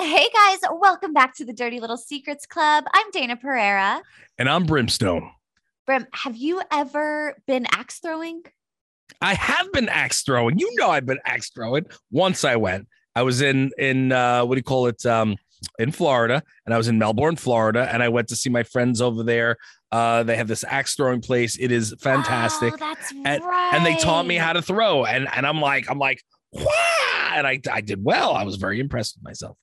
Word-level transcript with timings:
Hey 0.00 0.28
guys, 0.32 0.58
welcome 0.80 1.12
back 1.12 1.34
to 1.34 1.44
the 1.44 1.52
Dirty 1.52 1.80
Little 1.80 1.96
Secrets 1.96 2.46
Club. 2.46 2.84
I'm 2.94 3.10
Dayna 3.10 3.38
Pereira. 3.40 4.00
And 4.38 4.48
I'm 4.48 4.64
Brimstone. 4.64 5.28
Brim, 5.86 6.06
have 6.12 6.36
you 6.36 6.62
ever 6.70 7.36
been 7.48 7.66
axe 7.72 7.98
throwing? 7.98 8.44
I 9.20 9.34
have 9.34 9.72
been 9.72 9.88
axe 9.88 10.22
throwing. 10.22 10.60
You 10.60 10.70
know 10.76 10.88
I've 10.88 11.04
been 11.04 11.18
axe 11.24 11.50
throwing. 11.50 11.86
Once 12.12 12.44
I 12.44 12.54
went. 12.54 12.86
I 13.16 13.22
was 13.22 13.42
in 13.42 13.72
in 13.76 14.12
uh 14.12 14.44
what 14.44 14.54
do 14.54 14.60
you 14.60 14.62
call 14.62 14.86
it? 14.86 15.04
Um 15.04 15.36
in 15.80 15.90
Florida, 15.90 16.44
and 16.64 16.72
I 16.72 16.76
was 16.76 16.86
in 16.86 16.96
Melbourne, 17.00 17.34
Florida, 17.34 17.88
and 17.92 18.00
I 18.00 18.08
went 18.08 18.28
to 18.28 18.36
see 18.36 18.50
my 18.50 18.62
friends 18.62 19.00
over 19.00 19.24
there. 19.24 19.56
Uh, 19.90 20.22
they 20.22 20.36
have 20.36 20.46
this 20.46 20.62
axe 20.62 20.94
throwing 20.94 21.20
place. 21.20 21.58
It 21.58 21.72
is 21.72 21.92
fantastic. 22.00 22.74
Oh, 22.74 22.76
that's 22.76 23.10
and, 23.10 23.42
right. 23.42 23.74
and 23.74 23.84
they 23.84 23.96
taught 23.96 24.26
me 24.26 24.36
how 24.36 24.52
to 24.52 24.62
throw. 24.62 25.04
And 25.04 25.26
and 25.34 25.44
I'm 25.44 25.60
like, 25.60 25.90
I'm 25.90 25.98
like, 25.98 26.22
and 26.54 27.44
I 27.44 27.60
I 27.68 27.80
did 27.80 28.04
well. 28.04 28.30
I 28.30 28.44
was 28.44 28.54
very 28.54 28.78
impressed 28.78 29.16
with 29.16 29.24
myself. 29.24 29.58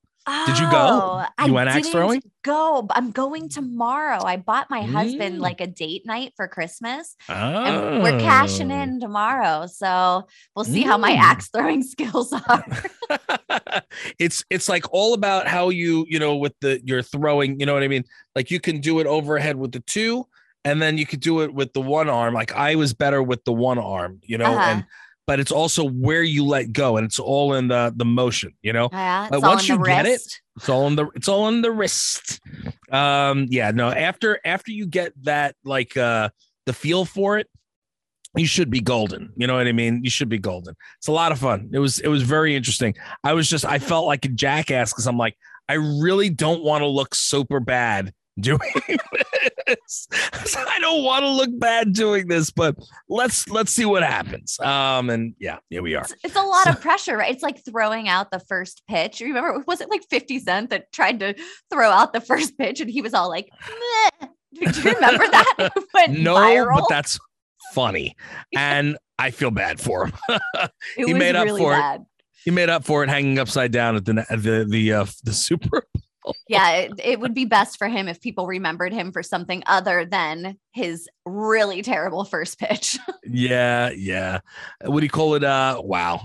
Did 0.47 0.57
you 0.57 0.69
go? 0.71 0.77
Oh, 0.77 1.25
You 1.45 1.51
I 1.51 1.51
went 1.51 1.69
axe 1.69 1.89
throwing? 1.89 2.21
Go. 2.43 2.87
I'm 2.91 3.11
going 3.11 3.47
tomorrow. 3.49 4.23
I 4.23 4.37
bought 4.37 4.69
my 4.71 4.81
husband 4.81 5.37
Mm. 5.37 5.41
like 5.41 5.61
a 5.61 5.67
date 5.67 6.05
night 6.05 6.33
for 6.35 6.47
Christmas. 6.47 7.15
Oh. 7.29 7.33
And 7.33 8.01
we're 8.03 8.19
cashing 8.19 8.71
in 8.71 8.99
tomorrow. 8.99 9.67
So 9.67 10.25
we'll 10.55 10.65
see 10.65 10.81
how 10.81 10.97
my 10.97 11.11
Mm. 11.11 11.19
axe 11.19 11.49
throwing 11.49 11.83
skills 11.93 12.33
are. 12.33 12.65
it's 14.19 14.43
it's 14.49 14.67
like 14.69 14.85
all 14.91 15.13
about 15.13 15.47
how 15.47 15.69
you 15.69 16.05
you 16.09 16.19
know 16.19 16.35
with 16.35 16.53
the 16.61 16.81
you're 16.83 17.01
throwing 17.01 17.59
you 17.59 17.65
know 17.65 17.73
what 17.73 17.83
i 17.83 17.87
mean 17.87 18.03
like 18.35 18.49
you 18.51 18.59
can 18.59 18.79
do 18.79 18.99
it 18.99 19.07
overhead 19.07 19.55
with 19.55 19.71
the 19.71 19.79
two 19.81 20.25
and 20.63 20.81
then 20.81 20.97
you 20.97 21.05
could 21.05 21.19
do 21.19 21.41
it 21.41 21.53
with 21.53 21.71
the 21.73 21.81
one 21.81 22.09
arm 22.09 22.33
like 22.33 22.53
i 22.55 22.75
was 22.75 22.93
better 22.93 23.21
with 23.21 23.43
the 23.45 23.53
one 23.53 23.77
arm 23.77 24.19
you 24.23 24.37
know 24.37 24.45
Uh-huh. 24.45 24.59
and 24.71 24.85
but 25.27 25.39
it's 25.39 25.51
also 25.51 25.83
where 25.89 26.23
you 26.23 26.45
let 26.45 26.71
go 26.71 26.97
and 26.97 27.05
it's 27.05 27.19
all 27.19 27.53
in 27.55 27.67
the 27.67 27.93
the 27.95 28.05
motion 28.05 28.53
you 28.61 28.73
know? 28.73 28.89
Yeah, 28.91 29.27
But 29.29 29.41
once 29.41 29.67
you 29.67 29.75
get 29.83 30.05
it- 30.05 30.21
it's 30.57 30.69
all 30.69 30.87
in 30.87 30.95
the 30.95 31.07
it's 31.15 31.27
all 31.27 31.47
in 31.49 31.61
the 31.61 31.71
wrist. 31.71 32.39
Um 32.91 33.47
yeah 33.49 33.71
no 33.71 33.89
after 33.89 34.39
after 34.45 34.71
you 34.71 34.85
get 34.85 35.11
that 35.23 35.55
like 35.63 35.97
uh 35.97 36.29
the 36.65 36.73
feel 36.73 37.03
for 37.05 37.37
it 37.37 37.47
you 38.37 38.45
should 38.47 38.69
be 38.69 38.81
golden 38.81 39.31
you 39.37 39.47
know 39.47 39.55
what 39.55 39.67
i 39.67 39.71
mean? 39.71 40.01
You 40.03 40.09
should 40.09 40.29
be 40.29 40.37
golden. 40.39 40.75
It's 40.97 41.07
a 41.07 41.11
lot 41.11 41.31
of 41.31 41.39
fun. 41.39 41.69
It 41.73 41.79
was 41.79 41.99
it 41.99 42.07
was 42.07 42.21
very 42.23 42.55
interesting. 42.55 42.95
I 43.23 43.33
was 43.33 43.49
just 43.49 43.65
i 43.65 43.79
felt 43.79 44.05
like 44.07 44.25
a 44.25 44.29
jackass 44.29 44.91
because 44.93 45.07
i'm 45.07 45.17
like 45.17 45.35
i 45.67 45.73
really 45.73 46.29
don't 46.29 46.63
want 46.63 46.81
to 46.83 46.87
look 46.87 47.15
super 47.15 47.59
bad 47.59 48.13
doing 48.39 48.59
this 49.67 50.07
i 50.57 50.77
don't 50.79 51.03
want 51.03 51.23
to 51.23 51.29
look 51.29 51.49
bad 51.53 51.93
doing 51.93 52.27
this 52.27 52.51
but 52.51 52.75
let's 53.07 53.47
let's 53.49 53.71
see 53.71 53.85
what 53.85 54.03
happens 54.03 54.59
um 54.59 55.09
and 55.09 55.33
yeah 55.39 55.57
here 55.69 55.81
we 55.81 55.95
are 55.95 56.01
It's, 56.03 56.15
it's 56.23 56.35
a 56.35 56.41
lot 56.41 56.67
of 56.67 56.81
pressure, 56.85 57.15
right? 57.17 57.33
It's 57.33 57.43
like 57.43 57.63
throwing 57.65 58.09
out 58.09 58.31
the 58.31 58.39
first 58.39 58.83
pitch. 58.87 59.21
Remember, 59.21 59.63
was 59.67 59.79
it 59.81 59.89
like 59.89 60.01
50 60.09 60.39
Cent 60.39 60.69
that 60.71 60.91
tried 60.91 61.19
to 61.21 61.33
throw 61.71 61.89
out 61.89 62.13
the 62.13 62.21
first 62.21 62.57
pitch 62.57 62.81
and 62.81 62.89
he 62.89 63.01
was 63.01 63.13
all 63.13 63.29
like, 63.29 63.49
Meh. 64.21 64.27
do 64.71 64.81
you 64.81 64.93
remember 64.93 65.25
that? 65.27 65.71
No 66.09 66.35
viral. 66.35 66.79
but 66.79 66.89
that's 66.89 67.17
funny 67.73 68.15
and 68.55 68.97
i 69.17 69.31
feel 69.31 69.49
bad 69.51 69.79
for 69.81 70.05
him 70.07 70.13
he 70.97 71.13
made 71.13 71.35
up 71.35 71.45
really 71.45 71.61
for 71.61 71.73
it. 71.73 72.01
he 72.43 72.51
made 72.51 72.69
up 72.69 72.83
for 72.85 73.03
it 73.03 73.09
hanging 73.09 73.39
upside 73.39 73.71
down 73.71 73.95
at 73.95 74.05
the 74.05 74.25
at 74.29 74.43
the 74.43 74.65
the 74.69 74.93
uh 74.93 75.05
the 75.23 75.33
super 75.33 75.83
Yeah, 76.47 76.71
it, 76.71 76.91
it 77.03 77.19
would 77.19 77.33
be 77.33 77.45
best 77.45 77.77
for 77.77 77.87
him 77.87 78.07
if 78.07 78.21
people 78.21 78.47
remembered 78.47 78.93
him 78.93 79.11
for 79.11 79.23
something 79.23 79.63
other 79.65 80.05
than 80.05 80.57
his 80.71 81.07
really 81.25 81.81
terrible 81.81 82.23
first 82.23 82.59
pitch. 82.59 82.97
yeah 83.23 83.89
yeah. 83.91 84.39
What 84.83 84.99
do 84.99 85.05
you 85.05 85.09
call 85.09 85.35
it 85.35 85.43
uh 85.43 85.81
wow. 85.83 86.21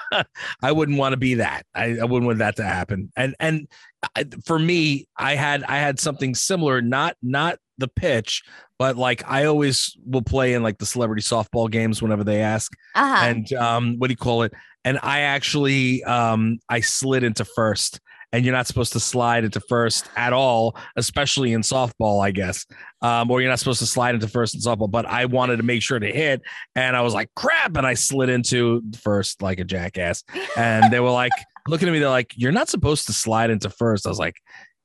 I 0.62 0.72
wouldn't 0.72 0.98
want 0.98 1.12
to 1.12 1.16
be 1.18 1.34
that. 1.34 1.66
I, 1.74 1.98
I 1.98 2.04
wouldn't 2.04 2.26
want 2.26 2.38
that 2.38 2.56
to 2.56 2.64
happen. 2.64 3.12
And 3.16 3.34
and 3.40 3.68
for 4.44 4.58
me 4.58 5.06
i 5.16 5.34
had 5.34 5.62
i 5.64 5.78
had 5.78 5.98
something 5.98 6.34
similar 6.34 6.80
not 6.82 7.16
not 7.22 7.58
the 7.78 7.88
pitch 7.88 8.42
but 8.78 8.96
like 8.96 9.22
i 9.28 9.44
always 9.44 9.96
will 10.04 10.22
play 10.22 10.54
in 10.54 10.62
like 10.62 10.78
the 10.78 10.86
celebrity 10.86 11.22
softball 11.22 11.70
games 11.70 12.02
whenever 12.02 12.24
they 12.24 12.40
ask. 12.40 12.72
Uh-huh. 12.94 13.24
and 13.24 13.52
um 13.54 13.98
what 13.98 14.08
do 14.08 14.12
you 14.12 14.16
call 14.16 14.42
it? 14.42 14.52
And 14.84 14.98
i 15.02 15.20
actually 15.20 16.04
um 16.04 16.58
i 16.68 16.80
slid 16.80 17.24
into 17.24 17.44
first 17.44 18.00
and 18.34 18.44
you're 18.44 18.54
not 18.54 18.66
supposed 18.66 18.92
to 18.92 19.00
slide 19.00 19.44
into 19.44 19.60
first 19.60 20.10
at 20.16 20.32
all 20.32 20.76
especially 20.96 21.52
in 21.52 21.60
softball 21.60 22.22
i 22.22 22.30
guess. 22.30 22.66
Um 23.00 23.30
or 23.30 23.40
you're 23.40 23.50
not 23.50 23.60
supposed 23.60 23.78
to 23.78 23.86
slide 23.86 24.14
into 24.14 24.28
first 24.28 24.54
in 24.54 24.60
softball 24.60 24.90
but 24.90 25.06
i 25.06 25.24
wanted 25.24 25.58
to 25.58 25.62
make 25.62 25.82
sure 25.82 25.98
to 25.98 26.10
hit 26.10 26.42
and 26.74 26.96
i 26.96 27.00
was 27.00 27.14
like 27.14 27.30
crap 27.36 27.76
and 27.76 27.86
i 27.86 27.94
slid 27.94 28.28
into 28.28 28.82
first 29.00 29.40
like 29.40 29.60
a 29.60 29.64
jackass. 29.64 30.24
And 30.56 30.92
they 30.92 31.00
were 31.00 31.10
like 31.10 31.32
looking 31.68 31.88
at 31.88 31.92
me 31.92 31.98
they're 31.98 32.08
like 32.08 32.32
you're 32.36 32.52
not 32.52 32.68
supposed 32.68 33.06
to 33.06 33.12
slide 33.12 33.50
into 33.50 33.70
first. 33.70 34.06
I 34.06 34.10
was 34.10 34.18
like 34.18 34.36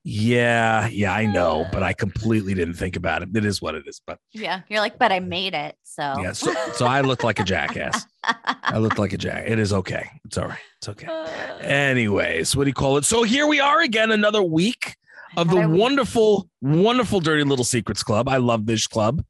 yeah 0.03 0.87
yeah 0.87 1.13
i 1.13 1.25
know 1.25 1.67
but 1.71 1.83
i 1.83 1.93
completely 2.03 2.53
didn't 2.53 2.75
think 2.75 2.95
about 2.95 3.21
it 3.21 3.29
it 3.35 3.45
is 3.45 3.61
what 3.61 3.75
it 3.75 3.85
is 3.87 4.01
but 4.05 4.17
yeah, 4.31 4.61
you're 4.69 4.79
like, 4.79 4.97
but 4.97 5.11
I 5.11 5.19
made 5.19 5.53
it. 5.53 5.75
So, 5.83 6.01
yeah 6.21 6.31
so, 6.31 6.53
so 6.73 6.85
i 6.85 7.01
look 7.01 7.23
like 7.23 7.39
a 7.39 7.43
jackass 7.43 8.05
I 8.23 8.77
look 8.77 8.97
like 8.97 9.13
a 9.13 9.17
jack. 9.25 9.45
It 9.47 9.59
is 9.59 9.73
okay. 9.73 10.09
It's 10.25 10.37
all 10.37 10.47
right. 10.47 10.59
It's 10.77 10.89
okay. 10.89 11.07
Anyways, 11.61 12.55
what 12.55 12.65
do 12.65 12.69
you 12.69 12.73
call 12.73 12.97
it? 12.97 13.05
So 13.05 13.23
here 13.23 13.47
we 13.47 13.59
are 13.59 13.81
again, 13.81 14.11
another 14.11 14.43
week 14.43 14.95
of 15.37 15.49
the 15.49 15.67
wonderful, 15.67 16.49
wonderful 16.61 17.19
Dirty 17.19 17.43
Little 17.43 17.65
Secrets 17.65 18.03
Club. 18.03 18.27
I 18.27 18.37
love 18.37 18.65
this 18.65 18.87
club. 18.87 19.23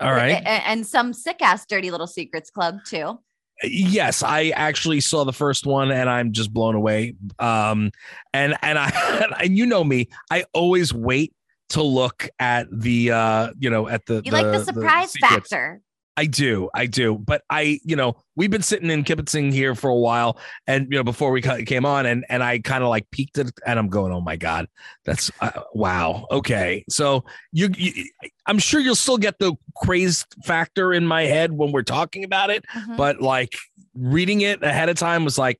All 0.00 0.12
right. 0.12 0.42
And 0.44 0.86
some 0.86 1.12
sick 1.12 1.40
ass 1.40 1.64
dirty 1.64 1.90
little 1.90 2.08
secrets 2.08 2.50
club 2.50 2.78
too. 2.84 3.18
Yes, 3.64 4.22
I 4.22 4.48
actually 4.48 5.00
saw 5.00 5.24
the 5.24 5.32
first 5.32 5.66
one 5.66 5.90
and 5.90 6.08
I'm 6.08 6.32
just 6.32 6.52
blown 6.52 6.74
away. 6.74 7.14
Um, 7.38 7.92
and 8.32 8.56
and 8.62 8.78
I 8.78 9.34
and 9.40 9.56
you 9.56 9.66
know 9.66 9.84
me, 9.84 10.08
I 10.30 10.44
always 10.52 10.92
wait 10.92 11.32
to 11.70 11.82
look 11.82 12.28
at 12.38 12.66
the 12.70 13.12
uh, 13.12 13.52
you 13.58 13.70
know, 13.70 13.88
at 13.88 14.06
the 14.06 14.22
You 14.24 14.32
like 14.32 14.46
the 14.46 14.64
surprise 14.64 15.12
secrets. 15.12 15.50
factor. 15.50 15.80
I 16.16 16.26
do, 16.26 16.68
I 16.74 16.86
do. 16.86 17.16
But 17.16 17.42
I, 17.48 17.80
you 17.84 17.96
know, 17.96 18.16
we've 18.36 18.50
been 18.50 18.62
sitting 18.62 18.90
in 18.90 19.02
Kibitzing 19.02 19.52
here 19.52 19.74
for 19.74 19.88
a 19.88 19.96
while, 19.96 20.38
and 20.66 20.86
you 20.90 20.98
know, 20.98 21.04
before 21.04 21.30
we 21.30 21.40
came 21.40 21.86
on, 21.86 22.04
and 22.04 22.24
and 22.28 22.42
I 22.42 22.58
kind 22.58 22.82
of 22.84 22.90
like 22.90 23.10
peeked 23.10 23.38
it, 23.38 23.50
and 23.66 23.78
I'm 23.78 23.88
going, 23.88 24.12
oh 24.12 24.20
my 24.20 24.36
god, 24.36 24.68
that's 25.04 25.30
uh, 25.40 25.50
wow. 25.72 26.26
Okay, 26.30 26.84
so 26.90 27.24
you, 27.52 27.70
you, 27.76 28.04
I'm 28.46 28.58
sure 28.58 28.80
you'll 28.80 28.94
still 28.94 29.16
get 29.18 29.38
the 29.38 29.54
crazed 29.76 30.26
factor 30.44 30.92
in 30.92 31.06
my 31.06 31.22
head 31.22 31.52
when 31.52 31.72
we're 31.72 31.82
talking 31.82 32.24
about 32.24 32.50
it, 32.50 32.64
Mhm. 32.74 32.96
but 32.98 33.22
like 33.22 33.54
reading 33.94 34.42
it 34.42 34.62
ahead 34.62 34.88
of 34.90 34.96
time 34.96 35.24
was 35.24 35.38
like, 35.38 35.58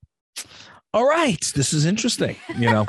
all 0.92 1.06
right, 1.08 1.50
this 1.54 1.72
is 1.72 1.86
interesting. 1.86 2.36
You 2.58 2.70
know. 2.70 2.86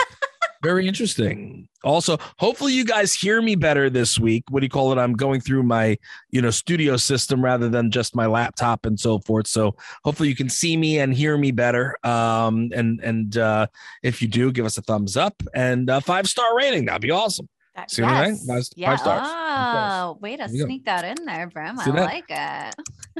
Very 0.64 0.88
interesting. 0.88 1.68
Also, 1.84 2.18
hopefully 2.40 2.72
you 2.72 2.86
guys 2.86 3.14
hear 3.14 3.42
me 3.42 3.56
better 3.56 3.90
this 3.90 4.18
week. 4.18 4.46
What 4.50 4.62
do 4.62 4.66
you 4.66 4.70
call 4.70 4.94
it? 4.94 4.98
I'm 4.98 5.12
going 5.12 5.42
through 5.42 5.64
my, 5.64 5.98
you 6.32 6.42
know, 6.42 6.52
studio 6.52 6.96
system 6.96 7.44
rather 7.44 7.68
than 7.68 7.92
just 7.92 8.16
my 8.16 8.26
laptop 8.28 8.86
and 8.86 8.98
so 8.98 9.20
forth. 9.20 9.48
So 9.48 9.76
hopefully 10.06 10.30
you 10.30 10.36
can 10.36 10.48
see 10.48 10.78
me 10.78 11.00
and 11.00 11.14
hear 11.14 11.38
me 11.38 11.52
better. 11.52 11.98
Um, 12.06 12.70
and 12.74 13.02
and 13.02 13.38
uh, 13.38 13.68
if 14.04 14.22
you 14.22 14.30
do, 14.30 14.54
give 14.54 14.66
us 14.66 14.78
a 14.78 14.82
thumbs 14.82 15.18
up 15.18 15.44
and 15.54 15.90
a 15.90 16.00
five 16.00 16.30
star 16.30 16.56
rating. 16.56 16.86
That'd 16.86 17.02
be 17.02 17.12
awesome. 17.12 17.50
That- 17.76 17.90
See 17.92 18.02
what 18.04 18.12
yes. 18.12 18.46
Five- 18.46 18.64
yeah. 18.76 18.90
five 18.92 19.00
stars. 19.00 19.22
Oh, 19.26 20.18
way 20.22 20.38
to 20.38 20.48
you 20.50 20.60
go. 20.60 20.66
sneak 20.66 20.86
that 20.86 21.04
in 21.18 21.26
there, 21.26 21.48
Brim. 21.48 21.80
I 21.80 21.90
like 21.90 22.26
it. 22.30 22.76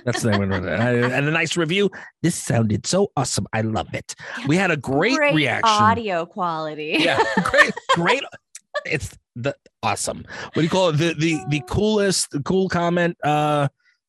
That's 0.06 0.22
the 0.22 0.32
name 0.32 0.52
of 0.52 0.64
it. 0.66 0.80
And 1.14 1.28
a 1.28 1.32
nice 1.32 1.58
review. 1.58 1.90
This 2.22 2.36
sounded 2.36 2.86
so 2.86 3.12
awesome. 3.18 3.48
I 3.54 3.62
love 3.62 3.94
it. 3.94 4.16
We 4.48 4.56
had 4.56 4.70
a 4.72 4.78
great, 4.78 5.18
reaction. 5.20 5.64
audio 5.66 6.26
quality. 6.26 6.98
yeah 7.00 7.20
great 7.44 7.74
great 7.92 8.24
it's 8.86 9.18
the 9.36 9.56
awesome 9.84 10.26
what 10.44 10.54
do 10.56 10.62
you 10.62 10.70
call 10.70 10.90
it 10.90 10.94
the 10.98 11.14
the 11.14 11.40
the 11.50 11.62
coolest 11.68 12.32
the 12.32 12.42
cool 12.42 12.68
comment 12.70 13.16
uh 13.24 13.68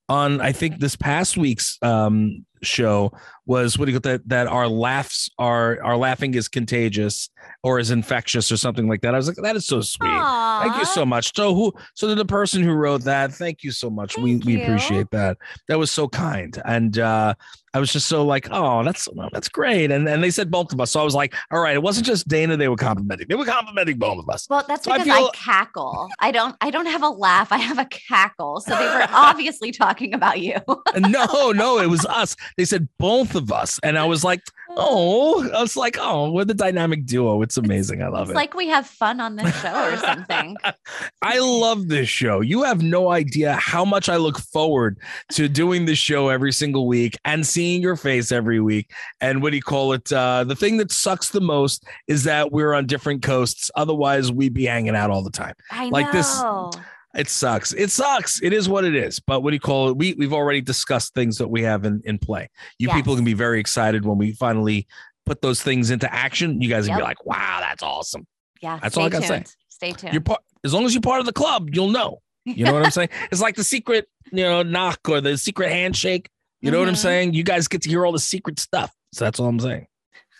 on 0.08 0.40
i 0.40 0.52
think 0.52 0.80
this 0.80 0.96
past 0.96 1.36
week's 1.36 1.78
um 1.82 2.44
show 2.64 3.12
was 3.46 3.78
what 3.78 3.84
do 3.86 3.92
you 3.92 4.00
call 4.00 4.10
that 4.12 4.26
that 4.28 4.46
our 4.46 4.66
laughs 4.66 5.28
are 5.38 5.78
our 5.84 5.96
laughing 5.96 6.32
is 6.34 6.48
contagious 6.48 7.28
or 7.62 7.78
is 7.78 7.90
infectious 7.90 8.50
or 8.50 8.56
something 8.56 8.88
like 8.88 9.02
that. 9.02 9.14
I 9.14 9.18
was 9.18 9.28
like, 9.28 9.36
that 9.42 9.54
is 9.56 9.66
so 9.66 9.80
sweet. 9.82 10.08
Thank 10.08 10.76
you 10.78 10.84
so 10.86 11.04
much. 11.04 11.34
So 11.36 11.54
who 11.54 11.72
so 11.94 12.14
the 12.14 12.24
person 12.24 12.62
who 12.62 12.72
wrote 12.72 13.02
that, 13.04 13.32
thank 13.32 13.62
you 13.62 13.70
so 13.70 13.90
much. 13.90 14.16
we 14.16 14.32
Thank 14.32 14.44
we 14.44 14.56
you. 14.56 14.62
appreciate 14.62 15.10
that. 15.10 15.36
That 15.68 15.78
was 15.78 15.90
so 15.90 16.08
kind. 16.08 16.60
And 16.64 16.98
uh 16.98 17.34
I 17.74 17.80
was 17.80 17.92
just 17.92 18.06
so 18.06 18.24
like, 18.24 18.46
oh, 18.52 18.84
that's 18.84 19.08
that's 19.32 19.48
great. 19.48 19.90
And 19.90 20.08
and 20.08 20.22
they 20.22 20.30
said 20.30 20.48
both 20.50 20.72
of 20.72 20.80
us. 20.80 20.92
So 20.92 21.00
I 21.00 21.04
was 21.04 21.14
like, 21.14 21.34
all 21.50 21.60
right, 21.60 21.74
it 21.74 21.82
wasn't 21.82 22.06
just 22.06 22.28
Dayna 22.28 22.56
they 22.56 22.68
were 22.68 22.76
complimenting. 22.76 23.26
They 23.28 23.34
were 23.34 23.44
complimenting 23.44 23.98
both 23.98 24.20
of 24.20 24.28
us. 24.30 24.46
Well, 24.48 24.64
that's 24.68 24.84
So 24.84 24.92
I 24.92 24.98
because 24.98 25.12
I, 25.12 25.18
feel- 25.18 25.30
cackle. 25.34 26.08
I 26.20 26.30
don't 26.30 26.54
I 26.60 26.70
don't 26.70 26.86
have 26.86 27.02
a 27.02 27.08
laugh. 27.08 27.50
I 27.52 27.58
have 27.58 27.78
a 27.78 27.84
cackle. 27.86 28.60
So 28.60 28.70
they 28.78 28.84
were 28.86 29.06
obviously 29.10 29.72
talking 29.72 30.14
about 30.14 30.40
you. 30.40 30.56
No, 30.96 31.50
no, 31.50 31.78
it 31.80 31.90
was 31.90 32.06
us. 32.06 32.36
They 32.56 32.64
said 32.64 32.88
both 32.98 33.34
of 33.34 33.50
us. 33.52 33.78
And 33.82 33.98
I 33.98 34.04
was 34.04 34.22
like, 34.24 34.40
oh, 34.76 35.48
I 35.54 35.60
was 35.60 35.76
like, 35.76 35.96
oh, 36.00 36.30
we're 36.30 36.44
the 36.44 36.54
dynamic 36.54 37.06
duo. 37.06 37.42
It's 37.42 37.56
amazing. 37.56 38.02
I 38.02 38.08
love 38.08 38.22
It's 38.22 38.30
it. 38.30 38.32
It's 38.32 38.36
like 38.36 38.54
we 38.54 38.68
have 38.68 38.86
fun 38.86 39.20
on 39.20 39.36
this 39.36 39.54
show 39.60 39.92
or 39.92 39.96
something. 39.98 40.56
I 41.22 41.38
love 41.38 41.88
this 41.88 42.08
show. 42.08 42.40
You 42.40 42.62
have 42.62 42.82
no 42.82 43.10
idea 43.10 43.54
how 43.54 43.84
much 43.84 44.08
I 44.08 44.16
look 44.16 44.38
forward 44.38 44.98
to 45.32 45.48
doing 45.48 45.84
this 45.84 45.98
show 45.98 46.28
every 46.28 46.52
single 46.52 46.86
week 46.86 47.16
and 47.24 47.46
seeing 47.46 47.82
your 47.82 47.96
face 47.96 48.32
every 48.32 48.60
week. 48.60 48.90
And 49.20 49.42
what 49.42 49.50
do 49.50 49.56
you 49.56 49.62
call 49.62 49.92
it? 49.92 50.12
Uh, 50.12 50.44
the 50.44 50.56
thing 50.56 50.76
that 50.78 50.92
sucks 50.92 51.30
the 51.30 51.40
most 51.40 51.84
is 52.08 52.24
that 52.24 52.52
we're 52.52 52.74
on 52.74 52.86
different 52.86 53.22
coasts. 53.22 53.70
Otherwise, 53.74 54.32
we'd 54.32 54.54
be 54.54 54.64
hanging 54.66 54.96
out 54.96 55.10
all 55.10 55.22
the 55.22 55.30
time. 55.30 55.54
I 55.70 55.88
Like 55.88 56.10
this- 56.12 56.40
know. 56.40 56.72
It 57.14 57.28
sucks. 57.28 57.72
It 57.72 57.90
sucks. 57.90 58.42
It 58.42 58.52
is 58.52 58.68
what 58.68 58.84
it 58.84 58.94
is. 58.94 59.20
But 59.20 59.42
what 59.42 59.50
do 59.50 59.54
you 59.54 59.60
call 59.60 59.88
it? 59.90 59.96
We 59.96 60.14
we've 60.14 60.32
already 60.32 60.60
discussed 60.60 61.14
things 61.14 61.38
that 61.38 61.48
we 61.48 61.62
have 61.62 61.84
in, 61.84 62.02
in 62.04 62.18
play. 62.18 62.50
You 62.78 62.88
Yes. 62.88 62.96
people 62.96 63.14
can 63.14 63.24
be 63.24 63.34
very 63.34 63.60
excited 63.60 64.04
when 64.04 64.18
we 64.18 64.32
finally 64.32 64.86
put 65.26 65.40
those 65.40 65.62
things 65.62 65.90
into 65.90 66.12
action. 66.12 66.60
You 66.60 66.68
guys 66.68 66.86
can 66.86 66.96
be 66.96 67.02
like, 67.02 67.24
wow, 67.24 67.58
that's 67.60 67.82
awesome. 67.82 68.26
Yeah. 68.60 68.78
That's 68.82 68.96
all 68.96 69.04
I 69.04 69.08
gotta 69.10 69.26
say. 69.26 69.44
Stay 69.68 69.92
tuned. 69.92 70.12
You're 70.12 70.22
part 70.22 70.40
as 70.64 70.74
long 70.74 70.84
as 70.86 70.94
you're 70.94 71.00
part 71.02 71.20
of 71.20 71.26
the 71.26 71.32
club, 71.32 71.70
you'll 71.72 71.90
know. 71.90 72.20
You 72.44 72.64
know 72.64 72.72
what 72.74 72.84
I'm 72.84 72.90
saying? 72.98 73.10
It's 73.30 73.40
like 73.40 73.54
the 73.56 73.64
secret, 73.64 74.08
you 74.32 74.42
know, 74.42 74.62
knock 74.62 74.98
or 75.08 75.20
the 75.20 75.36
secret 75.38 75.70
handshake. 75.70 76.28
You 76.60 76.70
know 76.70 76.78
what 76.78 76.88
I'm 76.88 76.94
Mhm. 76.94 76.98
saying? 76.98 77.34
You 77.34 77.42
guys 77.44 77.68
get 77.68 77.82
to 77.82 77.88
hear 77.90 78.04
all 78.06 78.12
the 78.12 78.18
secret 78.18 78.58
stuff. 78.58 78.90
So 79.12 79.24
that's 79.24 79.38
all 79.38 79.46
I'm 79.48 79.60
saying. 79.60 79.86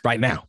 Right 0.05 0.19
now. 0.19 0.45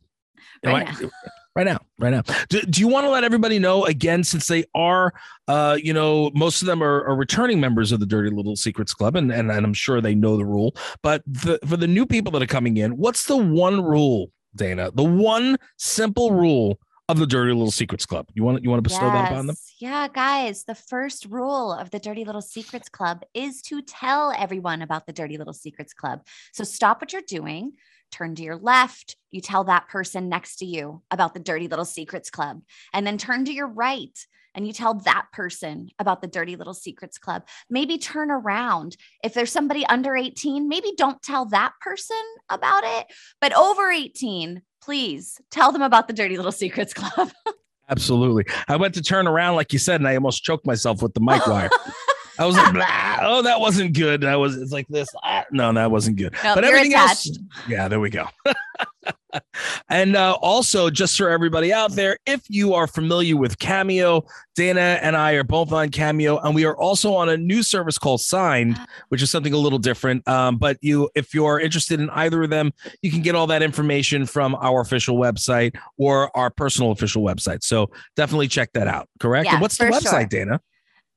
Right 0.64 0.88
I- 0.88 1.08
right 1.56 1.66
now. 1.66 1.78
Right 1.98 2.10
now. 2.10 2.22
Do, 2.48 2.60
do 2.62 2.80
you 2.80 2.88
want 2.88 3.06
to 3.06 3.10
let 3.10 3.24
everybody 3.24 3.58
know 3.58 3.84
again, 3.86 4.22
since 4.22 4.46
they 4.46 4.64
are 4.74 5.12
uh, 5.48 5.78
you 5.80 5.92
know, 5.92 6.30
most 6.34 6.62
of 6.62 6.66
them 6.66 6.82
are, 6.82 7.04
are 7.04 7.14
returning 7.14 7.60
members 7.60 7.92
of 7.92 8.00
the 8.00 8.06
Dirty 8.06 8.30
Little 8.30 8.56
Secrets 8.56 8.92
Club, 8.92 9.16
and, 9.16 9.32
and 9.32 9.50
and 9.50 9.64
I'm 9.64 9.74
sure 9.74 10.00
they 10.00 10.14
know 10.14 10.36
the 10.36 10.44
rule. 10.44 10.74
But 11.02 11.22
the, 11.26 11.58
for 11.66 11.76
the 11.76 11.86
new 11.86 12.04
people 12.04 12.32
that 12.32 12.42
are 12.42 12.46
coming 12.46 12.76
in, 12.76 12.96
what's 12.96 13.26
the 13.26 13.36
one 13.36 13.82
rule, 13.82 14.30
Dayna? 14.56 14.94
The 14.94 15.04
one 15.04 15.56
simple 15.78 16.32
rule 16.32 16.80
of 17.08 17.18
the 17.18 17.26
Dirty 17.26 17.52
Little 17.52 17.70
Secrets 17.70 18.04
Club. 18.04 18.28
You 18.34 18.42
want 18.42 18.64
you 18.64 18.70
want 18.70 18.82
to 18.82 18.88
bestow 18.88 19.06
that 19.06 19.30
upon 19.30 19.46
them? 19.46 19.56
Yeah, 19.78 20.08
guys, 20.12 20.64
the 20.64 20.74
first 20.74 21.26
rule 21.26 21.72
of 21.72 21.90
the 21.90 22.00
Dirty 22.00 22.24
Little 22.24 22.42
Secrets 22.42 22.88
Club 22.88 23.22
is 23.32 23.62
to 23.62 23.82
tell 23.82 24.32
everyone 24.36 24.82
about 24.82 25.06
the 25.06 25.12
Dirty 25.12 25.38
Little 25.38 25.52
Secrets 25.52 25.94
Club. 25.94 26.26
So 26.52 26.64
stop 26.64 27.00
what 27.00 27.12
you're 27.12 27.22
doing, 27.22 27.74
turn 28.16 28.34
to 28.36 28.42
your 28.42 28.56
left, 28.56 29.16
you 29.30 29.40
tell 29.40 29.64
that 29.64 29.88
person 29.88 30.28
next 30.28 30.56
to 30.56 30.66
you 30.66 31.02
about 31.10 31.34
the 31.34 31.40
Dirty 31.40 31.68
Little 31.68 31.84
Secrets 31.84 32.30
Club, 32.30 32.62
and 32.92 33.06
then 33.06 33.18
turn 33.18 33.44
to 33.44 33.52
your 33.52 33.68
right 33.68 34.16
and 34.56 34.66
you 34.66 34.72
tell 34.72 34.94
that 34.94 35.26
person 35.32 35.90
about 35.98 36.22
the 36.22 36.26
Dirty 36.26 36.56
Little 36.56 36.74
Secrets 36.74 37.18
Club. 37.18 37.46
Maybe 37.68 37.98
turn 37.98 38.30
around. 38.30 38.96
If 39.22 39.34
there's 39.34 39.52
somebody 39.52 39.84
under 39.86 40.16
18, 40.16 40.66
maybe 40.66 40.94
don't 40.96 41.22
tell 41.22 41.44
that 41.46 41.72
person 41.82 42.16
about 42.48 42.82
it, 42.84 43.06
but 43.38 43.54
over 43.54 43.90
18, 43.90 44.62
please 44.82 45.38
tell 45.50 45.72
them 45.72 45.82
about 45.82 46.08
the 46.08 46.14
Dirty 46.14 46.36
Little 46.38 46.52
Secrets 46.52 46.94
Club. 46.94 47.30
Absolutely. 47.88 48.46
I 48.66 48.76
went 48.76 48.94
to 48.94 49.02
turn 49.02 49.28
around, 49.28 49.56
like 49.56 49.72
you 49.72 49.78
said, 49.78 50.00
and 50.00 50.08
I 50.08 50.14
almost 50.14 50.42
choked 50.42 50.66
myself 50.66 51.02
with 51.02 51.12
the 51.12 51.20
mic 51.20 51.46
wire. 51.46 51.70
I 52.38 52.46
was 52.46 52.56
like, 52.56 52.72
"Blah." 52.74 53.18
oh, 53.22 53.42
that 53.42 53.60
wasn't 53.60 53.94
good. 53.94 54.24
I 54.24 54.36
was, 54.36 54.56
it's 54.56 54.72
like 54.72 54.88
this. 54.88 55.08
Ah, 55.22 55.44
No, 55.50 55.72
that 55.72 55.90
wasn't 55.90 56.16
good. 56.16 56.34
No, 56.44 56.54
but 56.54 56.64
everything 56.64 56.94
else, 56.94 57.28
yeah, 57.68 57.88
there 57.88 58.00
we 58.00 58.10
go. 58.10 58.26
and 59.88 60.16
uh, 60.16 60.36
also, 60.40 60.90
just 60.90 61.16
for 61.16 61.28
everybody 61.28 61.72
out 61.72 61.92
there, 61.92 62.18
if 62.26 62.42
you 62.48 62.74
are 62.74 62.86
familiar 62.86 63.36
with 63.36 63.58
Cameo, 63.58 64.24
Dayna 64.56 64.98
and 65.02 65.16
I 65.16 65.32
are 65.32 65.44
both 65.44 65.72
on 65.72 65.90
Cameo, 65.90 66.38
and 66.38 66.54
we 66.54 66.64
are 66.64 66.76
also 66.76 67.14
on 67.14 67.28
a 67.28 67.36
new 67.36 67.62
service 67.62 67.98
called 67.98 68.20
Signed, 68.20 68.78
which 69.08 69.22
is 69.22 69.30
something 69.30 69.52
a 69.52 69.58
little 69.58 69.78
different. 69.78 70.26
Um, 70.28 70.56
but 70.56 70.78
you, 70.80 71.10
if 71.14 71.34
you 71.34 71.44
are 71.44 71.60
interested 71.60 72.00
in 72.00 72.10
either 72.10 72.42
of 72.42 72.50
them, 72.50 72.72
you 73.02 73.10
can 73.10 73.22
get 73.22 73.34
all 73.34 73.46
that 73.48 73.62
information 73.62 74.26
from 74.26 74.54
our 74.56 74.80
official 74.80 75.16
website 75.18 75.76
or 75.98 76.34
our 76.36 76.50
personal 76.50 76.90
official 76.92 77.22
website. 77.22 77.62
So 77.62 77.90
definitely 78.14 78.48
check 78.48 78.72
that 78.74 78.88
out. 78.88 79.08
Correct. 79.20 79.46
Yeah, 79.46 79.52
and 79.54 79.60
what's 79.62 79.76
the 79.76 79.84
website, 79.84 80.32
sure. 80.32 80.46
Dayna? 80.46 80.60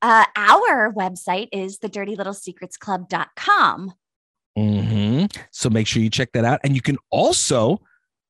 Uh, 0.01 0.25
our 0.35 0.93
website 0.93 1.49
is 1.51 1.79
the 1.79 1.89
dirtylittlesecretsclub.com. 1.89 3.93
hmm 4.55 5.25
So 5.51 5.69
make 5.69 5.87
sure 5.87 6.01
you 6.01 6.09
check 6.09 6.31
that 6.33 6.45
out. 6.45 6.59
And 6.63 6.75
you 6.75 6.81
can 6.81 6.97
also 7.09 7.81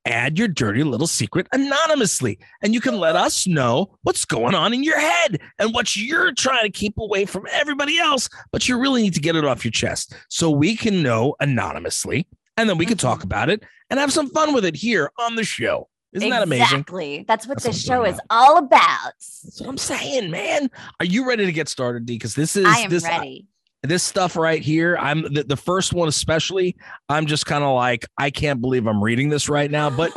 add 0.06 0.38
your 0.38 0.48
dirty 0.48 0.82
little 0.82 1.06
secret 1.06 1.46
anonymously. 1.52 2.38
And 2.62 2.72
you 2.72 2.80
can 2.80 2.98
let 2.98 3.16
us 3.16 3.46
know 3.46 3.96
what's 4.02 4.24
going 4.24 4.54
on 4.54 4.72
in 4.72 4.82
your 4.82 4.98
head 4.98 5.40
and 5.58 5.74
what 5.74 5.94
you're 5.94 6.32
trying 6.32 6.64
to 6.64 6.70
keep 6.70 6.96
away 6.98 7.26
from 7.26 7.46
everybody 7.52 7.98
else, 7.98 8.28
but 8.50 8.66
you 8.66 8.78
really 8.78 9.02
need 9.02 9.14
to 9.14 9.20
get 9.20 9.36
it 9.36 9.44
off 9.44 9.64
your 9.64 9.72
chest 9.72 10.14
so 10.30 10.50
we 10.50 10.74
can 10.74 11.02
know 11.02 11.34
anonymously. 11.40 12.26
And 12.56 12.68
then 12.68 12.78
we 12.78 12.86
can 12.86 12.96
talk 12.96 13.20
Mhm. 13.20 13.24
about 13.24 13.50
it 13.50 13.62
and 13.90 14.00
have 14.00 14.12
some 14.12 14.30
fun 14.30 14.54
with 14.54 14.64
it 14.64 14.74
here 14.74 15.10
on 15.18 15.36
the 15.36 15.44
show. 15.44 15.88
Isn't 16.12 16.30
that 16.30 16.42
amazing? 16.42 16.64
Exactly. 16.64 17.24
That's 17.28 17.46
what 17.46 17.62
That's 17.62 17.66
what 17.66 17.76
show 17.76 18.04
is 18.04 18.20
all 18.30 18.56
about. 18.56 19.12
That's 19.18 19.60
what 19.60 19.68
I'm 19.68 19.78
saying, 19.78 20.30
man. 20.30 20.70
Are 20.98 21.06
you 21.06 21.26
ready 21.26 21.46
to 21.46 21.52
get 21.52 21.68
started, 21.68 22.04
D? 22.06 22.14
Because 22.14 22.34
this 22.34 22.56
is 22.56 22.66
I 22.66 22.78
am 22.80 22.90
this 22.90 23.04
ready. 23.04 23.46
this 23.82 24.02
stuff 24.02 24.36
right 24.36 24.60
here 24.60 24.98
i'm 25.00 25.22
the, 25.32 25.42
the 25.42 25.56
first 25.56 25.94
one 25.94 26.06
especially 26.06 26.76
i'm 27.08 27.24
just 27.24 27.46
kind 27.46 27.64
of 27.64 27.74
like 27.74 28.04
i 28.18 28.28
can't 28.28 28.60
believe 28.60 28.86
i'm 28.86 29.02
reading 29.02 29.30
this 29.30 29.48
right 29.48 29.70
now 29.70 29.88
but 29.88 30.12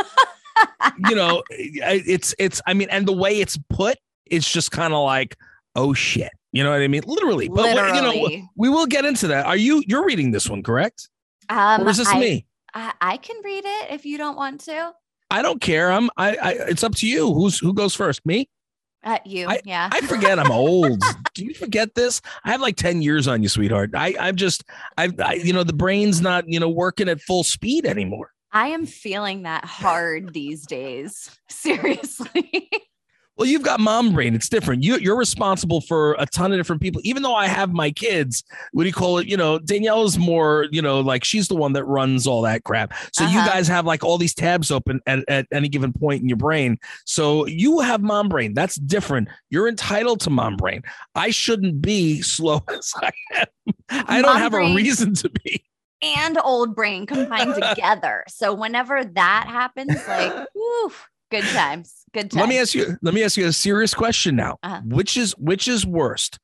you 1.10 1.16
know 1.16 1.42
I- 1.82 2.04
it's 2.06 2.36
it's 2.40 2.62
i 2.68 2.74
mean 2.74 2.90
and 2.92 3.08
the 3.08 3.14
way 3.14 3.40
it's 3.40 3.58
put 3.70 3.98
it's 4.26 4.52
just 4.52 4.72
kind 4.72 4.94
of 4.94 5.06
like 5.06 5.38
oh 5.78 5.94
shit 5.94 6.32
you 6.52 6.62
know 6.62 6.72
what 6.72 6.82
i 6.82 6.90
mean 6.90 7.04
literally 7.06 7.48
but 7.48 7.64
we- 7.64 7.70
you 7.70 7.76
know 8.02 8.10
Literally. 8.12 8.50
we 8.58 8.68
will 8.68 8.86
get 8.86 9.06
into 9.06 9.28
that 9.28 9.46
are 9.46 9.56
you 9.56 9.82
you're 9.88 10.06
reading 10.06 10.32
this 10.32 10.50
one 10.50 10.62
correct 10.62 11.08
um, 11.48 11.84
or 11.84 11.90
is 11.90 11.98
this 11.98 12.10
I, 12.10 12.20
me 12.20 12.46
I, 12.74 12.92
I 13.00 13.18
can 13.18 13.38
read 13.46 13.64
it 13.66 13.92
if 13.92 14.06
you 14.06 14.18
don't 14.18 14.36
want 14.36 14.62
to. 14.62 14.92
I 15.34 15.42
don't 15.42 15.60
care 15.62 15.92
i'm 15.92 16.10
i, 16.18 16.36
I 16.36 16.52
it's 16.70 16.84
up 16.84 16.96
to 16.96 17.08
you 17.08 17.34
who's 17.34 17.60
who 17.60 17.74
goes 17.74 17.94
first 17.96 18.26
me 18.26 18.48
Uh, 19.04 19.20
you, 19.26 19.50
yeah. 19.66 19.90
I 19.92 20.00
forget 20.08 20.40
I'm 20.40 20.50
old. 20.50 21.04
Do 21.36 21.44
you 21.44 21.54
forget 21.54 21.94
this? 21.94 22.22
I 22.46 22.52
have 22.52 22.62
like 22.62 22.78
10 22.78 23.02
years 23.02 23.28
on 23.28 23.44
you, 23.44 23.50
sweetheart. 23.50 23.92
I, 23.94 24.16
I'm 24.18 24.38
just, 24.38 24.64
I, 24.98 25.12
I, 25.20 25.34
you 25.34 25.52
know, 25.52 25.66
the 25.66 25.74
brain's 25.74 26.22
not, 26.22 26.48
you 26.48 26.58
know, 26.58 26.70
working 26.70 27.10
at 27.10 27.20
full 27.20 27.44
speed 27.44 27.86
anymore. 27.86 28.32
I 28.54 28.68
am 28.70 28.86
feeling 28.86 29.44
that 29.44 29.66
hard 29.66 30.32
these 30.34 30.66
days. 30.66 31.30
Seriously. 31.50 32.70
Well, 33.36 33.48
you've 33.48 33.64
got 33.64 33.80
mom 33.80 34.14
brain. 34.14 34.36
It's 34.36 34.48
different. 34.48 34.84
You, 34.84 34.98
you're 34.98 35.18
responsible 35.18 35.82
for 35.82 36.14
a 36.20 36.26
ton 36.28 36.52
of 36.52 36.60
different 36.60 36.82
people. 36.84 37.02
Even 37.04 37.24
though 37.24 37.34
I 37.34 37.48
have 37.48 37.74
my 37.74 37.90
kids, 37.90 38.44
what 38.74 38.84
do 38.84 38.88
you 38.88 38.94
call 38.94 39.18
it? 39.18 39.26
You 39.28 39.38
know, 39.38 39.58
Danielle 39.58 40.04
is 40.04 40.20
more, 40.20 40.68
you 40.72 40.84
know, 40.84 41.00
like 41.00 41.24
she's 41.24 41.48
the 41.48 41.56
one 41.56 41.74
that 41.74 41.84
runs 41.86 42.28
all 42.28 42.44
that 42.44 42.64
crap. 42.64 42.94
So 43.12 43.24
you 43.24 43.40
Uh-huh. 43.40 43.48
guys 43.50 43.68
have 43.68 43.86
like 43.88 44.04
all 44.04 44.20
these 44.20 44.36
tabs 44.36 44.70
open 44.70 45.02
at, 45.08 45.24
at 45.28 45.48
any 45.52 45.68
given 45.68 45.92
point 45.94 46.22
in 46.22 46.30
your 46.30 46.38
brain. 46.38 46.78
So 47.06 47.48
you 47.48 47.80
have 47.80 48.02
mom 48.04 48.30
brain. 48.30 48.54
That's 48.54 48.76
different. 48.76 49.30
You're 49.50 49.68
entitled 49.68 50.20
to 50.22 50.30
mom 50.30 50.56
brain. 50.56 50.84
I 51.16 51.32
shouldn't 51.32 51.82
be 51.82 52.22
slow 52.22 52.62
as 52.70 52.94
I 52.98 53.10
am. 53.34 53.74
I 53.90 54.22
don't 54.22 54.34
Mom 54.34 54.38
have 54.42 54.52
brain. 54.52 54.72
a 54.74 54.76
reason 54.76 55.16
to 55.16 55.30
be. 55.44 55.64
and 56.04 56.38
old 56.44 56.76
brain 56.76 57.06
combined 57.08 57.56
together. 57.62 58.24
So 58.28 58.54
whenever 58.54 59.04
that 59.04 59.46
happens, 59.48 59.96
like, 60.08 60.34
whew, 60.54 60.92
good 61.42 61.50
times. 61.54 61.94
Good 62.14 62.30
times. 62.32 62.40
Let 62.42 62.50
me 62.50 62.60
ask 62.60 62.74
you. 62.76 62.98
Let 63.02 63.14
me 63.14 63.24
ask 63.24 63.38
you 63.38 63.48
a 63.48 63.54
serious 63.54 63.94
question 63.94 64.36
now. 64.36 64.58
Uh-huh. 64.64 64.82
Which 64.86 65.18
is 65.18 65.32
which 65.38 65.68
is 65.68 65.86
worst? 65.86 66.40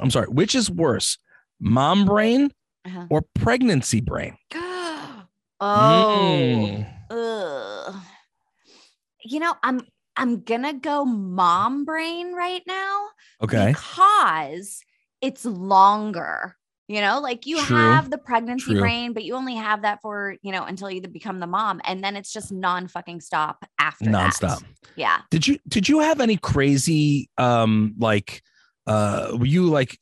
I'm 0.00 0.10
sorry. 0.10 0.26
Which 0.28 0.54
is 0.54 0.70
worse, 0.70 1.16
mom 1.60 2.04
brain 2.04 2.52
Uh-huh. 2.86 3.06
or 3.10 3.22
pregnancy 3.34 4.00
brain? 4.00 4.36
oh. 5.60 6.84
Mm. 7.10 8.00
You 9.24 9.40
know, 9.40 9.54
I'm 9.62 9.80
I'm 10.16 10.42
gonna 10.42 10.74
go 10.74 11.04
mom 11.04 11.84
brain 11.84 12.34
right 12.34 12.62
now 12.66 13.06
Okay. 13.42 13.68
because 13.68 14.80
it's 15.20 15.44
longer. 15.44 16.56
You 16.88 17.02
know, 17.02 17.20
like 17.20 17.44
you 17.44 17.58
True. 17.58 17.76
have 17.76 18.10
the 18.10 18.16
pregnancy 18.16 18.72
True. 18.72 18.80
brain, 18.80 19.12
but 19.12 19.22
you 19.22 19.34
only 19.34 19.56
have 19.56 19.82
that 19.82 20.00
for, 20.00 20.36
you 20.40 20.52
know, 20.52 20.64
until 20.64 20.90
you 20.90 21.02
become 21.02 21.38
the 21.38 21.46
mom. 21.46 21.82
And 21.84 22.02
then 22.02 22.16
it's 22.16 22.32
just 22.32 22.50
non 22.50 22.88
fucking 22.88 23.20
stop 23.20 23.62
after 23.78 24.06
that. 24.06 24.32
Nonstop. 24.32 24.64
Yeah. 24.96 25.20
Did 25.30 25.46
you 25.46 25.58
did 25.68 25.86
you 25.86 26.00
have 26.00 26.20
any 26.20 26.38
crazy 26.38 27.28
um 27.36 27.94
like 27.98 28.42
uh 28.86 29.36
were 29.38 29.44
you 29.44 29.66
like 29.66 29.98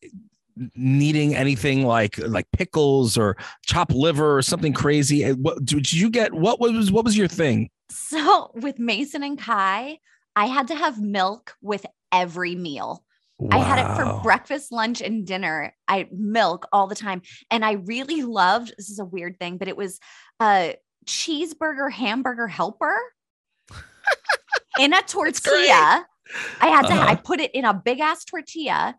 needing 0.75 1.35
anything 1.35 1.85
like 1.85 2.19
like 2.19 2.47
pickles 2.53 3.19
or 3.19 3.37
chopped 3.63 3.93
liver 3.93 4.37
or 4.37 4.43
something 4.43 4.73
crazy. 4.73 5.29
What 5.33 5.65
did 5.65 5.93
you 5.93 6.11
get? 6.11 6.33
What 6.33 6.61
was 6.61 6.91
what 6.91 7.05
was 7.05 7.17
your 7.17 7.29
thing? 7.29 7.71
So 7.91 8.53
with 8.55 8.79
Mason 8.79 9.23
and 9.23 9.39
Kai, 9.39 9.99
I 10.35 10.47
had 10.47 10.69
to 10.69 10.75
have 10.75 11.01
milk 11.01 11.57
with 11.61 11.85
every 12.13 12.55
meal. 12.55 13.05
Wow. 13.39 13.59
I 13.59 13.63
had 13.63 13.79
it 13.79 13.97
for 13.97 14.21
breakfast, 14.23 14.73
lunch, 14.73 15.03
and 15.03 15.27
dinner. 15.27 15.75
I 15.87 16.09
milk 16.11 16.67
all 16.73 16.87
the 16.87 16.95
time. 16.95 17.23
And 17.51 17.65
I 17.65 17.73
really 17.73 18.23
loved 18.23 18.73
this 18.77 18.89
is 18.89 18.99
a 18.99 19.05
weird 19.05 19.39
thing, 19.39 19.59
but 19.59 19.69
it 19.69 19.77
was 19.77 20.01
a 20.41 20.77
cheeseburger 21.07 21.91
hamburger 21.91 22.49
helper 22.49 22.99
in 24.81 24.95
a 24.95 25.03
tortilla. 25.03 26.07
I 26.61 26.67
had 26.67 26.87
to, 26.87 26.95
uh-huh. 26.95 27.07
I 27.09 27.15
put 27.15 27.41
it 27.41 27.55
in 27.55 27.65
a 27.65 27.75
big 27.75 28.01
ass 28.01 28.25
tortilla 28.25 28.97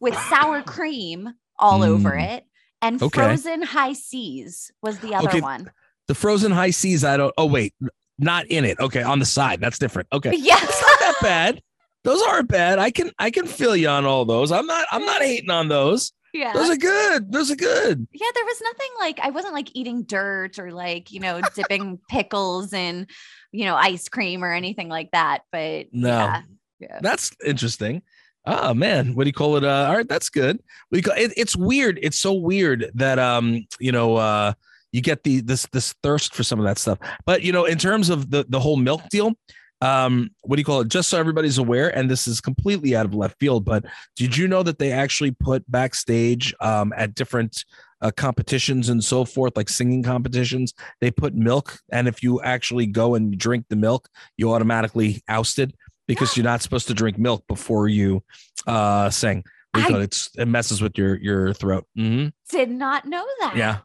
with 0.00 0.16
sour 0.30 0.62
cream 0.66 1.30
all 1.58 1.80
mm. 1.80 1.88
over 1.88 2.14
it. 2.14 2.44
And 2.80 3.02
okay. 3.02 3.22
frozen 3.22 3.62
Hi-Cs 3.62 4.70
was 4.82 5.00
the 5.00 5.14
other 5.14 5.28
okay. 5.28 5.40
one. 5.40 5.70
The 6.06 6.14
frozen 6.14 6.52
Hi-Cs, 6.52 7.02
I 7.02 7.16
don't, 7.16 7.34
oh, 7.36 7.46
wait, 7.46 7.74
not 8.18 8.46
in 8.46 8.64
it. 8.64 8.78
Okay. 8.78 9.02
On 9.02 9.18
the 9.18 9.26
side. 9.26 9.60
That's 9.60 9.78
different. 9.78 10.08
Okay. 10.12 10.32
Yeah. 10.36 10.58
It's 10.62 10.80
not 10.80 11.00
that 11.00 11.14
bad. 11.20 11.62
Those 12.04 12.22
aren't 12.22 12.48
bad. 12.48 12.78
I 12.78 12.90
can, 12.90 13.10
I 13.18 13.30
can 13.30 13.46
feel 13.46 13.76
you 13.76 13.88
on 13.88 14.04
all 14.04 14.24
those. 14.24 14.52
I'm 14.52 14.66
not, 14.66 14.86
I'm 14.90 15.04
not 15.04 15.22
hating 15.22 15.50
on 15.50 15.68
those. 15.68 16.12
Yeah. 16.32 16.52
Those 16.52 16.70
are 16.70 16.76
good. 16.76 17.32
Those 17.32 17.50
are 17.50 17.56
good. 17.56 18.06
Yeah. 18.12 18.26
There 18.34 18.44
was 18.44 18.62
nothing 18.62 18.88
like, 19.00 19.18
I 19.20 19.30
wasn't 19.30 19.54
like 19.54 19.70
eating 19.74 20.02
dirt 20.02 20.58
or 20.58 20.72
like, 20.72 21.10
you 21.10 21.20
know, 21.20 21.40
dipping 21.54 21.98
pickles 22.08 22.72
in, 22.72 23.06
you 23.52 23.64
know, 23.64 23.76
ice 23.76 24.08
cream 24.08 24.44
or 24.44 24.52
anything 24.52 24.88
like 24.88 25.10
that. 25.12 25.40
But 25.50 25.86
no. 25.92 26.08
Yeah. 26.08 26.42
yeah. 26.80 26.98
That's 27.00 27.30
interesting. 27.44 28.02
Oh 28.50 28.72
man, 28.72 29.14
what 29.14 29.24
do 29.24 29.28
you 29.28 29.34
call 29.34 29.56
it? 29.56 29.64
Uh, 29.64 29.86
all 29.88 29.96
right, 29.96 30.08
that's 30.08 30.30
good. 30.30 30.58
We 30.90 31.02
call 31.02 31.14
it, 31.18 31.34
it's 31.36 31.54
weird. 31.54 31.98
It's 32.00 32.18
so 32.18 32.32
weird 32.32 32.90
that 32.94 33.18
um, 33.18 33.66
you 33.78 33.92
know, 33.92 34.16
uh, 34.16 34.54
you 34.90 35.02
get 35.02 35.22
the 35.22 35.40
this 35.40 35.66
this 35.70 35.94
thirst 36.02 36.34
for 36.34 36.42
some 36.42 36.58
of 36.58 36.64
that 36.64 36.78
stuff. 36.78 36.98
But 37.26 37.42
you 37.42 37.52
know, 37.52 37.66
in 37.66 37.76
terms 37.76 38.08
of 38.08 38.30
the 38.30 38.46
the 38.48 38.58
whole 38.58 38.76
milk 38.76 39.02
deal, 39.10 39.34
um, 39.80 40.30
what 40.42 40.56
do 40.56 40.60
you 40.60 40.64
call 40.64 40.80
it? 40.80 40.88
Just 40.88 41.10
so 41.10 41.18
everybody's 41.18 41.58
aware, 41.58 41.96
and 41.96 42.10
this 42.10 42.26
is 42.26 42.40
completely 42.40 42.96
out 42.96 43.06
of 43.06 43.14
left 43.14 43.38
field, 43.38 43.64
but 43.64 43.84
did 44.16 44.36
you 44.36 44.48
know 44.48 44.62
that 44.62 44.78
they 44.78 44.92
actually 44.92 45.30
put 45.30 45.70
backstage 45.70 46.54
um 46.60 46.92
at 46.96 47.14
different 47.14 47.64
uh, 48.00 48.10
competitions 48.10 48.88
and 48.88 49.02
so 49.02 49.24
forth, 49.24 49.56
like 49.56 49.68
singing 49.68 50.02
competitions, 50.02 50.72
they 51.00 51.10
put 51.10 51.34
milk, 51.34 51.78
and 51.90 52.08
if 52.08 52.22
you 52.22 52.40
actually 52.42 52.86
go 52.86 53.14
and 53.14 53.36
drink 53.38 53.66
the 53.68 53.76
milk, 53.76 54.08
you 54.36 54.52
automatically 54.52 55.22
ousted 55.28 55.74
because 56.06 56.36
you're 56.36 56.44
not 56.44 56.62
supposed 56.62 56.86
to 56.88 56.94
drink 56.94 57.18
milk 57.18 57.44
before 57.48 57.88
you 57.88 58.22
uh 58.66 59.10
sing 59.10 59.44
because 59.72 60.02
it's 60.02 60.30
it 60.36 60.46
messes 60.46 60.80
with 60.80 60.96
your 60.98 61.16
your 61.16 61.52
throat. 61.52 61.86
Mm-hmm. 61.96 62.28
Did 62.50 62.70
not 62.70 63.04
know 63.04 63.26
that. 63.40 63.56
Yeah. 63.56 63.78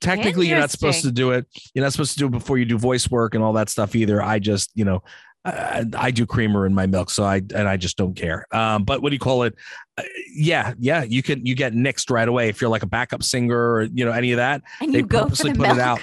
Technically, 0.00 0.48
you're 0.48 0.58
not 0.58 0.70
supposed 0.70 1.02
to 1.02 1.12
do 1.12 1.32
it. 1.32 1.46
You're 1.74 1.84
not 1.84 1.92
supposed 1.92 2.14
to 2.14 2.18
do 2.18 2.26
it 2.26 2.30
before 2.30 2.56
you 2.56 2.64
do 2.64 2.78
voice 2.78 3.10
work 3.10 3.34
and 3.34 3.44
all 3.44 3.52
that 3.52 3.68
stuff 3.68 3.94
either. 3.94 4.22
I 4.22 4.38
just, 4.38 4.70
you 4.74 4.84
know, 4.84 5.02
I, 5.44 5.86
I 5.96 6.10
do 6.10 6.26
creamer 6.26 6.66
in 6.66 6.74
my 6.74 6.86
milk, 6.86 7.10
so 7.10 7.24
I 7.24 7.36
and 7.36 7.68
I 7.68 7.76
just 7.76 7.96
don't 7.96 8.14
care. 8.14 8.46
Um, 8.52 8.84
but 8.84 9.00
what 9.00 9.08
do 9.10 9.14
you 9.14 9.20
call 9.20 9.44
it? 9.44 9.54
Uh, 9.96 10.02
yeah, 10.34 10.74
yeah, 10.78 11.02
you 11.02 11.22
can 11.22 11.44
you 11.46 11.54
get 11.54 11.72
nixed 11.72 12.10
right 12.10 12.28
away 12.28 12.48
if 12.48 12.60
you're 12.60 12.70
like 12.70 12.82
a 12.82 12.86
backup 12.86 13.22
singer 13.22 13.72
or 13.72 13.82
you 13.82 14.04
know 14.04 14.12
any 14.12 14.32
of 14.32 14.36
that. 14.36 14.62
And 14.80 14.92
you 14.92 15.02
go 15.02 15.28
for 15.28 15.36
the 15.36 15.50
put 15.50 15.58
milk. 15.58 15.76
it 15.76 15.80
out. 15.80 16.00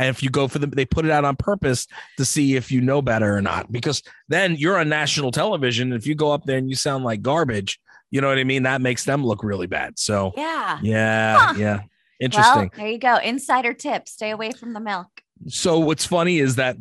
And 0.00 0.08
if 0.08 0.22
you 0.22 0.30
go 0.30 0.48
for 0.48 0.58
them, 0.58 0.70
they 0.70 0.86
put 0.86 1.04
it 1.04 1.10
out 1.10 1.26
on 1.26 1.36
purpose 1.36 1.86
to 2.16 2.24
see 2.24 2.56
if 2.56 2.72
you 2.72 2.80
know 2.80 3.02
better 3.02 3.36
or 3.36 3.42
not. 3.42 3.70
Because 3.70 4.02
then 4.28 4.56
you're 4.56 4.78
on 4.78 4.88
national 4.88 5.30
television. 5.30 5.92
If 5.92 6.06
you 6.06 6.14
go 6.14 6.32
up 6.32 6.44
there 6.44 6.56
and 6.56 6.70
you 6.70 6.74
sound 6.74 7.04
like 7.04 7.20
garbage, 7.20 7.78
you 8.10 8.20
know 8.22 8.28
what 8.28 8.38
I 8.38 8.44
mean? 8.44 8.62
That 8.62 8.80
makes 8.80 9.04
them 9.04 9.24
look 9.24 9.44
really 9.44 9.66
bad. 9.66 9.98
So 9.98 10.32
yeah, 10.36 10.78
yeah, 10.82 11.38
huh. 11.38 11.54
yeah. 11.58 11.80
Interesting. 12.18 12.54
Well, 12.54 12.70
there 12.76 12.88
you 12.88 12.98
go. 12.98 13.16
Insider 13.16 13.72
tip: 13.72 14.08
stay 14.08 14.30
away 14.30 14.52
from 14.52 14.72
the 14.72 14.80
milk. 14.80 15.08
So 15.48 15.78
what's 15.78 16.06
funny 16.06 16.38
is 16.38 16.56
that 16.56 16.76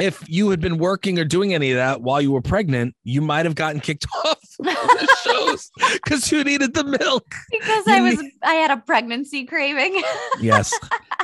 if 0.00 0.28
you 0.28 0.50
had 0.50 0.60
been 0.60 0.78
working 0.78 1.18
or 1.18 1.24
doing 1.24 1.54
any 1.54 1.70
of 1.72 1.76
that 1.76 2.02
while 2.02 2.20
you 2.20 2.32
were 2.32 2.42
pregnant, 2.42 2.94
you 3.04 3.20
might 3.20 3.46
have 3.46 3.54
gotten 3.54 3.80
kicked 3.80 4.06
off 4.24 4.38
the 4.58 5.16
shows 5.22 5.70
because 5.92 6.30
you 6.30 6.42
needed 6.44 6.74
the 6.74 6.84
milk. 6.84 7.34
Because 7.50 7.86
you 7.86 7.92
I 7.92 8.00
was, 8.00 8.20
need- 8.20 8.32
I 8.42 8.54
had 8.54 8.70
a 8.70 8.76
pregnancy 8.78 9.44
craving. 9.44 10.02
yes, 10.40 10.78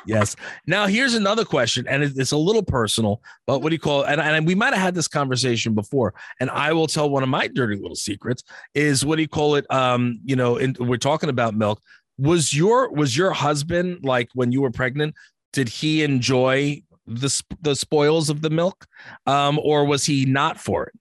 yes. 0.06 0.36
Now 0.66 0.86
here's 0.86 1.14
another 1.14 1.44
question, 1.44 1.86
and 1.88 2.02
it's 2.02 2.32
a 2.32 2.36
little 2.36 2.62
personal, 2.62 3.22
but 3.46 3.60
what 3.60 3.70
do 3.70 3.74
you 3.74 3.80
call 3.80 4.02
it? 4.02 4.10
And, 4.10 4.20
and 4.20 4.46
we 4.46 4.54
might 4.54 4.72
have 4.72 4.82
had 4.82 4.94
this 4.94 5.08
conversation 5.08 5.74
before, 5.74 6.14
and 6.40 6.50
I 6.50 6.72
will 6.72 6.86
tell 6.86 7.08
one 7.10 7.22
of 7.22 7.28
my 7.28 7.48
dirty 7.48 7.76
little 7.76 7.96
secrets 7.96 8.42
is 8.74 9.04
what 9.04 9.16
do 9.16 9.22
you 9.22 9.28
call 9.28 9.56
it? 9.56 9.70
Um, 9.70 10.20
you 10.24 10.36
know, 10.36 10.56
in, 10.56 10.76
we're 10.78 10.96
talking 10.96 11.28
about 11.28 11.54
milk. 11.54 11.80
Was 12.18 12.54
your 12.54 12.90
was 12.90 13.16
your 13.16 13.32
husband 13.32 14.00
like 14.02 14.28
when 14.34 14.52
you 14.52 14.62
were 14.62 14.70
pregnant? 14.70 15.14
Did 15.52 15.68
he 15.68 16.02
enjoy 16.02 16.82
the 17.06 17.42
the 17.60 17.76
spoils 17.76 18.30
of 18.30 18.42
the 18.42 18.50
milk, 18.50 18.86
um, 19.26 19.58
or 19.62 19.84
was 19.84 20.04
he 20.04 20.24
not 20.24 20.58
for 20.58 20.86
it? 20.86 20.94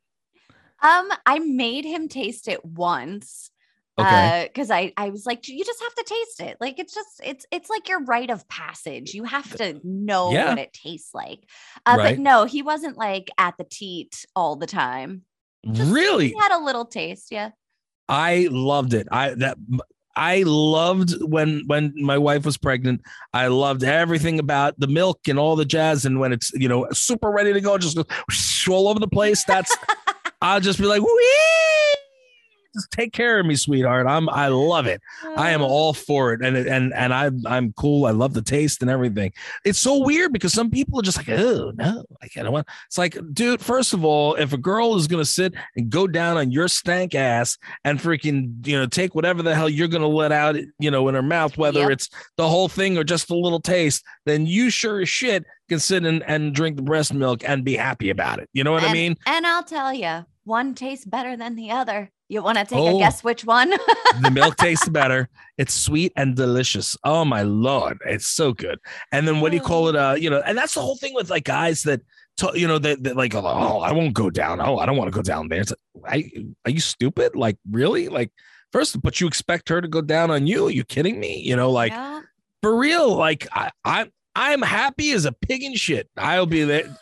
Um, 0.81 1.09
I 1.25 1.39
made 1.39 1.85
him 1.85 2.07
taste 2.07 2.47
it 2.47 2.63
once. 2.63 3.49
Okay. 3.97 4.49
Because 4.51 4.69
uh, 4.69 4.75
I 4.75 4.93
I 4.97 5.09
was 5.09 5.25
like, 5.25 5.47
you 5.47 5.63
just 5.63 5.81
have 5.81 5.95
to 5.95 6.03
taste 6.03 6.41
it. 6.41 6.57
Like 6.59 6.79
it's 6.79 6.93
just 6.93 7.21
it's 7.23 7.45
it's 7.49 7.69
like 7.69 7.87
your 7.87 8.03
rite 8.03 8.29
of 8.29 8.47
passage. 8.49 9.13
You 9.13 9.23
have 9.23 9.49
to 9.57 9.79
know 9.83 10.31
yeah. 10.31 10.49
what 10.49 10.59
it 10.59 10.73
tastes 10.73 11.13
like. 11.13 11.39
Uh, 11.85 11.95
right. 11.97 12.15
But 12.15 12.19
no, 12.19 12.43
he 12.45 12.61
wasn't 12.61 12.97
like 12.97 13.31
at 13.37 13.55
the 13.57 13.63
teat 13.63 14.25
all 14.35 14.57
the 14.57 14.67
time. 14.67 15.21
Just, 15.71 15.91
really? 15.91 16.29
He 16.29 16.37
had 16.37 16.55
a 16.55 16.63
little 16.63 16.85
taste. 16.85 17.31
Yeah. 17.31 17.51
I 18.09 18.49
loved 18.51 18.93
it. 18.93 19.07
I 19.11 19.33
that 19.35 19.57
I 20.15 20.43
loved 20.45 21.21
when 21.23 21.63
when 21.67 21.93
my 21.95 22.17
wife 22.17 22.45
was 22.45 22.57
pregnant. 22.57 23.01
I 23.33 23.47
loved 23.47 23.83
everything 23.83 24.39
about 24.39 24.79
the 24.79 24.87
milk 24.87 25.27
and 25.27 25.37
all 25.37 25.55
the 25.55 25.65
jazz. 25.65 26.05
And 26.05 26.19
when 26.19 26.33
it's 26.33 26.51
you 26.53 26.69
know 26.69 26.87
super 26.91 27.29
ready 27.31 27.53
to 27.53 27.61
go, 27.61 27.77
just 27.77 27.97
all 28.69 28.87
over 28.87 28.99
the 28.99 29.07
place. 29.07 29.43
That's 29.43 29.75
I'll 30.41 30.61
just 30.61 30.79
be 30.79 30.85
like, 30.85 31.01
wee 31.01 31.84
just 32.75 32.91
take 32.91 33.13
care 33.13 33.39
of 33.39 33.45
me, 33.45 33.55
sweetheart. 33.55 34.05
I'm 34.07 34.29
I 34.29 34.47
love 34.49 34.85
it. 34.85 35.01
I 35.35 35.51
am 35.51 35.61
all 35.61 35.93
for 35.93 36.33
it, 36.33 36.41
and 36.41 36.55
and 36.55 36.93
and 36.93 37.13
I 37.13 37.31
I'm 37.47 37.73
cool. 37.73 38.05
I 38.05 38.11
love 38.11 38.33
the 38.33 38.41
taste 38.41 38.81
and 38.81 38.91
everything. 38.91 39.33
It's 39.63 39.79
so 39.79 40.03
weird 40.03 40.33
because 40.33 40.53
some 40.53 40.69
people 40.69 40.99
are 40.99 41.03
just 41.03 41.17
like, 41.17 41.29
oh 41.29 41.71
no, 41.75 42.03
I 42.21 42.27
can't 42.27 42.51
want. 42.51 42.67
It's 42.87 42.97
like, 42.97 43.17
dude. 43.33 43.61
First 43.61 43.93
of 43.93 44.05
all, 44.05 44.35
if 44.35 44.53
a 44.53 44.57
girl 44.57 44.95
is 44.95 45.07
gonna 45.07 45.25
sit 45.25 45.53
and 45.75 45.89
go 45.89 46.05
down 46.07 46.37
on 46.37 46.51
your 46.51 46.67
stank 46.67 47.15
ass 47.15 47.57
and 47.83 47.99
freaking 47.99 48.65
you 48.67 48.77
know 48.77 48.85
take 48.85 49.15
whatever 49.15 49.41
the 49.41 49.55
hell 49.55 49.69
you're 49.69 49.87
gonna 49.87 50.07
let 50.07 50.31
out, 50.31 50.55
you 50.79 50.91
know, 50.91 51.07
in 51.07 51.15
her 51.15 51.23
mouth, 51.23 51.57
whether 51.57 51.81
yep. 51.81 51.91
it's 51.91 52.09
the 52.37 52.47
whole 52.47 52.67
thing 52.67 52.97
or 52.97 53.03
just 53.03 53.29
a 53.29 53.35
little 53.35 53.61
taste, 53.61 54.03
then 54.25 54.45
you 54.45 54.69
sure 54.69 55.01
as 55.01 55.09
shit 55.09 55.45
can 55.69 55.79
sit 55.79 56.05
and, 56.05 56.23
and 56.23 56.53
drink 56.53 56.75
the 56.75 56.83
breast 56.83 57.13
milk 57.13 57.47
and 57.47 57.63
be 57.63 57.75
happy 57.75 58.09
about 58.09 58.39
it. 58.39 58.49
You 58.53 58.63
know 58.63 58.71
what 58.71 58.83
and, 58.83 58.91
I 58.91 58.93
mean? 58.93 59.17
And 59.25 59.45
I'll 59.47 59.63
tell 59.63 59.93
you, 59.93 60.25
one 60.45 60.75
tastes 60.75 61.05
better 61.05 61.35
than 61.35 61.55
the 61.55 61.71
other. 61.71 62.11
You 62.27 62.41
want 62.41 62.57
to 62.57 62.65
take 62.65 62.79
oh, 62.79 62.95
a 62.95 62.99
guess 62.99 63.23
which 63.23 63.45
one? 63.45 63.69
the 64.21 64.31
milk 64.31 64.55
tastes 64.55 64.89
better. 64.89 65.29
It's 65.57 65.73
sweet 65.73 66.11
and 66.15 66.35
delicious. 66.35 66.95
Oh 67.03 67.23
my 67.25 67.43
lord, 67.43 67.99
it's 68.05 68.27
so 68.27 68.53
good. 68.53 68.79
And 69.11 69.27
then 69.27 69.41
what 69.41 69.51
do 69.51 69.57
you 69.57 69.63
call 69.63 69.89
it? 69.89 69.95
Uh, 69.95 70.15
you 70.17 70.29
know, 70.29 70.41
and 70.45 70.57
that's 70.57 70.73
the 70.73 70.81
whole 70.81 70.95
thing 70.95 71.13
with 71.13 71.29
like 71.29 71.43
guys 71.43 71.83
that, 71.83 72.01
t- 72.37 72.49
you 72.55 72.67
know, 72.67 72.79
that, 72.79 73.03
that 73.03 73.15
like, 73.15 73.35
oh, 73.35 73.79
I 73.79 73.91
won't 73.91 74.13
go 74.13 74.29
down. 74.29 74.59
Oh, 74.59 74.77
I 74.77 74.85
don't 74.85 74.97
want 74.97 75.11
to 75.11 75.15
go 75.15 75.21
down 75.21 75.49
there. 75.49 75.61
It's 75.61 75.73
like, 75.93 76.31
I, 76.35 76.45
are 76.65 76.71
you 76.71 76.79
stupid? 76.79 77.35
Like, 77.35 77.57
really? 77.69 78.07
Like, 78.07 78.31
first, 78.71 79.01
but 79.01 79.21
you 79.21 79.27
expect 79.27 79.69
her 79.69 79.79
to 79.79 79.87
go 79.87 80.01
down 80.01 80.31
on 80.31 80.47
you? 80.47 80.67
Are 80.67 80.71
you 80.71 80.83
kidding 80.83 81.19
me? 81.19 81.39
You 81.41 81.55
know, 81.55 81.69
like 81.69 81.91
yeah. 81.91 82.21
for 82.63 82.75
real. 82.75 83.15
Like, 83.15 83.47
I, 83.51 83.71
I, 83.83 84.09
I'm 84.35 84.61
happy 84.61 85.11
as 85.11 85.25
a 85.25 85.31
pig 85.31 85.63
in 85.63 85.75
shit. 85.75 86.09
I'll 86.17 86.45
be 86.45 86.63
there. 86.63 86.97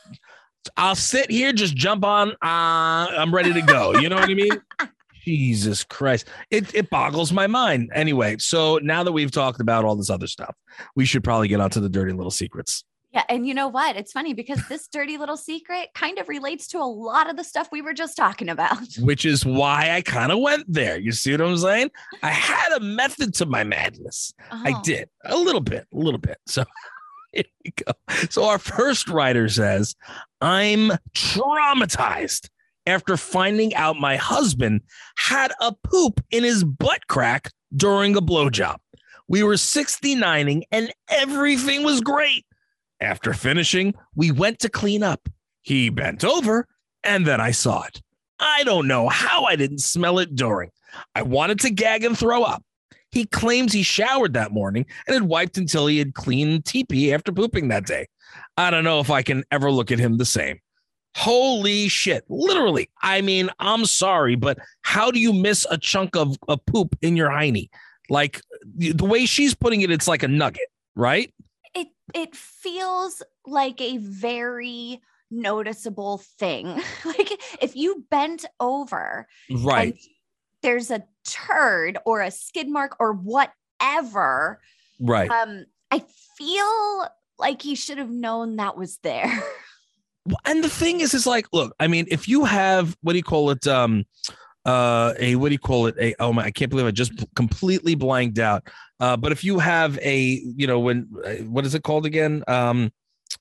I'll 0.78 0.96
sit 0.96 1.30
here, 1.30 1.54
just 1.54 1.76
jump 1.76 2.06
on. 2.06 2.32
Uh, 2.32 2.36
I'm 2.42 3.34
ready 3.34 3.54
to 3.54 3.62
go. 3.62 3.98
You 3.98 4.10
know 4.10 4.16
what 4.16 4.30
I 4.30 4.34
mean? 4.34 4.62
Jesus 5.24 5.84
Christ. 5.84 6.28
It, 6.52 6.74
it 6.76 6.90
boggles 6.90 7.32
my 7.32 7.48
mind. 7.48 7.92
Anyway, 7.94 8.38
so 8.40 8.80
now 8.84 9.04
that 9.04 9.12
we've 9.12 9.32
talked 9.32 9.62
about 9.62 9.86
all 9.86 9.96
this 9.96 10.10
other 10.10 10.28
stuff, 10.28 10.56
we 10.96 11.06
should 11.06 11.24
probably 11.24 11.48
get 11.48 11.62
onto 11.62 11.80
the 11.80 11.90
dirty 11.90 12.12
little 12.12 12.32
secrets. 12.32 12.84
Yeah. 13.14 13.24
And 13.30 13.48
you 13.48 13.54
know 13.54 13.68
what? 13.68 13.96
It's 13.96 14.12
funny 14.12 14.34
because 14.34 14.68
this 14.68 14.88
dirty 14.88 15.18
little 15.18 15.38
secret 15.38 15.90
kind 15.94 16.18
of 16.18 16.28
relates 16.28 16.68
to 16.70 16.80
a 16.80 16.84
lot 16.84 17.30
of 17.30 17.38
the 17.38 17.44
stuff 17.44 17.70
we 17.72 17.84
were 17.84 17.94
just 17.94 18.18
talking 18.18 18.50
about. 18.50 18.88
Which 19.00 19.24
is 19.24 19.46
why 19.46 19.92
I 19.92 20.02
kind 20.02 20.32
of 20.32 20.40
went 20.40 20.66
there. 20.68 21.00
You 21.00 21.12
see 21.12 21.32
what 21.32 21.42
I'm 21.42 21.58
saying? 21.58 21.92
I 22.24 22.32
had 22.32 22.72
a 22.74 22.80
method 22.80 23.36
to 23.36 23.46
my 23.46 23.64
madness. 23.64 24.34
Oh. 24.52 24.62
I 24.66 24.82
did 24.82 25.10
a 25.26 25.38
little 25.38 25.62
bit, 25.62 25.86
a 25.94 25.98
little 25.98 26.20
bit. 26.20 26.40
So 26.48 26.66
here 27.34 27.44
we 27.64 27.72
go. 27.72 27.92
So 28.30 28.46
our 28.46 28.60
first 28.60 29.10
writer 29.10 29.50
says, 29.50 29.96
I'm 30.42 30.92
traumatized 31.14 32.50
after 32.86 33.18
finding 33.18 33.74
out 33.76 33.96
my 33.98 34.16
husband 34.16 34.82
had 35.18 35.52
a 35.60 35.74
poop 35.84 36.24
in 36.32 36.44
his 36.44 36.64
butt 36.64 37.08
crack 37.08 37.50
during 37.76 38.16
a 38.16 38.22
blowjob. 38.22 38.78
We 39.28 39.44
were 39.44 39.54
69ing 39.54 40.64
and 40.72 40.94
everything 41.10 41.84
was 41.84 42.02
great. 42.02 42.46
After 43.00 43.34
finishing, 43.34 43.94
we 44.16 44.32
went 44.32 44.60
to 44.60 44.70
clean 44.70 45.04
up. 45.04 45.28
He 45.62 45.90
bent 45.90 46.24
over 46.24 46.68
and 47.04 47.26
then 47.26 47.42
I 47.42 47.52
saw 47.52 47.84
it. 47.84 48.02
I 48.40 48.64
don't 48.64 48.88
know 48.88 49.08
how 49.08 49.46
I 49.46 49.56
didn't 49.56 49.80
smell 49.80 50.20
it 50.20 50.36
during. 50.36 50.72
I 51.16 51.22
wanted 51.22 51.60
to 51.62 51.70
gag 51.70 52.04
and 52.04 52.18
throw 52.18 52.44
up. 52.44 52.64
He 53.14 53.26
claims 53.28 53.72
he 53.72 53.84
showered 53.84 54.34
that 54.34 54.52
morning 54.52 54.88
and 55.06 55.14
had 55.14 55.24
wiped 55.24 55.60
until 55.60 55.86
he 55.86 56.00
had 56.00 56.16
cleaned 56.16 56.66
teepee 56.66 57.14
after 57.14 57.32
pooping 57.32 57.68
that 57.68 57.86
day. 57.86 58.08
I 58.58 58.72
don't 58.72 58.84
know 58.84 59.00
if 59.02 59.12
I 59.12 59.22
can 59.22 59.44
ever 59.52 59.70
look 59.70 59.92
at 59.92 60.00
him 60.00 60.18
the 60.18 60.26
same. 60.26 60.60
Holy 61.16 61.90
shit. 61.90 62.24
Literally. 62.28 62.90
I 63.04 63.22
mean, 63.22 63.52
I'm 63.60 63.86
sorry, 63.86 64.34
but 64.34 64.58
how 64.82 65.12
do 65.12 65.20
you 65.20 65.32
miss 65.32 65.68
a 65.70 65.78
chunk 65.78 66.16
of, 66.16 66.36
a 66.48 66.58
poop 66.58 66.98
in 67.04 67.16
your 67.16 67.30
hiney? 67.30 67.70
Like 68.10 68.42
the 68.76 69.06
way 69.06 69.28
she's 69.28 69.54
putting 69.54 69.82
it, 69.82 69.92
it's 69.92 70.08
like 70.08 70.24
a 70.24 70.28
nugget, 70.28 70.70
right? 70.96 71.32
It 71.76 71.90
it 72.16 72.36
feels 72.36 73.22
like 73.46 73.80
a 73.80 73.98
very 73.98 75.02
noticeable 75.30 76.18
thing. 76.40 76.66
like 77.06 77.32
if 77.62 77.76
you 77.76 78.06
bent 78.10 78.46
over, 78.60 79.28
right? 79.52 79.96
There's 80.64 80.90
a 80.90 81.04
turd 81.26 81.98
or 82.06 82.22
a 82.22 82.32
skid 82.32 82.70
mark 82.70 82.96
or 83.00 83.14
whatever. 83.14 84.60
Right. 85.00 85.30
Um, 85.30 85.66
I 85.92 86.04
feel 86.38 87.08
like 87.38 87.62
he 87.62 87.76
should 87.76 87.98
have 87.98 88.10
known 88.10 88.56
that 88.56 88.78
was 88.78 88.98
there. 88.98 89.44
and 90.46 90.64
the 90.64 90.70
thing 90.70 91.02
is, 91.02 91.14
is 91.14 91.28
like, 91.28 91.48
look, 91.54 91.76
I 91.80 91.88
mean, 91.88 92.08
if 92.10 92.28
you 92.28 92.46
have 92.46 92.98
what 93.02 93.14
do 93.14 93.18
you 93.18 93.24
call 93.24 93.52
it? 93.52 93.68
Um, 93.68 94.06
uh, 94.66 95.14
a 95.20 95.36
what 95.36 95.50
do 95.50 95.54
you 95.54 95.60
call 95.60 95.88
it? 95.88 95.96
A 96.00 96.16
oh 96.20 96.32
my, 96.32 96.46
I 96.46 96.52
can't 96.52 96.72
believe 96.72 96.86
I 96.86 96.92
just 96.92 97.12
completely 97.36 97.96
blanked 97.96 98.40
out. 98.40 98.64
Uh, 99.00 99.18
but 99.18 99.32
if 99.32 99.44
you 99.44 99.60
have 99.60 100.00
a, 100.00 100.42
you 100.56 100.68
know, 100.68 100.80
when 100.80 101.10
uh, 101.26 101.44
what 101.44 101.66
is 101.66 101.76
it 101.76 101.84
called 101.84 102.06
again? 102.06 102.44
Um, 102.48 102.92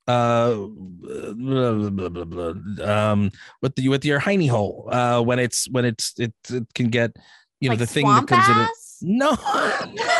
uh, 0.06 0.54
blah, 0.54 2.08
blah, 2.08 2.24
blah, 2.24 2.52
um, 2.84 3.30
with 3.60 3.74
the 3.76 3.88
with 3.88 4.04
your 4.04 4.20
hiney 4.20 4.48
hole. 4.48 4.88
Uh, 4.90 5.20
when 5.20 5.38
it's 5.38 5.68
when 5.70 5.84
it's 5.84 6.14
it, 6.18 6.32
it 6.50 6.66
can 6.74 6.88
get, 6.88 7.12
you 7.60 7.68
know, 7.68 7.72
like 7.72 7.78
the 7.78 7.86
thing 7.86 8.06
that 8.06 8.26
comes 8.26 8.44
ass? 8.46 9.02
in 9.02 9.08
it. 9.08 9.18
No. 9.18 9.36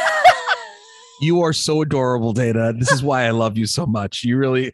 You 1.23 1.42
are 1.42 1.52
so 1.52 1.83
adorable, 1.83 2.35
Dayna. 2.35 2.76
This 2.76 2.90
is 2.90 3.00
why 3.00 3.26
I 3.26 3.31
love 3.31 3.57
you 3.57 3.64
so 3.64 3.87
much. 3.87 4.25
You 4.25 4.37
really, 4.37 4.73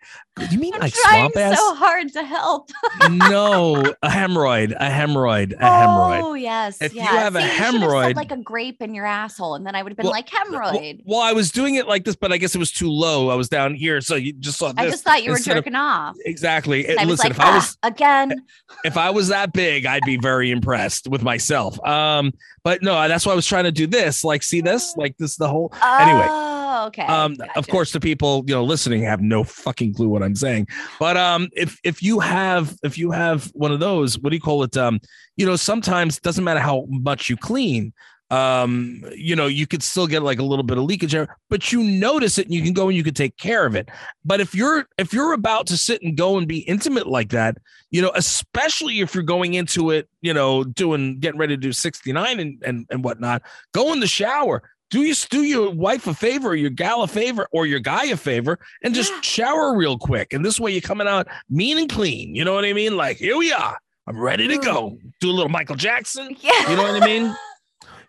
you 0.51 0.59
mean 0.59 0.75
I'm 0.75 0.81
like 0.81 0.93
trying 0.95 1.31
swamp 1.33 1.37
ass? 1.37 1.59
so 1.59 1.75
hard 1.75 2.13
to 2.13 2.25
help. 2.25 2.71
no, 3.11 3.77
a 4.03 4.09
hemorrhoid, 4.09 4.73
a 4.73 4.89
hemorrhoid, 4.91 5.53
a 5.53 5.57
hemorrhoid. 5.57 6.23
Oh 6.23 6.35
yes, 6.35 6.81
If 6.81 6.95
you 6.95 7.01
have 7.03 7.37
a 7.37 7.41
See, 7.41 7.45
you 7.47 7.51
should 7.53 7.61
have 7.65 7.75
hemorrhoid- 7.75 8.15
like 8.17 8.31
a 8.33 8.37
grape 8.37 8.81
in 8.83 8.95
your 8.95 9.07
asshole, 9.07 9.55
and 9.55 9.67
then 9.67 9.75
I 9.75 9.83
would 9.83 9.93
have 9.93 9.97
been 9.97 10.05
Well, 10.05 10.13
like 10.13 10.29
hemorrhoid. 10.29 11.03
well, 11.05 11.21
I 11.21 11.33
was 11.33 11.51
doing 11.51 11.75
it 11.77 11.87
like 11.87 12.05
this, 12.05 12.17
but 12.17 12.33
I 12.33 12.37
guess 12.39 12.55
it 12.55 12.59
was 12.59 12.73
too 12.73 12.91
low. 12.91 13.31
I 13.31 13.35
was 13.35 13.49
down 13.49 13.75
here, 13.75 14.01
so 14.01 14.15
you 14.15 14.33
just 14.35 14.59
saw 14.59 14.73
this. 14.73 14.79
I 14.87 14.89
just 14.91 15.05
thought 15.05 15.23
you 15.23 15.31
were 15.31 15.37
instead 15.37 15.57
of- 15.57 15.65
jerking 15.65 15.75
off. 15.77 16.17
exactly. 16.25 16.89
I 16.99 17.05
Listen, 17.05 17.25
like, 17.29 17.31
if 17.33 17.41
I 17.41 17.51
"Ah, 17.51 17.55
was 17.55 17.79
again. 17.83 18.45
if 18.85 18.97
I 18.97 19.11
was 19.11 19.29
that 19.29 19.53
big, 19.53 19.87
I'd 19.87 20.03
be 20.05 20.17
very 20.17 20.51
impressed 20.51 21.09
with 21.09 21.23
myself. 21.23 21.83
Um, 21.87 22.33
but 22.65 22.83
no, 22.83 23.09
that's 23.09 23.25
why 23.25 23.33
I 23.33 23.37
was 23.37 23.47
trying 23.47 23.65
to 23.65 23.73
do 23.73 23.87
this. 23.87 24.25
Like, 24.25 24.43
see 24.43 24.61
this? 24.61 24.95
Like 24.97 25.17
this, 25.19 25.37
the 25.37 25.49
whole. 25.49 25.73
Anyway, 25.83 26.27
Oh, 26.71 26.87
okay. 26.89 27.07
um 27.07 27.35
of 27.57 27.67
course 27.69 27.93
the 27.93 28.01
people 28.01 28.45
you 28.47 28.55
know 28.55 28.63
listening 28.63 29.03
have 29.03 29.23
no 29.23 29.43
fucking 29.43 29.95
clue 29.95 30.09
what 30.09 30.23
i'm 30.23 30.35
saying. 30.35 30.69
But 31.01 31.17
um 31.17 31.49
if 31.57 31.81
if 31.83 32.03
you 32.03 32.21
have 32.21 32.77
if 32.83 32.99
you 32.99 33.11
have 33.11 33.47
one 33.55 33.73
of 33.73 33.81
those 33.81 34.19
what 34.19 34.31
do 34.31 34.37
you 34.37 34.43
call 34.43 34.63
it? 34.65 34.77
Um 34.77 35.01
you 35.37 35.47
know 35.47 35.57
sometimes 35.57 36.19
it 36.19 36.23
doesn't 36.23 36.45
matter 36.45 36.61
how 36.61 36.85
much 36.89 37.31
you 37.31 37.37
clean 37.39 37.95
um 38.31 39.03
you 39.17 39.35
know 39.35 39.47
you 39.47 39.67
could 39.67 39.83
still 39.83 40.07
get 40.07 40.23
like 40.23 40.39
a 40.39 40.43
little 40.45 40.63
bit 40.63 40.77
of 40.77 40.85
leakage 40.85 41.17
but 41.49 41.73
you 41.73 41.83
notice 41.83 42.37
it 42.37 42.45
and 42.45 42.55
you 42.55 42.63
can 42.63 42.75
go 42.75 42.89
and 42.89 42.95
you 42.95 43.03
can 43.03 43.15
take 43.15 43.35
care 43.39 43.65
of 43.65 43.75
it. 43.75 43.89
But 44.23 44.41
if 44.43 44.55
you're 44.55 44.87
if 44.99 45.15
you're 45.15 45.33
about 45.33 45.67
to 45.69 45.79
sit 45.79 46.03
and 46.03 46.15
go 46.15 46.37
and 46.37 46.47
be 46.47 46.59
intimate 46.59 47.07
like 47.07 47.31
that 47.31 47.57
you 47.91 48.03
know 48.03 48.13
especially 48.15 49.01
if 49.01 49.15
you're 49.15 49.23
going 49.25 49.55
into 49.55 49.91
it 49.91 50.07
you 50.21 50.35
know 50.35 50.65
doing 50.65 51.19
getting 51.21 51.41
ready 51.41 51.57
to 51.57 51.61
do 51.61 51.73
69 51.73 52.39
and 52.39 52.63
and, 52.63 52.87
and 52.91 53.03
whatnot 53.03 53.41
go 53.73 53.93
in 53.95 54.01
the 54.01 54.07
shower 54.07 54.63
do 54.91 55.03
you 55.03 55.15
do 55.31 55.43
your 55.43 55.71
wife 55.71 56.07
a 56.07 56.15
favor, 56.15 56.49
or 56.51 56.55
your 56.57 56.71
gal 56.71 57.03
a 57.03 57.09
favor, 57.09 57.47
or 57.53 57.67
your 57.67 57.81
guy 57.81 58.07
a 58.07 58.17
favor, 58.17 58.59
and 58.83 58.95
just 58.95 59.13
Yeah. 59.13 59.21
shower 59.21 59.77
real 59.77 59.99
quick. 59.99 60.33
And 60.33 60.45
this 60.45 60.59
way 60.59 60.73
you're 60.73 60.81
coming 60.81 61.07
out 61.07 61.27
mean 61.51 61.79
and 61.79 61.91
clean. 61.91 62.35
You 62.35 62.45
know 62.45 62.55
what 62.55 62.65
I 62.65 62.73
mean? 62.73 62.97
Like, 62.97 63.17
here 63.19 63.37
we 63.37 63.53
are. 63.53 63.79
I'm 64.07 64.19
ready 64.19 64.49
to 64.49 64.57
go. 64.57 64.99
Do 65.21 65.31
a 65.31 65.33
little 65.33 65.51
Michael 65.51 65.77
Jackson. 65.77 66.35
yeah. 66.41 66.71
You 66.71 66.77
know 66.77 66.83
what 66.91 67.03
I 67.03 67.07
mean? 67.07 67.35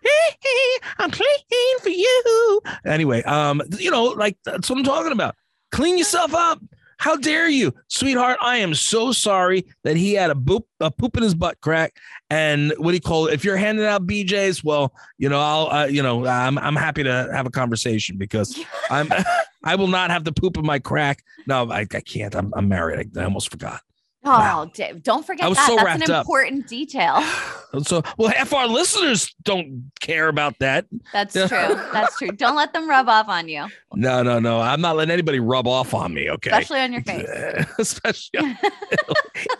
I'm 0.98 1.10
clean 1.10 1.78
for 1.82 1.90
you. 1.90 2.60
Anyway, 2.86 3.22
um, 3.24 3.60
you 3.78 3.90
know, 3.90 4.04
like 4.04 4.38
that's 4.44 4.68
what 4.70 4.78
I'm 4.78 4.84
talking 4.84 5.12
about. 5.12 5.34
Clean 5.72 5.98
yourself 5.98 6.34
up. 6.34 6.60
How 7.00 7.16
dare 7.16 7.48
you, 7.48 7.72
sweetheart? 7.88 8.36
I 8.42 8.58
am 8.58 8.74
so 8.74 9.10
sorry 9.10 9.64
that 9.84 9.96
he 9.96 10.12
had 10.12 10.30
a 10.30 10.34
boop 10.34 10.64
a 10.80 10.90
poop 10.90 11.16
in 11.16 11.22
his 11.22 11.34
butt 11.34 11.58
crack. 11.62 11.96
And 12.28 12.74
what 12.76 12.90
do 12.90 12.94
you 12.94 13.00
call 13.00 13.26
it? 13.26 13.32
If 13.32 13.42
you're 13.42 13.56
handing 13.56 13.86
out 13.86 14.06
BJ's, 14.06 14.62
well, 14.62 14.92
you 15.16 15.30
know, 15.30 15.40
I'll, 15.40 15.70
uh, 15.70 15.86
you 15.86 16.02
know, 16.02 16.26
I'm 16.26 16.58
I'm 16.58 16.76
happy 16.76 17.02
to 17.04 17.30
have 17.32 17.46
a 17.46 17.50
conversation 17.50 18.18
because 18.18 18.62
I'm 18.90 19.08
I 19.64 19.76
will 19.76 19.86
not 19.86 20.10
have 20.10 20.24
the 20.24 20.32
poop 20.32 20.58
in 20.58 20.66
my 20.66 20.78
crack. 20.78 21.24
No, 21.46 21.70
I, 21.70 21.80
I 21.80 22.00
can't. 22.00 22.34
I'm 22.34 22.52
I'm 22.54 22.68
married. 22.68 23.10
I, 23.16 23.20
I 23.20 23.24
almost 23.24 23.50
forgot. 23.50 23.80
Oh, 24.22 24.30
Wow. 24.30 24.70
Dave, 24.74 25.02
don't 25.02 25.24
forget 25.24 25.48
that. 25.48 25.66
so 25.66 25.76
That's 25.76 26.04
an 26.08 26.14
up. 26.14 26.20
important 26.26 26.66
detail. 26.68 27.22
So, 27.84 28.02
well, 28.18 28.30
half 28.30 28.52
our 28.52 28.66
listeners 28.66 29.32
don't 29.44 29.92
care 30.00 30.26
about 30.26 30.58
that. 30.58 30.86
That's 31.12 31.34
true. 31.34 31.46
That's 31.48 32.18
true. 32.18 32.32
Don't 32.32 32.56
let 32.56 32.72
them 32.72 32.90
rub 32.90 33.08
off 33.08 33.28
on 33.28 33.48
you, 33.48 33.64
No, 33.94 34.24
no, 34.24 34.40
no. 34.40 34.60
I'm 34.60 34.80
not 34.80 34.96
letting 34.96 35.12
anybody 35.12 35.38
rub 35.38 35.68
off 35.68 35.94
on 35.94 36.12
me. 36.12 36.28
Okay. 36.30 36.50
especially 36.50 36.80
on 36.80 36.92
your 36.92 37.02
face. 37.02 37.28
Especially. 37.78 38.40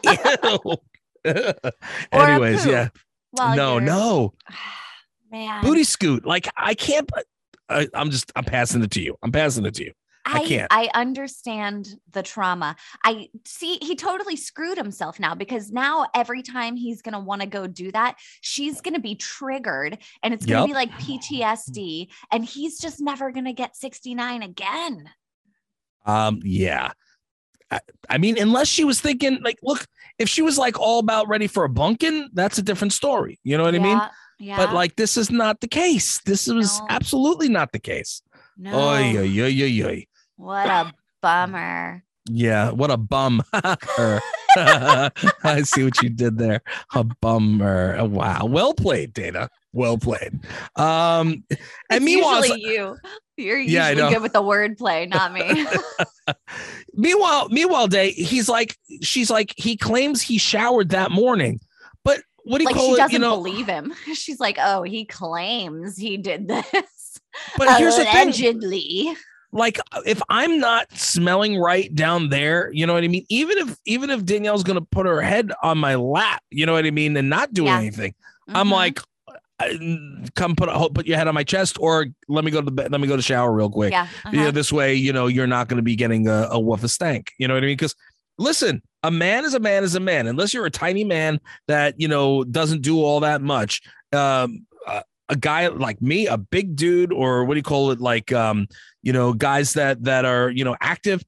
Ew. 0.05 0.77
A 1.25 1.73
Anyways, 2.13 2.67
yeah. 2.67 2.89
no, 3.39 3.75
you're- 3.75 3.85
no. 3.85 4.35
Man. 5.31 5.63
Booty 5.63 5.85
scoot. 5.85 6.27
Like 6.27 6.49
I 6.57 6.75
can't. 6.75 7.09
I, 7.69 7.87
I'm 7.95 8.11
just. 8.11 8.33
I'm 8.35 8.43
passing 8.43 8.83
it 8.83 8.91
to 8.91 9.01
you. 9.01 9.17
I'm 9.23 9.31
passing 9.31 9.65
it 9.67 9.75
to 9.75 9.85
you. 9.85 9.93
I 10.27 10.45
can't. 10.45 10.69
I 10.71 10.89
understand 10.95 11.89
the 12.13 12.23
trauma. 12.23 12.77
I 13.05 13.29
see 13.47 13.79
he 13.81 13.97
totally 13.97 14.37
screwed 14.37 14.77
himself 14.79 15.19
now 15.19 15.35
because 15.35 15.71
now 15.73 16.07
every 16.15 16.43
time 16.43 16.77
he's 16.77 17.01
going 17.03 17.15
to 17.15 17.19
want 17.21 17.41
to 17.41 17.47
go 17.49 17.67
do 17.67 17.91
that, 17.93 18.17
she's 18.41 18.81
going 18.81 18.95
to 18.95 19.01
be 19.01 19.15
triggered 19.15 19.99
and 20.23 20.35
it's 20.35 20.45
going 20.47 20.69
to 20.69 20.69
Yep. 20.69 20.69
be 20.69 20.75
like 20.75 20.91
PTSD 21.01 22.09
and 22.31 22.45
he's 22.45 22.79
just 22.79 23.01
never 23.01 23.31
going 23.31 23.47
to 23.47 23.53
get 23.53 23.77
69 23.77 24.43
again. 24.43 25.09
Um. 26.07 26.41
Yeah. 26.45 26.93
I, 27.71 27.81
I 28.09 28.19
mean, 28.19 28.37
unless 28.39 28.67
she 28.67 28.83
was 28.85 29.01
thinking, 29.01 29.39
like, 29.45 29.59
look, 29.63 29.87
if 30.19 30.29
she 30.29 30.43
was 30.43 30.59
like 30.59 30.79
all 30.81 30.99
about 30.99 31.29
ready 31.29 31.47
for 31.47 31.63
a 31.65 31.69
bunkin, 31.69 32.29
that's 32.33 32.59
a 32.59 32.63
different 32.63 32.93
story. 32.93 33.39
You 33.45 33.57
know 33.57 33.63
what 33.65 33.75
I 33.77 33.79
mean? 33.79 33.97
Yeah, 33.97 34.09
Yeah. 34.41 34.57
But 34.57 34.75
like, 34.75 34.97
this 34.97 35.17
is 35.17 35.31
not 35.31 35.61
the 35.61 35.69
case. 35.69 36.21
This 36.27 36.49
was 36.49 36.81
No. 36.81 36.87
absolutely 36.91 37.49
not 37.49 37.71
the 37.73 37.79
case. 37.79 38.23
no. 38.59 38.73
Oy, 38.77 39.17
oy, 39.19 39.41
oy, 39.41 39.63
oy, 39.63 39.85
oy. 39.87 40.07
What 40.41 40.67
a 40.69 40.93
bummer. 41.21 42.03
Yeah, 42.31 42.71
what 42.71 42.91
a 42.91 42.97
bum. 42.97 43.43
I 43.53 45.11
see 45.65 45.85
what 45.85 46.01
you 46.03 46.09
did 46.09 46.39
there. 46.39 46.63
A 46.95 47.05
bummer. 47.05 47.97
Oh, 47.99 48.07
Wow. 48.07 48.47
Well 48.47 48.75
played, 48.75 49.13
Dayna. 49.15 49.49
Well 49.73 49.99
played. 49.99 50.33
Um, 50.77 51.45
and 51.51 51.59
It's 51.91 52.05
meanwhile, 52.05 52.45
you. 52.47 52.97
You're 53.37 53.59
Yeah, 53.59 53.87
I 53.87 53.91
usually 53.91 54.09
know. 54.09 54.15
good 54.15 54.23
with 54.23 54.33
the 54.33 54.43
wordplay, 54.43 55.09
not 55.09 55.33
me. 55.33 55.67
meanwhile, 56.95 57.49
meanwhile, 57.49 57.89
Day, 57.89 58.13
he's 58.13 58.49
like, 58.49 58.77
she's 59.03 59.31
like, 59.31 59.53
he 59.57 59.77
claims 59.77 60.23
he 60.23 60.39
showered 60.39 60.91
that 60.91 61.11
morning, 61.11 61.61
but 62.05 62.21
what 62.45 62.59
do 62.59 62.65
you 62.65 62.69
like 62.69 62.77
call 62.77 62.87
she 62.89 62.93
it? 62.95 62.97
doesn't 62.97 63.13
You 63.13 63.19
know, 63.19 63.37
believe 63.37 63.67
him. 63.67 63.95
She's 64.15 64.41
like, 64.41 64.57
"Oh, 64.59 64.83
he 64.83 65.05
claims 65.05 65.97
he 65.97 66.17
did 66.17 66.49
this." 66.49 67.21
but 67.59 67.79
here's 67.79 67.97
the 67.97 68.05
thing. 68.07 68.33
Like 69.53 69.81
if 70.07 70.21
I'm 70.29 70.59
not 70.61 70.87
smelling 70.97 71.59
right 71.59 71.93
down 71.95 72.29
there, 72.29 72.71
you 72.73 72.87
know 72.87 72.95
what 72.95 73.03
I 73.05 73.09
mean? 73.09 73.27
Even 73.29 73.59
if 73.59 73.77
even 73.85 74.11
if 74.11 74.25
Danielle's 74.25 74.63
gonna 74.63 74.81
put 74.81 75.07
her 75.07 75.21
head 75.21 75.51
on 75.63 75.79
my 75.79 75.97
lap, 75.97 76.43
you 76.51 76.67
know 76.67 76.73
what 76.73 76.87
I 76.87 76.91
mean, 76.93 77.17
and 77.17 77.29
not 77.29 77.53
do 77.53 77.65
Yeah. 77.65 77.79
anything, 77.79 78.15
I'm 78.49 78.69
Mhm. 78.69 78.73
like, 78.73 79.01
come 80.35 80.57
put 80.57 80.69
a, 80.69 80.89
put 80.91 81.07
your 81.07 81.17
head 81.19 81.29
on 81.29 81.35
my 81.35 81.45
chest, 81.45 81.77
or 81.81 82.07
let 82.29 82.45
me 82.45 82.51
go 82.51 82.61
to 82.61 82.65
the 82.65 82.71
bed, 82.71 82.93
let 82.93 83.01
me 83.01 83.07
go 83.09 83.17
to 83.17 83.23
shower 83.23 83.53
real 83.53 83.71
quick. 83.71 83.93
yeah, 83.93 84.07
You 84.27 84.39
know, 84.39 84.43
uh-huh. 84.45 84.51
this 84.53 84.73
way, 84.73 84.95
you 84.95 85.13
know, 85.13 85.27
you're 85.27 85.47
not 85.47 85.69
gonna 85.69 85.83
be 85.83 85.97
getting 85.97 86.29
a, 86.29 86.49
a 86.53 86.59
woof 86.61 86.83
of 86.85 86.91
stank. 86.91 87.33
You 87.39 87.49
know 87.49 87.55
what 87.55 87.63
I 87.63 87.67
mean? 87.67 87.77
Because 87.77 87.95
listen, 88.39 88.83
a 89.03 89.11
man 89.11 89.45
is 89.45 89.55
a 89.55 89.61
man 89.61 89.85
is 89.85 89.95
a 89.95 90.01
man, 90.01 90.27
unless 90.27 90.55
you're 90.55 90.67
a 90.67 90.71
tiny 90.71 91.05
man 91.05 91.41
that 91.69 91.95
you 91.99 92.09
know 92.09 92.45
doesn't 92.45 92.83
do 92.83 93.03
all 93.03 93.21
that 93.21 93.43
much. 93.43 93.83
Um, 94.13 94.67
a, 95.31 95.37
guy 95.37 95.69
like 95.69 96.03
me, 96.03 96.27
a 96.27 96.37
big 96.37 96.77
dude, 96.77 97.13
or 97.13 97.45
what 97.45 97.55
do 97.55 97.59
you 97.59 97.63
call 97.63 97.91
it? 97.91 98.01
Like, 98.01 98.33
um, 98.33 98.67
you 99.03 99.13
know, 99.13 99.33
guys 99.33 99.73
that 99.75 100.05
that 100.05 100.25
are 100.25 100.51
you 100.51 100.65
know 100.65 100.77
active 100.81 101.25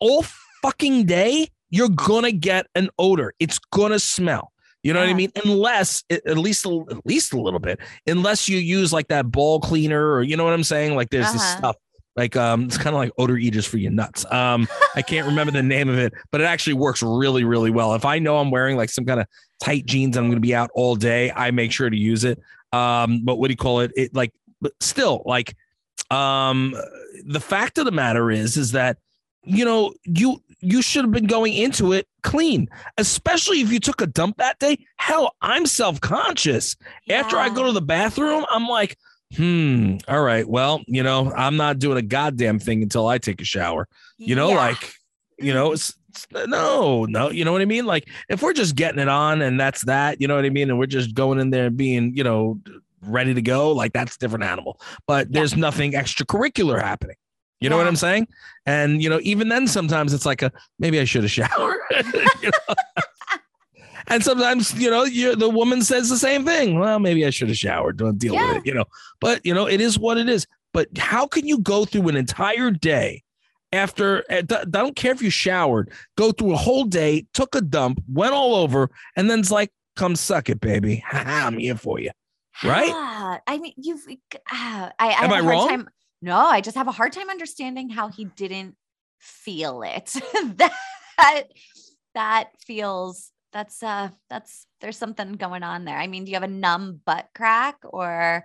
all 0.00 0.24
fucking 0.62 1.06
day. 1.06 1.48
You're 1.70 1.88
gonna 1.88 2.32
get 2.32 2.66
an 2.74 2.88
odor. 2.98 3.34
It's 3.40 3.58
gonna 3.58 3.98
smell. 3.98 4.52
You 4.84 4.92
know 4.92 5.00
what 5.00 5.08
I 5.08 5.14
mean? 5.14 5.32
Unless 5.44 6.04
at 6.10 6.38
least 6.38 6.66
at 6.66 7.06
least 7.06 7.32
a 7.32 7.40
little 7.40 7.58
bit. 7.58 7.80
Unless 8.06 8.48
you 8.48 8.58
use 8.58 8.92
like 8.92 9.08
that 9.08 9.30
ball 9.30 9.58
cleaner, 9.60 10.12
or 10.12 10.22
you 10.22 10.36
know 10.36 10.44
what 10.44 10.52
I'm 10.52 10.62
saying? 10.62 10.94
Like 10.94 11.10
there's 11.10 11.32
this 11.32 11.42
Uh-huh. 11.42 11.58
stuff. 11.58 11.76
Like 12.16 12.36
um, 12.36 12.64
it's 12.66 12.76
kind 12.76 12.94
of 12.94 13.00
like 13.00 13.10
odor 13.18 13.36
eaters 13.36 13.66
for 13.66 13.78
your 13.78 13.90
nuts. 13.90 14.24
Um, 14.30 14.68
I 14.94 15.02
can't 15.02 15.26
remember 15.26 15.50
the 15.52 15.64
name 15.64 15.88
of 15.88 15.98
it, 15.98 16.12
but 16.30 16.40
it 16.40 16.44
actually 16.44 16.74
works 16.74 17.02
really, 17.02 17.42
really 17.42 17.70
well. 17.70 17.94
If 17.94 18.04
I 18.04 18.20
know 18.20 18.36
I'm 18.38 18.52
wearing 18.52 18.76
like 18.76 18.90
some 18.90 19.04
kind 19.04 19.18
of 19.18 19.26
tight 19.60 19.84
jeans 19.86 20.16
and 20.16 20.24
I'm 20.24 20.30
going 20.30 20.40
to 20.40 20.46
be 20.46 20.54
out 20.54 20.70
all 20.74 20.94
day, 20.94 21.32
I 21.34 21.50
make 21.50 21.72
sure 21.72 21.90
to 21.90 21.96
use 21.96 22.22
it. 22.22 22.38
Um, 22.74 23.24
but 23.24 23.36
what 23.36 23.48
do 23.48 23.52
you 23.52 23.56
call 23.56 23.80
it? 23.80 23.92
It 23.96 24.14
like 24.14 24.32
but 24.60 24.72
still, 24.80 25.22
like, 25.26 25.54
um, 26.10 26.74
the 27.26 27.40
fact 27.40 27.78
of 27.78 27.84
the 27.84 27.92
matter 27.92 28.30
is, 28.30 28.56
is 28.56 28.72
that 28.72 28.98
you 29.44 29.64
know 29.64 29.92
you 30.04 30.42
you 30.60 30.80
should 30.80 31.04
have 31.04 31.12
been 31.12 31.26
going 31.26 31.52
into 31.52 31.92
it 31.92 32.06
clean, 32.22 32.68
especially 32.96 33.60
if 33.60 33.70
you 33.70 33.78
took 33.80 34.00
a 34.00 34.06
dump 34.06 34.38
that 34.38 34.58
day. 34.58 34.78
Hell, 34.96 35.34
I'm 35.42 35.66
self 35.66 36.00
conscious 36.00 36.76
after 37.10 37.36
I 37.36 37.48
go 37.50 37.64
to 37.64 37.72
the 37.72 37.82
bathroom. 37.82 38.46
I'm 38.50 38.66
like, 38.66 38.96
hmm, 39.36 39.96
all 40.08 40.22
right, 40.22 40.48
well, 40.48 40.82
you 40.86 41.02
know, 41.02 41.30
I'm 41.36 41.56
not 41.56 41.78
doing 41.78 41.98
a 41.98 42.02
goddamn 42.02 42.58
thing 42.58 42.82
until 42.82 43.06
I 43.06 43.18
take 43.18 43.40
a 43.42 43.44
shower. 43.44 43.86
You 44.16 44.34
know, 44.36 44.50
Yeah. 44.50 44.56
like, 44.56 44.94
you 45.38 45.52
know, 45.52 45.72
it's 45.72 45.92
Uh, 46.34 46.46
no, 46.46 47.04
no, 47.04 47.30
you 47.30 47.44
know 47.44 47.52
what 47.52 47.60
I 47.62 47.64
mean? 47.66 47.86
Like, 47.86 48.08
if 48.28 48.42
we're 48.42 48.52
just 48.52 48.74
getting 48.76 48.98
it 49.00 49.08
on 49.08 49.42
and 49.42 49.58
that's 49.58 49.84
that, 49.86 50.20
you 50.20 50.28
know 50.28 50.36
what 50.36 50.44
I 50.44 50.50
mean? 50.50 50.70
And 50.70 50.78
we're 50.78 50.86
just 50.86 51.14
going 51.14 51.38
in 51.40 51.50
there 51.50 51.66
and 51.66 51.76
being, 51.76 52.14
you 52.16 52.24
know, 52.24 52.60
ready 53.02 53.34
to 53.34 53.42
go, 53.42 53.72
like 53.72 53.92
that's 53.92 54.16
a 54.16 54.18
different 54.18 54.44
animal. 54.44 54.80
But 55.06 55.28
Yeah. 55.28 55.40
there's 55.40 55.56
nothing 55.56 55.92
extracurricular 55.92 56.80
happening. 56.80 57.16
You 57.60 57.70
know 57.70 57.76
what 57.78 57.86
I'm 57.86 57.96
saying? 57.96 58.28
And 58.66 59.02
you 59.02 59.08
know, 59.08 59.20
even 59.22 59.48
then, 59.48 59.66
sometimes 59.66 60.12
it's 60.12 60.26
like 60.26 60.42
a 60.42 60.52
maybe 60.78 61.00
I 61.00 61.04
should 61.04 61.22
have 61.22 61.30
showered. 61.30 61.78
you 62.42 62.50
know? 62.50 62.74
and 64.08 64.22
sometimes, 64.22 64.74
you 64.78 64.90
know, 64.90 65.06
the 65.34 65.48
woman 65.48 65.82
says 65.82 66.08
the 66.10 66.18
same 66.18 66.44
thing. 66.44 66.78
Well, 66.78 66.98
maybe 66.98 67.24
I 67.24 67.30
should 67.30 67.48
have 67.48 67.56
showered. 67.56 67.96
Don't 67.96 68.18
deal 68.18 68.34
Yeah. 68.34 68.48
with 68.48 68.56
it, 68.58 68.66
you 68.66 68.74
know. 68.74 68.84
But 69.20 69.44
you 69.46 69.54
know, 69.54 69.66
it 69.66 69.80
is 69.80 69.98
what 69.98 70.18
it 70.18 70.28
is. 70.28 70.46
But 70.72 70.88
how 70.98 71.26
can 71.26 71.46
you 71.46 71.58
go 71.58 71.84
through 71.84 72.08
an 72.08 72.16
entire 72.16 72.70
day 72.70 73.22
after? 73.74 74.24
I 74.30 74.42
don't 74.42 74.96
care 74.96 75.12
if 75.12 75.22
you 75.22 75.30
showered, 75.30 75.92
go 76.16 76.32
through 76.32 76.52
a 76.52 76.56
whole 76.56 76.84
day, 76.84 77.26
took 77.34 77.54
a 77.54 77.60
dump, 77.60 78.02
went 78.10 78.32
all 78.32 78.54
over, 78.54 78.90
and 79.16 79.28
then 79.30 79.40
it's 79.40 79.50
like, 79.50 79.70
come 79.96 80.16
suck 80.16 80.48
it, 80.48 80.60
baby. 80.60 81.04
I'm 81.12 81.58
here 81.58 81.76
for 81.76 81.98
you. 81.98 82.10
Right? 82.62 82.90
Ah, 82.92 83.40
I 83.46 83.58
mean, 83.58 83.72
you've. 83.76 84.06
ah, 84.52 84.90
I, 84.98 85.08
I 85.08 85.12
Am 85.12 85.30
have 85.30 85.32
I 85.32 85.38
a 85.40 85.42
hard 85.42 85.52
wrong? 85.52 85.68
time. 85.68 85.88
No, 86.22 86.36
I 86.36 86.60
just 86.60 86.76
have 86.76 86.88
a 86.88 86.92
hard 86.92 87.12
time 87.12 87.28
understanding 87.28 87.88
how 87.90 88.08
he 88.08 88.24
didn't 88.26 88.76
feel 89.18 89.82
it. 89.82 90.12
that 91.18 91.48
that 92.14 92.50
feels. 92.64 93.30
That's 93.52 93.82
uh. 93.82 94.10
That's 94.30 94.66
there's 94.80 94.96
something 94.98 95.32
going 95.32 95.62
on 95.62 95.84
there. 95.84 95.98
I 95.98 96.06
mean, 96.06 96.24
do 96.24 96.30
you 96.30 96.36
have 96.36 96.42
a 96.42 96.48
numb 96.48 97.00
butt 97.04 97.28
crack 97.34 97.76
or, 97.84 98.44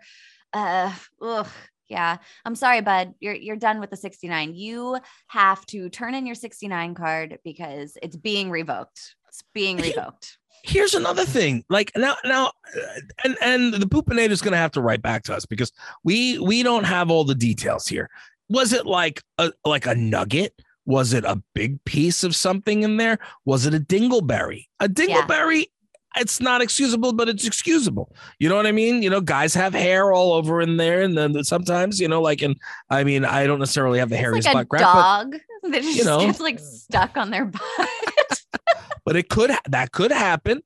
uh, 0.54 0.94
ugh, 1.22 1.48
yeah. 1.89 2.17
I'm 2.45 2.56
sorry, 2.56 2.82
bud. 2.82 3.13
You're 3.19 3.36
you're 3.36 3.56
done 3.56 3.80
with 3.80 3.89
the 3.89 3.97
69. 3.97 4.54
You 4.56 4.99
have 5.28 5.65
to 5.67 5.89
turn 5.89 6.13
in 6.13 6.25
your 6.25 6.36
69 6.36 6.93
card 6.93 7.39
because 7.43 7.97
it's 8.02 8.15
being 8.15 8.49
revoked. 8.49 9.15
It's 9.28 9.43
being 9.54 9.78
revoked. 9.78 10.38
here's 10.63 10.93
another 10.93 11.23
thing 11.23 11.63
like 11.69 11.91
now 11.95 12.15
now 12.25 12.47
uh, 12.47 12.99
and 13.23 13.38
and 13.41 13.73
the 13.73 13.86
poopinator 13.86 14.32
is 14.32 14.41
going 14.41 14.52
to 14.52 14.58
have 14.58 14.71
to 14.71 14.82
write 14.82 15.02
back 15.02 15.23
to 15.23 15.34
us 15.34 15.45
because 15.45 15.71
we 16.04 16.38
we 16.39 16.63
don't 16.63 16.84
have 16.84 17.10
all 17.10 17.23
the 17.23 17.36
details 17.36 17.88
here 17.88 18.10
was 18.49 18.73
it 18.73 18.86
like 18.86 19.21
a 19.38 19.52
like 19.63 19.86
a 19.86 19.95
nugget 19.95 20.54
was 20.86 21.13
it 21.13 21.23
a 21.23 21.41
big 21.54 21.82
piece 21.86 22.23
of 22.23 22.36
something 22.36 22.84
in 22.84 22.97
there 22.97 23.19
was 23.45 23.65
it 23.65 23.73
a 23.73 23.80
dingleberry 23.80 24.65
a 24.80 24.89
dingleberry 24.89 25.67
it's 26.17 26.39
not 26.41 26.62
excusable 26.62 27.13
but 27.13 27.30
it's 27.30 27.45
excusable 27.45 28.13
you 28.39 28.50
know 28.50 28.56
what 28.56 28.65
i 28.65 28.72
mean 28.72 29.04
you 29.04 29.10
know 29.10 29.22
guys 29.22 29.54
have 29.54 29.74
hair 29.74 30.12
all 30.12 30.34
over 30.34 30.62
in 30.62 30.78
there 30.78 31.02
and 31.02 31.17
then 31.17 31.43
sometimes 31.43 32.00
you 32.00 32.08
know 32.08 32.22
like 32.22 32.41
and 32.41 32.56
i 32.89 33.04
mean 33.04 33.26
i 33.26 33.45
don't 33.45 33.60
necessarily 33.60 34.00
have 34.00 34.10
the 34.10 34.15
hairiest 34.15 34.45
like 34.45 34.67
butt 34.67 34.69
crack 34.69 34.82
but, 34.82 34.93
dog 34.93 35.36
that 35.72 35.82
just 35.82 36.06
know. 36.06 36.19
gets 36.19 36.39
like 36.39 36.60
stuck 36.60 37.17
on 37.17 37.30
their 37.30 37.45
butt. 37.45 37.89
but 39.06 39.15
it 39.15 39.30
could 39.30 39.52
that 39.67 39.91
could 39.91 40.12
happen 40.12 40.62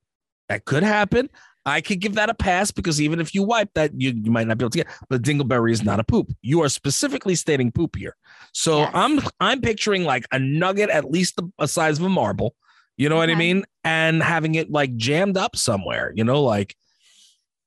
that 0.48 0.64
could 0.64 0.82
happen 0.82 1.28
I 1.66 1.80
could 1.80 2.00
give 2.00 2.14
that 2.14 2.28
a 2.28 2.34
pass 2.34 2.70
because 2.70 3.00
even 3.00 3.20
if 3.20 3.34
you 3.34 3.42
wipe 3.42 3.72
that, 3.74 3.90
you, 3.98 4.10
you 4.10 4.30
might 4.30 4.46
not 4.46 4.58
be 4.58 4.64
able 4.64 4.70
to 4.70 4.78
get. 4.78 4.86
But 5.08 5.22
dingleberry 5.22 5.72
is 5.72 5.82
not 5.82 5.98
a 5.98 6.04
poop. 6.04 6.30
You 6.42 6.62
are 6.62 6.68
specifically 6.68 7.34
stating 7.34 7.72
poop 7.72 7.96
here. 7.96 8.16
So 8.52 8.80
Yes. 8.80 8.90
I'm 8.94 9.20
I'm 9.40 9.60
picturing 9.60 10.04
like 10.04 10.26
a 10.30 10.38
nugget, 10.38 10.90
at 10.90 11.10
least 11.10 11.36
the 11.36 11.50
a 11.58 11.66
size 11.66 11.98
of 11.98 12.04
a 12.04 12.08
marble. 12.08 12.54
You 12.96 13.08
know 13.08 13.16
what 13.16 13.30
I 13.30 13.34
mean? 13.34 13.64
And 13.82 14.22
having 14.22 14.54
it 14.54 14.70
like 14.70 14.96
jammed 14.96 15.36
up 15.36 15.56
somewhere. 15.56 16.12
You 16.14 16.24
know, 16.24 16.42
like 16.42 16.74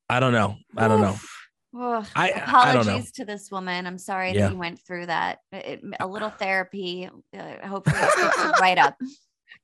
I 0.09 0.19
don't 0.19 0.33
know. 0.33 0.55
I 0.77 0.87
don't 0.87 1.01
know. 1.01 1.15
Ugh. 1.79 2.05
I- 2.15 2.27
I 2.27 2.27
apologies 2.29 2.85
don't 2.85 2.95
know. 2.97 3.03
to 3.15 3.25
this 3.25 3.51
woman. 3.51 3.85
I'm 3.85 3.97
sorry 3.97 4.31
Yeah. 4.31 4.47
that 4.47 4.53
you 4.53 4.57
went 4.57 4.79
through 4.79 5.07
that. 5.07 5.39
It- 5.51 5.83
a 5.99 6.07
little 6.07 6.29
therapy, 6.29 7.09
uh, 7.37 7.67
hopefully, 7.67 7.97
it 7.99 8.59
right 8.61 8.77
up. 8.77 8.95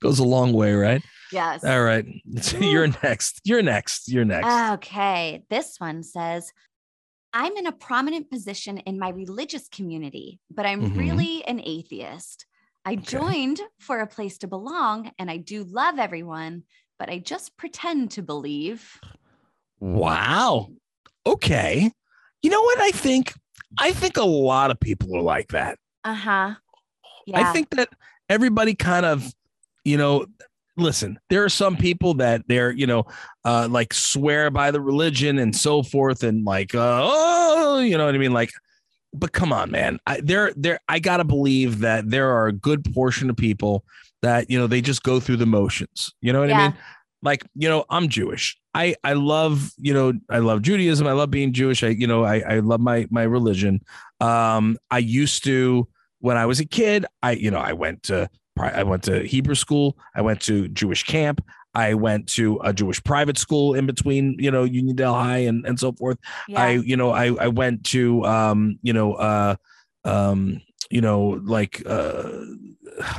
Goes 0.02 0.20
a 0.20 0.24
long 0.26 0.52
way, 0.54 0.74
right? 0.74 1.02
Yes. 1.32 1.64
All 1.64 1.82
right. 1.82 2.06
You're 2.60 2.88
next. 3.04 3.40
You're 3.46 3.62
next. 3.64 4.12
You're 4.12 4.26
next. 4.26 4.74
Okay. 4.74 5.46
This 5.50 5.76
one 5.80 6.04
says, 6.04 6.52
I'm 7.32 7.56
in 7.58 7.66
a 7.68 7.72
prominent 7.72 8.30
position 8.30 8.80
in 8.80 9.00
my 9.00 9.10
religious 9.10 9.68
community, 9.70 10.40
but 10.52 10.66
I'm 10.66 10.92
Mhm. 10.92 10.98
really 10.98 11.44
an 11.46 11.62
atheist. 11.64 12.46
I 12.86 12.96
joined 12.96 13.62
for 13.80 14.00
a 14.00 14.08
place 14.08 14.38
to 14.40 14.48
belong 14.48 15.12
and 15.18 15.32
I 15.32 15.38
do 15.38 15.64
love 15.64 16.00
everyone, 16.00 16.64
but 17.00 17.10
I 17.10 17.20
just 17.20 17.56
pretend 17.56 18.12
to 18.12 18.22
believe. 18.22 19.00
Wow. 19.80 20.70
Okay. 21.26 21.92
You 22.42 22.50
know 22.50 22.62
what 22.62 22.80
I 22.80 22.92
think? 22.92 23.34
I 23.78 23.92
think 23.92 24.18
a 24.18 24.26
lot 24.26 24.70
of 24.70 24.80
people 24.80 25.16
are 25.16 25.22
like 25.22 25.50
that. 25.50 25.78
Uh 26.04 26.14
huh. 26.14 26.56
Yeah. 27.26 27.40
I 27.40 27.54
think 27.54 27.70
that 27.72 27.90
everybody 28.30 28.76
kind 28.76 29.06
of, 29.06 29.34
you 29.86 29.98
know, 29.98 30.26
listen, 30.76 31.20
there 31.30 31.46
are 31.46 31.50
some 31.50 31.78
people 31.78 32.16
that 32.16 32.44
they're, 32.48 32.72
you 32.72 32.86
know, 32.86 33.06
uh 33.46 33.68
like 33.72 33.94
swear 33.94 34.50
by 34.50 34.72
the 34.72 34.82
religion 34.82 35.40
and 35.40 35.56
so 35.56 35.84
forth 35.84 36.24
and 36.24 36.44
like 36.44 36.76
uh, 36.76 37.00
oh, 37.02 37.80
you 37.80 37.98
know 37.98 38.06
what 38.06 38.16
I 38.16 38.18
mean? 38.18 38.34
Like 38.34 38.52
but 39.14 39.32
come 39.32 39.54
on, 39.54 39.72
man. 39.72 40.00
I 40.08 40.22
there 40.22 40.52
there 40.56 40.80
I 40.88 41.00
got 41.00 41.18
to 41.18 41.24
believe 41.24 41.80
that 41.80 42.10
there 42.10 42.30
are 42.32 42.48
a 42.48 42.54
good 42.54 42.94
portion 42.94 43.30
of 43.30 43.38
people 43.38 43.84
that, 44.22 44.50
you 44.50 44.58
know, 44.58 44.68
they 44.68 44.82
just 44.82 45.04
go 45.04 45.20
through 45.20 45.38
the 45.38 45.46
motions. 45.46 46.14
You 46.22 46.34
know 46.34 46.40
what 46.40 46.50
I 46.52 46.54
mean? 46.70 46.78
Like, 47.22 47.46
you 47.56 47.70
know, 47.70 47.86
I'm 47.90 48.10
Jewish. 48.10 48.58
I 48.74 48.96
I 49.04 49.14
love, 49.14 49.72
you 49.78 49.94
know, 49.94 50.14
I 50.30 50.40
love 50.40 50.62
Judaism. 50.62 51.08
I 51.08 51.14
love 51.14 51.30
being 51.32 51.54
Jewish. 51.54 51.84
I, 51.84 51.90
you 51.90 52.08
know, 52.08 52.24
I 52.24 52.40
I 52.40 52.60
love 52.60 52.82
my 52.82 53.08
my 53.10 53.24
religion. 53.24 53.82
Um 54.20 54.78
I 54.90 54.98
used 54.98 55.44
to 55.46 55.88
when 56.20 56.38
I 56.38 56.46
was 56.46 56.60
a 56.60 56.66
kid, 56.66 57.06
I 57.22 57.32
you 57.32 57.52
know, 57.52 57.60
I 57.60 57.74
went 57.74 58.04
to 58.04 58.30
pri- 58.56 58.72
I 58.72 58.84
went 58.84 59.04
to 59.04 59.24
Hebrew 59.24 59.56
school, 59.56 59.98
I 60.16 60.22
went 60.22 60.42
to 60.42 60.68
Jewish 60.70 61.04
camp, 61.04 61.44
I 61.74 61.94
went 61.96 62.28
to 62.30 62.60
a 62.64 62.74
Jewish 62.74 63.04
private 63.04 63.38
school 63.38 63.74
in 63.74 63.86
between, 63.86 64.36
you 64.40 64.52
know, 64.52 64.66
Uniondale 64.66 65.14
High 65.14 65.40
and 65.40 65.66
and 65.66 65.80
so 65.80 65.92
forth. 65.94 66.18
yeah. 66.48 66.62
I 66.62 66.70
you 66.72 66.98
know, 66.98 67.12
I 67.12 67.34
I 67.36 67.48
went 67.48 67.86
to 67.86 68.26
um, 68.26 68.80
you 68.82 68.94
know, 68.94 69.14
uh 69.14 69.56
um, 70.06 70.62
you 70.90 71.02
know, 71.02 71.42
like 71.44 71.82
uh 71.86 72.30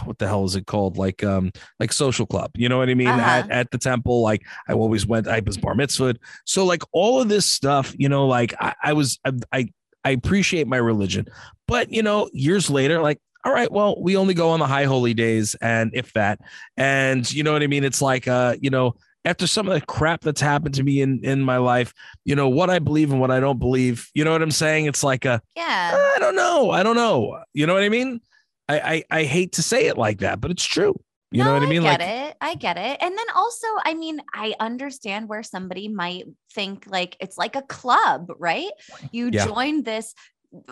what 0.05 0.19
the 0.19 0.29
hell 0.29 0.45
is 0.45 0.55
it 0.55 0.67
called? 0.67 0.97
Like 0.97 1.25
um 1.25 1.51
like 1.81 1.93
social 1.93 2.27
club. 2.27 2.51
You 2.55 2.69
know 2.69 2.79
what 2.79 2.89
I 2.89 2.95
mean? 2.95 3.09
Uh-huh. 3.09 3.21
At 3.21 3.51
at 3.51 3.71
the 3.71 3.79
temple, 3.79 4.23
like 4.23 4.43
I 4.69 4.73
always 4.73 5.07
went, 5.07 5.27
I 5.27 5.41
was 5.45 5.57
bar 5.57 5.75
mitzvahed. 5.75 6.19
So 6.45 6.65
like 6.65 6.83
all 6.93 7.21
of 7.21 7.29
this 7.29 7.47
stuff, 7.47 7.95
you 7.99 8.09
know, 8.09 8.27
like 8.27 8.55
I, 8.61 8.75
I 8.83 8.93
was 8.93 9.19
I, 9.25 9.33
I 9.53 9.69
I 10.05 10.11
appreciate 10.11 10.69
my 10.69 10.77
religion. 10.77 11.27
But 11.67 11.91
you 11.91 12.03
know, 12.03 12.29
years 12.33 12.71
later, 12.71 13.01
like, 13.01 13.19
all 13.45 13.53
right, 13.53 13.71
well, 13.71 14.01
we 14.01 14.17
only 14.17 14.35
go 14.35 14.51
on 14.51 14.61
the 14.61 14.67
high 14.67 14.85
holy 14.85 15.15
days, 15.15 15.55
and 15.61 15.91
if 15.95 16.13
that, 16.15 16.41
and 16.77 17.31
you 17.33 17.43
know 17.43 17.53
what 17.53 17.63
I 17.63 17.67
mean. 17.67 17.85
It's 17.85 18.01
like, 18.03 18.27
uh, 18.27 18.57
you 18.61 18.71
know, 18.71 18.95
after 19.25 19.47
some 19.47 19.69
of 19.69 19.75
the 19.75 19.85
crap 19.87 20.23
that's 20.23 20.41
happened 20.41 20.75
to 20.77 20.83
me 20.83 21.01
in 21.03 21.21
in 21.25 21.41
my 21.43 21.59
life, 21.59 21.93
you 22.25 22.35
know 22.35 22.49
what 22.49 22.71
I 22.71 22.79
believe 22.79 23.11
and 23.13 23.21
what 23.21 23.31
I 23.31 23.41
don't 23.41 23.59
believe. 23.59 24.09
You 24.15 24.25
know 24.25 24.33
what 24.33 24.43
I'm 24.43 24.51
saying? 24.51 24.87
It's 24.87 25.05
like 25.05 25.25
a, 25.25 25.41
yeah. 25.57 25.93
I 25.95 26.19
don't 26.19 26.37
know, 26.37 26.71
I 26.71 26.83
don't 26.83 26.97
know. 26.97 27.39
You 27.53 27.67
know 27.67 27.75
what 27.75 27.83
I 27.83 27.89
mean? 27.89 28.21
I 28.69 29.05
I, 29.11 29.21
I 29.21 29.25
hate 29.25 29.53
to 29.53 29.63
say 29.63 29.87
it 29.87 29.99
like 29.99 30.19
that, 30.21 30.41
but 30.41 30.51
it's 30.51 30.65
true. 30.65 30.95
You 31.31 31.43
know 31.43 31.51
No, 31.51 31.55
what 31.55 31.63
I 31.65 31.67
mean? 31.67 31.85
I 31.85 31.97
get 31.97 32.01
like, 32.01 32.09
it. 32.09 32.37
I 32.41 32.55
get 32.55 32.77
it. 32.79 32.99
And 33.03 33.19
then 33.19 33.27
also, 33.35 33.67
I 33.85 33.95
mean, 33.95 34.21
I 34.33 34.55
understand 34.61 35.29
where 35.29 35.43
somebody 35.43 35.89
might 35.89 36.27
think 36.55 36.85
like 36.87 37.17
it's 37.19 37.37
like 37.37 37.57
a 37.57 37.63
club, 37.63 38.31
right? 38.39 38.71
You 39.11 39.33
Yeah. 39.33 39.47
join 39.47 39.83
this 39.83 40.15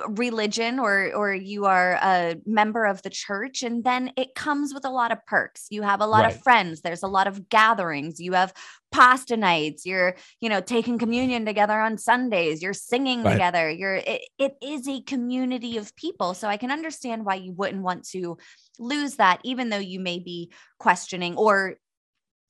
religion 0.09 0.79
or 0.79 1.13
or 1.15 1.35
you 1.35 1.65
are 1.65 1.95
a 2.03 2.37
member 2.47 2.85
of 2.85 3.03
the 3.03 3.11
church 3.11 3.63
and 3.63 3.83
then 3.83 4.13
it 4.17 4.35
comes 4.35 4.73
with 4.73 4.85
a 4.85 4.91
lot 4.91 5.11
of 5.11 5.19
perks 5.27 5.67
you 5.71 5.83
have 5.83 6.01
a 6.01 6.07
lot 6.07 6.25
Right. 6.25 6.35
of 6.35 6.41
friends 6.43 6.83
there's 6.83 7.03
a 7.03 7.09
lot 7.09 7.27
of 7.27 7.49
gatherings 7.49 8.21
you 8.21 8.33
have 8.33 8.53
pasta 8.93 9.37
nights 9.37 9.85
you're 9.85 10.15
you 10.41 10.49
know 10.49 10.61
taking 10.61 10.99
communion 10.99 11.45
together 11.45 11.81
on 11.81 11.99
sundays 11.99 12.63
you're 12.63 12.73
singing 12.73 13.25
Right. 13.25 13.33
together 13.33 13.69
you're 13.71 13.97
it, 13.97 14.23
it 14.39 14.55
is 14.63 14.87
a 14.87 15.01
community 15.03 15.77
of 15.77 15.95
people 15.97 16.33
so 16.35 16.47
i 16.47 16.57
can 16.57 16.71
understand 16.71 17.25
why 17.25 17.35
you 17.35 17.53
wouldn't 17.53 17.83
want 17.83 18.05
to 18.05 18.37
lose 18.79 19.17
that 19.17 19.41
even 19.43 19.69
though 19.69 19.79
you 19.79 19.99
may 19.99 20.19
be 20.21 20.53
questioning 20.79 21.35
or 21.37 21.75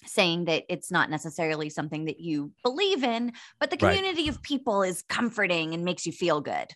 saying 0.04 0.46
that 0.46 0.64
it's 0.68 0.90
not 0.90 1.10
necessarily 1.10 1.70
something 1.70 2.06
that 2.06 2.20
you 2.20 2.52
believe 2.62 3.04
in 3.04 3.32
but 3.60 3.70
the 3.70 3.76
Right. 3.80 4.02
community 4.02 4.28
of 4.28 4.42
people 4.42 4.82
is 4.82 5.02
comforting 5.08 5.74
and 5.74 5.84
makes 5.84 6.06
you 6.06 6.12
feel 6.12 6.40
good 6.40 6.66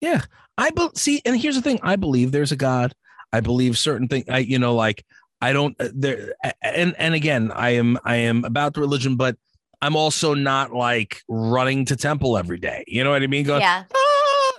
Yeah, 0.00 0.22
I 0.58 0.70
be- 0.70 0.88
see, 0.94 1.20
and 1.24 1.36
here's 1.40 1.56
the 1.56 1.62
thing: 1.62 1.78
I 1.82 1.96
believe 1.96 2.32
there's 2.32 2.52
a 2.52 2.56
God. 2.56 2.92
I 3.32 3.40
believe 3.40 3.78
certain 3.78 4.08
things. 4.08 4.24
I, 4.28 4.38
you 4.38 4.58
know, 4.58 4.74
like 4.74 5.04
I 5.40 5.52
don't 5.52 5.76
uh, 5.80 5.88
there, 5.94 6.34
and 6.62 6.94
and 6.98 7.14
again, 7.14 7.52
I 7.52 7.70
am 7.70 7.98
I 8.04 8.16
am 8.16 8.44
about 8.44 8.74
the 8.74 8.80
religion, 8.80 9.16
but 9.16 9.36
I'm 9.82 9.96
also 9.96 10.34
not 10.34 10.72
like 10.72 11.22
running 11.28 11.84
to 11.86 11.96
temple 11.96 12.36
every 12.36 12.58
day. 12.58 12.84
You 12.86 13.04
know 13.04 13.10
what 13.10 13.22
I 13.22 13.26
mean? 13.26 13.44
Going, 13.44 13.60
yeah 13.60 13.84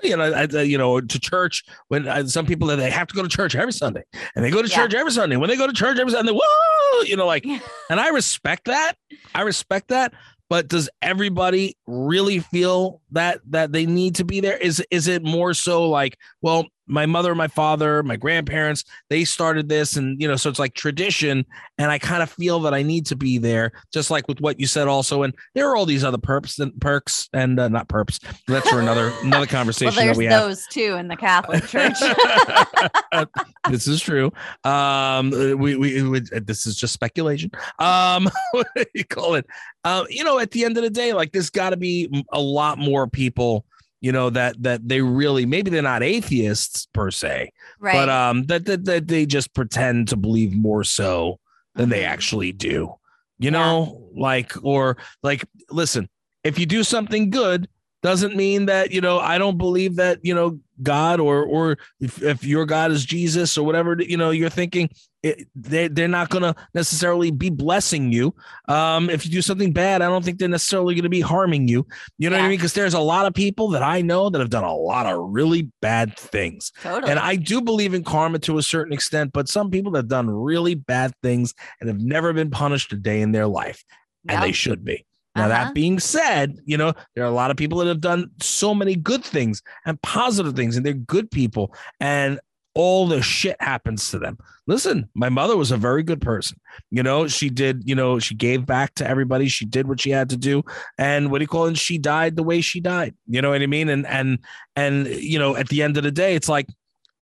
you 0.04 0.17
know, 0.17 0.34
I, 0.34 0.62
you 0.62 0.77
know, 0.77 1.01
to 1.01 1.19
church 1.19 1.63
when 1.88 2.08
uh, 2.08 2.25
some 2.27 2.45
people 2.45 2.67
that 2.69 2.77
they 2.77 2.89
have 2.89 3.08
to 3.08 3.15
go 3.15 3.23
to 3.23 3.30
church 3.30 3.56
every 3.56 3.73
Sunday, 3.73 4.04
and 4.36 4.43
they 4.43 4.51
go 4.51 4.62
to 4.62 4.67
Yeah. 4.67 4.75
church 4.75 4.93
every 4.93 5.12
Sunday. 5.12 5.38
When 5.38 5.49
they 5.49 5.58
go 5.58 5.67
to 5.67 5.73
church 5.73 5.99
every 5.99 6.12
Sunday, 6.12 6.32
whoa, 6.34 7.01
you 7.04 7.15
know, 7.15 7.25
like, 7.25 7.45
and 7.89 7.99
I 7.99 8.10
respect 8.10 8.65
that. 8.65 8.93
I 9.36 9.41
respect 9.41 9.89
that. 9.89 10.13
But 10.49 10.67
does 10.67 10.89
everybody 11.01 11.77
really 11.88 12.39
feel 12.39 13.00
that 13.12 13.41
that 13.50 13.71
they 13.71 13.86
need 13.86 14.15
to 14.15 14.26
be 14.26 14.39
there? 14.39 14.58
Is 14.58 14.84
is 14.91 15.08
it 15.08 15.24
more 15.24 15.54
so 15.54 15.89
like, 15.89 16.17
well, 16.41 16.65
my 16.91 17.06
mother, 17.06 17.34
my 17.34 17.47
father, 17.47 18.04
my 18.04 18.17
grandparents, 18.17 18.84
they 19.10 19.24
started 19.24 19.69
this, 19.69 19.95
and 19.95 20.21
you 20.21 20.28
know, 20.28 20.36
so 20.36 20.50
it's 20.50 20.60
like 20.60 20.74
tradition, 20.74 21.45
and 21.78 21.89
I 21.89 21.97
kind 21.97 22.21
of 22.21 22.30
feel 22.30 22.60
that 22.62 22.74
I 22.74 22.84
need 22.84 23.06
to 23.08 23.15
be 23.15 23.38
there, 23.38 23.71
just 23.93 24.12
like 24.12 24.28
with 24.28 24.41
what 24.41 24.60
you 24.60 24.67
said 24.67 24.88
also. 24.88 25.24
And 25.24 25.34
there 25.56 25.69
are 25.69 25.76
all 25.76 25.86
these 25.86 26.04
other 26.04 26.17
perks 26.17 26.60
and 26.60 26.80
perks, 26.82 27.30
and 27.34 27.60
uh, 27.60 27.69
not 27.69 27.88
perps. 27.88 28.19
That's 28.47 28.69
for 28.69 28.82
another 28.82 29.13
another 29.24 29.47
conversation 29.47 29.95
well, 29.95 30.08
that 30.08 30.17
we 30.17 30.26
have. 30.26 30.41
those 30.41 30.67
too 30.67 30.95
in 30.95 31.08
the 31.08 31.15
Catholic 31.15 31.65
Church. 31.65 31.97
this 33.69 33.88
is 33.88 34.02
true. 34.02 34.32
Um, 34.63 35.32
we, 35.32 35.76
we, 35.76 36.04
we 36.04 36.19
this 36.19 36.65
is 36.65 36.76
just 36.76 36.93
speculation. 36.93 37.52
Um, 37.80 38.30
what 38.52 38.67
do 38.76 38.86
you 38.93 39.06
call 39.06 39.36
it? 39.36 39.45
Um, 39.84 40.06
you 40.10 40.24
know, 40.24 40.39
at 40.39 40.52
the 40.52 40.65
end 40.65 40.78
of 40.78 40.84
the 40.84 40.89
day, 40.89 41.13
like 41.13 41.32
there's 41.32 41.50
got 41.50 41.71
to 41.71 41.78
be 41.78 42.26
a 42.32 42.39
lot 42.39 42.78
more 42.78 43.00
people. 43.07 43.65
You 44.03 44.11
know 44.11 44.31
that 44.31 44.61
that 44.63 44.87
they 44.87 45.01
really 45.01 45.45
maybe 45.45 45.69
they're 45.69 45.83
not 45.83 46.01
atheists 46.01 46.87
per 46.91 47.11
se, 47.11 47.51
right. 47.79 47.93
but 47.93 48.09
um 48.09 48.43
that, 48.45 48.65
that 48.65 48.85
that 48.85 49.07
they 49.07 49.27
just 49.27 49.53
pretend 49.53 50.07
to 50.07 50.15
believe 50.17 50.53
more 50.53 50.83
so 50.83 51.39
than 51.75 51.89
they 51.89 52.01
Mhm. 52.01 52.07
actually 52.07 52.51
do. 52.51 52.95
You 53.37 53.45
Yeah. 53.45 53.49
know, 53.51 54.09
like 54.15 54.53
or 54.63 54.97
like 55.21 55.45
listen, 55.69 56.09
if 56.43 56.57
you 56.57 56.65
do 56.65 56.83
something 56.83 57.29
good, 57.29 57.67
doesn't 58.01 58.35
mean 58.35 58.65
that 58.65 58.91
you 58.91 59.01
know 59.01 59.19
I 59.19 59.37
don't 59.37 59.57
believe 59.57 59.97
that 59.97 60.19
you 60.23 60.33
know 60.33 60.59
God 60.81 61.19
or 61.19 61.43
or 61.43 61.77
if, 61.99 62.21
if 62.21 62.43
your 62.43 62.65
God 62.65 62.91
is 62.91 63.05
Jesus 63.05 63.57
or 63.57 63.65
whatever 63.65 63.97
you 63.99 64.17
know 64.17 64.31
you're 64.31 64.49
thinking 64.49 64.89
it, 65.23 65.47
they 65.55 65.87
they're 65.87 66.07
not 66.07 66.29
gonna 66.29 66.55
necessarily 66.73 67.31
be 67.31 67.49
blessing 67.49 68.11
you. 68.11 68.33
Um, 68.67 69.09
if 69.09 69.25
you 69.25 69.31
do 69.31 69.41
something 69.41 69.71
bad, 69.71 70.01
I 70.01 70.07
don't 70.07 70.25
think 70.25 70.39
they're 70.39 70.47
necessarily 70.47 70.95
going 70.95 71.03
to 71.03 71.09
be 71.09 71.21
harming 71.21 71.67
you. 71.67 71.85
You 72.17 72.29
know 72.29 72.37
what 72.37 72.45
I 72.45 72.49
mean? 72.49 72.57
Because 72.57 72.73
there's 72.73 72.95
a 72.95 72.99
lot 72.99 73.27
of 73.27 73.33
people 73.33 73.69
that 73.69 73.83
I 73.83 74.01
know 74.01 74.29
that 74.29 74.39
have 74.39 74.49
done 74.49 74.63
a 74.63 74.73
lot 74.73 75.05
of 75.05 75.19
really 75.29 75.69
bad 75.81 76.17
things. 76.17 76.71
totally. 76.81 77.11
And 77.11 77.19
I 77.19 77.35
do 77.35 77.61
believe 77.61 77.93
in 77.93 78.03
karma 78.03 78.39
to 78.39 78.57
a 78.57 78.63
certain 78.63 78.93
extent, 78.93 79.31
but 79.31 79.47
some 79.47 79.69
people 79.69 79.91
that 79.91 79.99
have 79.99 80.07
done 80.07 80.29
really 80.29 80.75
bad 80.75 81.13
things 81.21 81.53
and 81.79 81.87
have 81.87 81.99
never 81.99 82.33
been 82.33 82.49
punished 82.49 82.91
a 82.93 82.97
day 82.97 83.21
in 83.21 83.31
their 83.31 83.47
life, 83.47 83.83
and 84.27 84.41
they 84.41 84.51
should 84.51 84.83
be. 84.83 85.05
Now, 85.35 85.45
Uh-huh. 85.45 85.49
that 85.49 85.73
being 85.73 85.99
said, 85.99 86.57
you 86.65 86.77
know, 86.77 86.93
there 87.15 87.23
are 87.23 87.27
a 87.27 87.31
lot 87.31 87.51
of 87.51 87.57
people 87.57 87.79
that 87.79 87.87
have 87.87 88.01
done 88.01 88.29
so 88.41 88.73
many 88.75 88.95
good 88.95 89.23
things 89.23 89.61
and 89.85 90.01
positive 90.01 90.55
things, 90.55 90.75
and 90.75 90.85
they're 90.85 90.93
good 90.93 91.31
people, 91.31 91.73
and 91.99 92.39
all 92.73 93.05
the 93.05 93.21
shit 93.21 93.57
happens 93.59 94.09
to 94.11 94.19
them. 94.19 94.37
Listen, 94.65 95.09
my 95.13 95.27
mother 95.27 95.57
was 95.57 95.71
a 95.71 95.77
very 95.77 96.03
good 96.03 96.21
person. 96.21 96.57
You 96.89 97.03
know, 97.03 97.27
she 97.27 97.49
did, 97.49 97.83
you 97.85 97.95
know, 97.95 98.17
she 98.17 98.33
gave 98.33 98.65
back 98.65 98.95
to 98.95 99.07
everybody. 99.07 99.49
She 99.49 99.65
did 99.65 99.87
what 99.87 99.99
she 99.99 100.09
had 100.09 100.29
to 100.29 100.37
do. 100.37 100.63
And 100.97 101.29
what 101.31 101.39
do 101.39 101.43
you 101.43 101.47
call 101.49 101.65
it? 101.65 101.77
She 101.77 101.97
died 101.97 102.37
the 102.37 102.43
way 102.43 102.61
she 102.61 102.79
died. 102.79 103.13
You 103.27 103.41
know 103.41 103.49
what 103.49 103.61
I 103.61 103.67
mean? 103.67 103.89
And 103.89 104.07
and 104.07 104.39
and 104.77 105.07
you 105.07 105.37
know, 105.37 105.57
at 105.57 105.67
the 105.67 105.81
end 105.83 105.97
of 105.97 106.03
the 106.03 106.11
day, 106.11 106.35
it's 106.35 106.47
like 106.47 106.67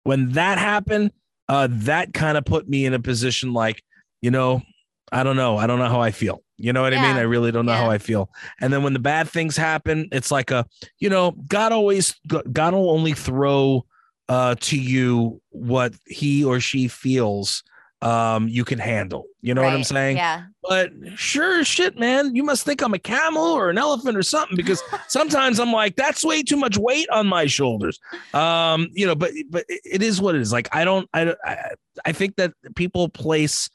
when 0.04 0.32
that 0.32 0.58
happened, 0.58 1.12
uh, 1.48 1.68
that 1.72 2.14
kind 2.14 2.38
of 2.38 2.46
put 2.46 2.68
me 2.68 2.86
in 2.86 2.96
a 2.96 3.00
position 3.00 3.54
like, 3.54 3.84
you 4.22 4.32
know, 4.32 4.64
I 5.12 5.22
don't 5.24 5.36
know. 5.36 5.58
I 5.58 5.68
don't 5.68 5.78
know 5.78 5.90
how 5.90 6.02
I 6.02 6.10
feel. 6.10 6.42
You 6.58 6.72
know 6.74 6.82
what 6.82 6.94
I 6.94 6.98
mean? 7.02 7.18
I 7.18 7.22
really 7.22 7.52
don't 7.52 7.66
know 7.66 7.74
how 7.74 7.90
I 7.92 7.98
feel. 7.98 8.30
And 8.62 8.72
then 8.72 8.82
when 8.84 8.94
the 8.94 9.00
bad 9.00 9.30
things 9.30 9.58
happen, 9.58 10.08
it's 10.12 10.32
like 10.32 10.52
a, 10.52 10.66
you 11.00 11.10
know, 11.10 11.32
God 11.48 11.72
always, 11.72 12.16
God 12.28 12.74
will 12.74 12.90
only 12.92 13.14
throw 13.14 13.86
uh, 14.30 14.56
to 14.62 14.80
you 14.80 15.42
what 15.50 15.94
he 16.08 16.44
or 16.44 16.60
she 16.60 16.88
feels 16.88 17.62
um, 18.02 18.48
you 18.48 18.64
can 18.66 18.78
handle. 18.78 19.26
You 19.42 19.54
know 19.54 19.62
what 19.64 19.74
I'm 19.74 19.84
saying? 19.84 20.18
Yeah. 20.18 20.44
But 20.62 20.92
sure 21.16 21.64
shit, 21.64 21.98
man, 21.98 22.36
you 22.36 22.44
must 22.44 22.64
think 22.66 22.82
I'm 22.82 22.94
a 22.94 23.00
camel 23.00 23.44
or 23.44 23.70
an 23.70 23.78
elephant 23.78 24.16
or 24.18 24.22
something 24.24 24.56
because 24.56 24.84
sometimes 25.08 25.60
I'm 25.60 25.72
like, 25.72 25.96
that's 25.96 26.24
way 26.24 26.44
too 26.44 26.58
much 26.58 26.78
weight 26.78 27.10
on 27.10 27.26
my 27.28 27.46
shoulders. 27.48 28.00
Um, 28.34 28.90
you 28.94 29.08
know, 29.08 29.16
but 29.16 29.32
but 29.50 29.66
it 29.68 30.04
is 30.04 30.22
what 30.22 30.36
it 30.36 30.42
is. 30.42 30.52
Like 30.54 30.70
I 30.76 30.84
don't, 30.86 31.10
I 31.14 31.24
don't- 31.26 31.38
I, 31.44 31.70
I 32.06 32.12
think 32.12 32.36
that 32.36 32.54
people 32.76 33.10
place 33.10 33.70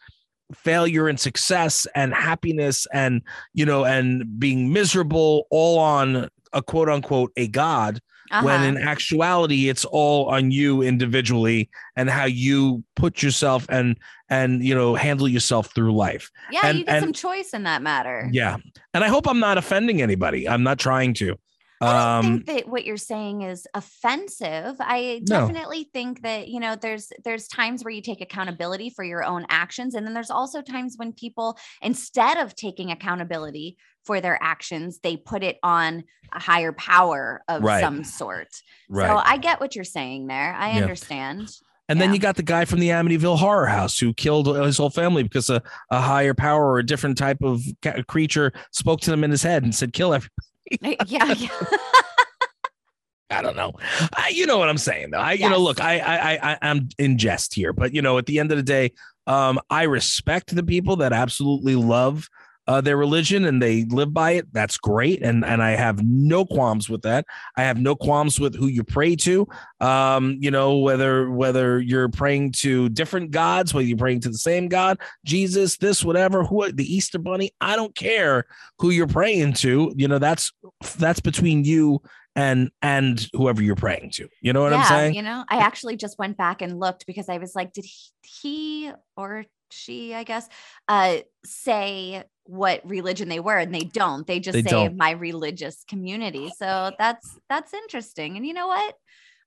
failure 0.55 1.09
and 1.09 1.19
success 1.21 1.87
and 1.95 2.15
happiness 2.15 2.87
and 2.93 3.23
you 3.55 3.65
know 3.65 3.85
and 3.85 4.39
being 4.39 4.73
miserable 4.73 5.47
all 5.51 5.79
on 5.79 6.29
a 6.53 6.63
quote 6.63 6.89
unquote 6.89 7.33
a 7.37 7.47
god 7.49 8.01
when 8.43 8.61
Uh-huh. 8.61 8.65
in 8.65 8.77
actuality 8.79 9.69
it's 9.69 9.85
all 9.85 10.27
on 10.27 10.51
you 10.53 10.83
individually 10.83 11.69
and 11.97 12.09
how 12.11 12.25
you 12.27 12.85
put 12.95 13.23
yourself 13.23 13.67
and 13.69 13.97
and 14.29 14.63
you 14.65 14.75
know 14.75 14.95
handle 14.95 15.27
yourself 15.29 15.75
through 15.75 15.93
life 15.95 16.31
yeah, 16.53 16.61
and- 16.65 16.79
you 16.79 16.85
get 16.85 16.95
and- 16.97 17.03
some 17.05 17.13
choice 17.13 17.51
in 17.55 17.65
that 17.65 17.83
matter. 17.83 18.29
yeah 18.33 18.57
and 18.95 19.03
i 19.05 19.09
hope 19.09 19.27
i'm 19.29 19.41
not 19.41 19.59
offending 19.59 20.01
anybody 20.03 20.49
i'm 20.49 20.63
not 20.63 20.79
trying 20.79 21.13
to 21.15 21.37
I 21.83 21.93
don't 21.93 22.27
um 22.27 22.45
think 22.45 22.47
that 22.47 22.69
what 22.69 22.85
you're 22.85 22.97
saying 22.97 23.43
is 23.43 23.67
offensive. 23.75 24.77
I 24.81 25.21
No. 25.23 25.47
definitely 25.47 25.89
think 25.93 26.23
that 26.23 26.49
you 26.49 26.61
know 26.61 26.77
there's 26.77 27.11
there's 27.25 27.49
times 27.49 27.85
where 27.85 27.93
you 27.93 28.03
take 28.03 28.21
accountability 28.21 28.91
for 28.91 29.05
your 29.05 29.25
own 29.25 29.47
actions, 29.49 29.95
and 29.95 30.07
then 30.07 30.15
there's 30.15 30.31
also 30.31 30.63
times 30.63 30.95
when 30.97 31.13
people 31.13 31.59
instead 31.83 32.37
of 32.39 32.55
taking 32.55 32.91
accountability 32.91 33.77
for 34.05 34.21
their 34.21 34.39
actions, 34.43 34.99
they 35.03 35.17
put 35.17 35.43
it 35.43 35.59
on 35.63 36.05
a 36.35 36.41
higher 36.41 36.73
power 36.73 37.43
of 37.49 37.63
Right. 37.63 37.81
some 37.81 38.05
sort. 38.05 38.49
right 38.89 39.09
So 39.09 39.17
I 39.25 39.37
get 39.39 39.61
what 39.61 39.75
you're 39.75 39.85
saying 39.85 40.27
there. 40.27 40.55
I 40.55 40.73
Yeah. 40.73 40.83
understand. 40.83 41.51
and 41.89 42.01
then 42.01 42.13
you 42.15 42.21
got 42.21 42.37
the 42.37 42.43
guy 42.45 42.65
from 42.67 42.79
the 42.79 42.91
amityville 42.91 43.39
horror 43.39 43.67
house 43.67 43.99
who 43.99 44.15
killed 44.15 44.47
his 44.65 44.77
whole 44.79 44.91
family 44.91 45.23
because 45.25 45.51
a, 45.51 45.61
a 45.91 46.01
higher 46.01 46.35
power 46.35 46.65
or 46.71 46.79
a 46.79 46.87
different 46.87 47.19
type 47.19 47.39
of 47.43 47.61
creature 48.07 48.53
spoke 48.71 49.01
to 49.01 49.11
them 49.11 49.25
in 49.25 49.31
his 49.31 49.43
head 49.43 49.65
and 49.65 49.75
said 49.75 49.93
kill 49.93 50.15
every 50.15 50.29
yeah, 50.71 51.33
yeah. 51.35 51.49
I 53.33 53.43
don't 53.43 53.57
know. 53.57 53.73
I, 54.15 54.31
you 54.35 54.45
know 54.45 54.59
what 54.59 54.69
I'm 54.69 54.79
saying, 54.79 55.11
though. 55.11 55.19
I, 55.19 55.33
you 55.35 55.49
know, 55.49 55.59
look, 55.59 55.81
I, 55.81 55.99
I, 56.01 56.17
I, 56.35 56.53
I- 56.53 56.59
I'm 56.63 56.89
in 56.99 57.17
jest 57.17 57.55
here, 57.55 57.73
but 57.73 57.95
you 57.95 58.03
know, 58.03 58.19
at 58.19 58.27
the 58.27 58.41
end 58.41 58.51
of 58.51 58.57
the 58.57 58.63
day, 58.65 58.93
um, 59.27 59.61
I 59.71 59.85
respect 59.85 60.55
the 60.55 60.65
people 60.65 60.97
that 60.97 61.13
absolutely 61.13 61.77
love 61.77 62.29
uh, 62.71 62.81
their 62.81 62.97
religion 62.97 63.47
and 63.47 63.61
they 63.61 63.85
live 63.87 64.15
by 64.15 64.31
it. 64.31 64.47
That's 64.53 64.79
great, 64.79 65.23
and 65.23 65.45
and 65.45 65.61
I 65.61 65.71
have 65.71 66.05
no 66.05 66.45
qualms 66.45 66.89
with 66.89 67.03
that. 67.03 67.27
I 67.57 67.65
have 67.65 67.81
no 67.81 67.97
qualms 67.97 68.39
with 68.39 68.55
who 68.55 68.69
you 68.69 68.85
pray 68.85 69.17
to. 69.17 69.49
Um, 69.81 70.37
you 70.39 70.53
know, 70.53 70.79
whether 70.79 71.29
whether 71.33 71.81
you're 71.81 72.09
praying 72.11 72.53
to 72.59 72.89
different 72.91 73.33
gods, 73.33 73.75
whether 73.75 73.89
you're 73.89 73.99
praying 73.99 74.21
to 74.21 74.29
the 74.29 74.39
same 74.39 74.69
God, 74.69 74.99
Jesus, 75.25 75.79
this, 75.79 76.05
whatever, 76.05 76.45
who 76.45 76.71
the 76.71 76.85
Easter 76.85 77.19
Bunny. 77.19 77.51
I 77.61 77.75
don't 77.75 77.95
care 77.97 78.45
who 78.79 78.91
you're 78.91 79.09
praying 79.09 79.55
to. 79.55 79.93
You 79.97 80.07
know, 80.07 80.21
that's 80.21 80.53
that's 80.97 81.19
between 81.19 81.65
you 81.65 82.01
and 82.37 82.71
and 82.83 83.29
whoever 83.33 83.65
you're 83.65 83.75
praying 83.75 84.13
to. 84.13 84.29
You 84.43 84.53
know 84.53 84.63
what 84.63 84.73
I'm 84.73 84.85
saying? 84.85 85.15
You 85.17 85.23
know, 85.23 85.45
I 85.49 85.57
actually 85.57 85.97
just 85.97 86.21
went 86.21 86.37
back 86.37 86.63
and 86.63 86.79
looked 86.79 87.05
because 87.05 87.29
I 87.29 87.39
was 87.39 87.57
like, 87.57 87.73
did 87.73 87.85
he, 87.85 88.13
he 88.23 88.93
or 89.17 89.45
she, 89.73 90.15
I 90.15 90.25
guess, 90.25 90.49
uh, 90.89 91.19
say 91.45 92.25
what 92.45 92.81
religion 92.89 93.29
they 93.29 93.41
were, 93.41 93.59
and 93.59 93.75
they 93.75 93.85
don't. 93.85 94.27
They 94.27 94.41
just 94.41 94.57
They 94.57 94.63
say 94.63 94.71
don't. 94.71 94.97
my 94.97 95.11
religious 95.13 95.85
community. 95.89 96.51
So 96.57 96.93
that's 96.99 97.39
that's 97.49 97.75
interesting. 97.75 98.37
And 98.37 98.47
you 98.47 98.55
know 98.55 98.67
what? 98.67 98.95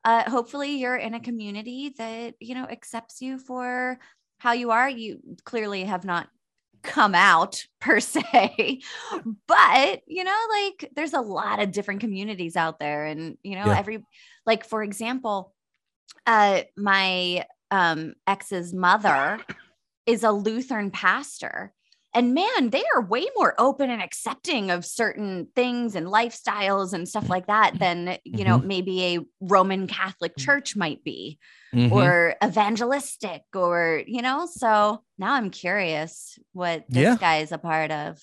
Uh, 0.06 0.30
hopefully, 0.30 0.76
you're 0.78 0.96
in 0.98 1.14
a 1.14 1.20
community 1.20 1.94
that 1.98 2.36
you 2.40 2.56
know 2.56 2.66
accepts 2.66 3.22
you 3.22 3.38
for 3.40 4.00
how 4.38 4.52
you 4.54 4.72
are. 4.72 4.90
You 4.90 5.20
clearly 5.46 5.84
have 5.84 6.06
not 6.06 6.28
come 6.84 7.16
out 7.16 7.64
per 7.80 8.00
se 8.00 8.82
but 9.48 10.02
you 10.06 10.24
know 10.24 10.38
like 10.52 10.92
there's 10.96 11.14
a 11.14 11.22
lot 11.22 11.62
of 11.62 11.72
different 11.72 12.02
communities 12.02 12.56
out 12.56 12.80
there 12.80 13.06
and 13.06 13.38
you 13.42 13.56
know 13.56 13.68
Yeah. 13.68 13.78
every 13.78 14.04
like 14.46 14.66
for 14.66 14.84
example 14.84 15.54
uh 16.28 16.62
my 16.76 17.46
um 17.72 18.14
ex's 18.28 18.74
mother 18.74 19.40
is 20.06 20.24
a 20.24 20.32
lutheran 20.32 20.92
pastor 20.92 21.74
and 22.16 22.34
man 22.34 22.70
they 22.70 22.84
are 22.96 23.02
way 23.02 23.26
more 23.36 23.56
open 23.58 23.90
and 23.90 24.02
accepting 24.02 24.70
of 24.72 24.86
certain 24.86 25.48
things 25.56 25.96
and 25.96 26.08
lifestyles 26.08 26.94
and 26.94 27.08
stuff 27.08 27.30
like 27.30 27.48
that 27.48 27.78
than 27.80 28.18
you 28.24 28.44
know 28.44 28.58
maybe 28.60 29.04
a 29.16 29.20
roman 29.42 29.88
catholic 29.88 30.36
church 30.38 30.76
might 30.76 31.04
be 31.04 31.40
Mhm. 31.74 31.92
or 31.92 32.36
evangelistic 32.44 33.42
or 33.56 34.04
you 34.06 34.22
know 34.22 34.48
so 34.52 35.02
now 35.18 35.34
i'm 35.34 35.50
curious 35.50 36.38
what 36.52 36.84
this 36.88 37.02
Yeah. 37.04 37.18
guy 37.18 37.38
is 37.38 37.52
a 37.52 37.58
part 37.58 37.92
of 37.92 38.20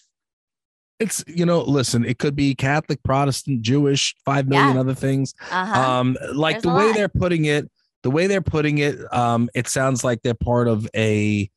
it's 0.99 1.25
you 1.27 1.47
know, 1.47 1.63
listen, 1.63 2.05
it 2.05 2.19
could 2.19 2.37
be 2.37 2.55
Catholic, 2.55 3.03
Protestant, 3.03 3.63
Jewish, 3.63 4.15
five 4.23 4.47
million 4.47 4.75
Yeah. 4.75 4.81
other 4.81 4.93
things. 4.95 5.33
uh-huh 5.51 5.81
Um, 5.81 6.19
like 6.35 6.57
There's 6.57 6.65
the 6.65 6.79
way 6.79 6.87
lot. 6.89 6.95
they're 6.95 7.09
putting 7.09 7.47
it, 7.47 7.71
the 8.03 8.11
way 8.11 8.27
they're 8.27 8.43
putting 8.43 8.77
it, 8.79 8.99
um, 9.11 9.49
it 9.55 9.67
sounds 9.67 10.05
like 10.05 10.21
they're 10.21 10.35
part 10.35 10.69
of 10.69 10.87
a 10.95 11.51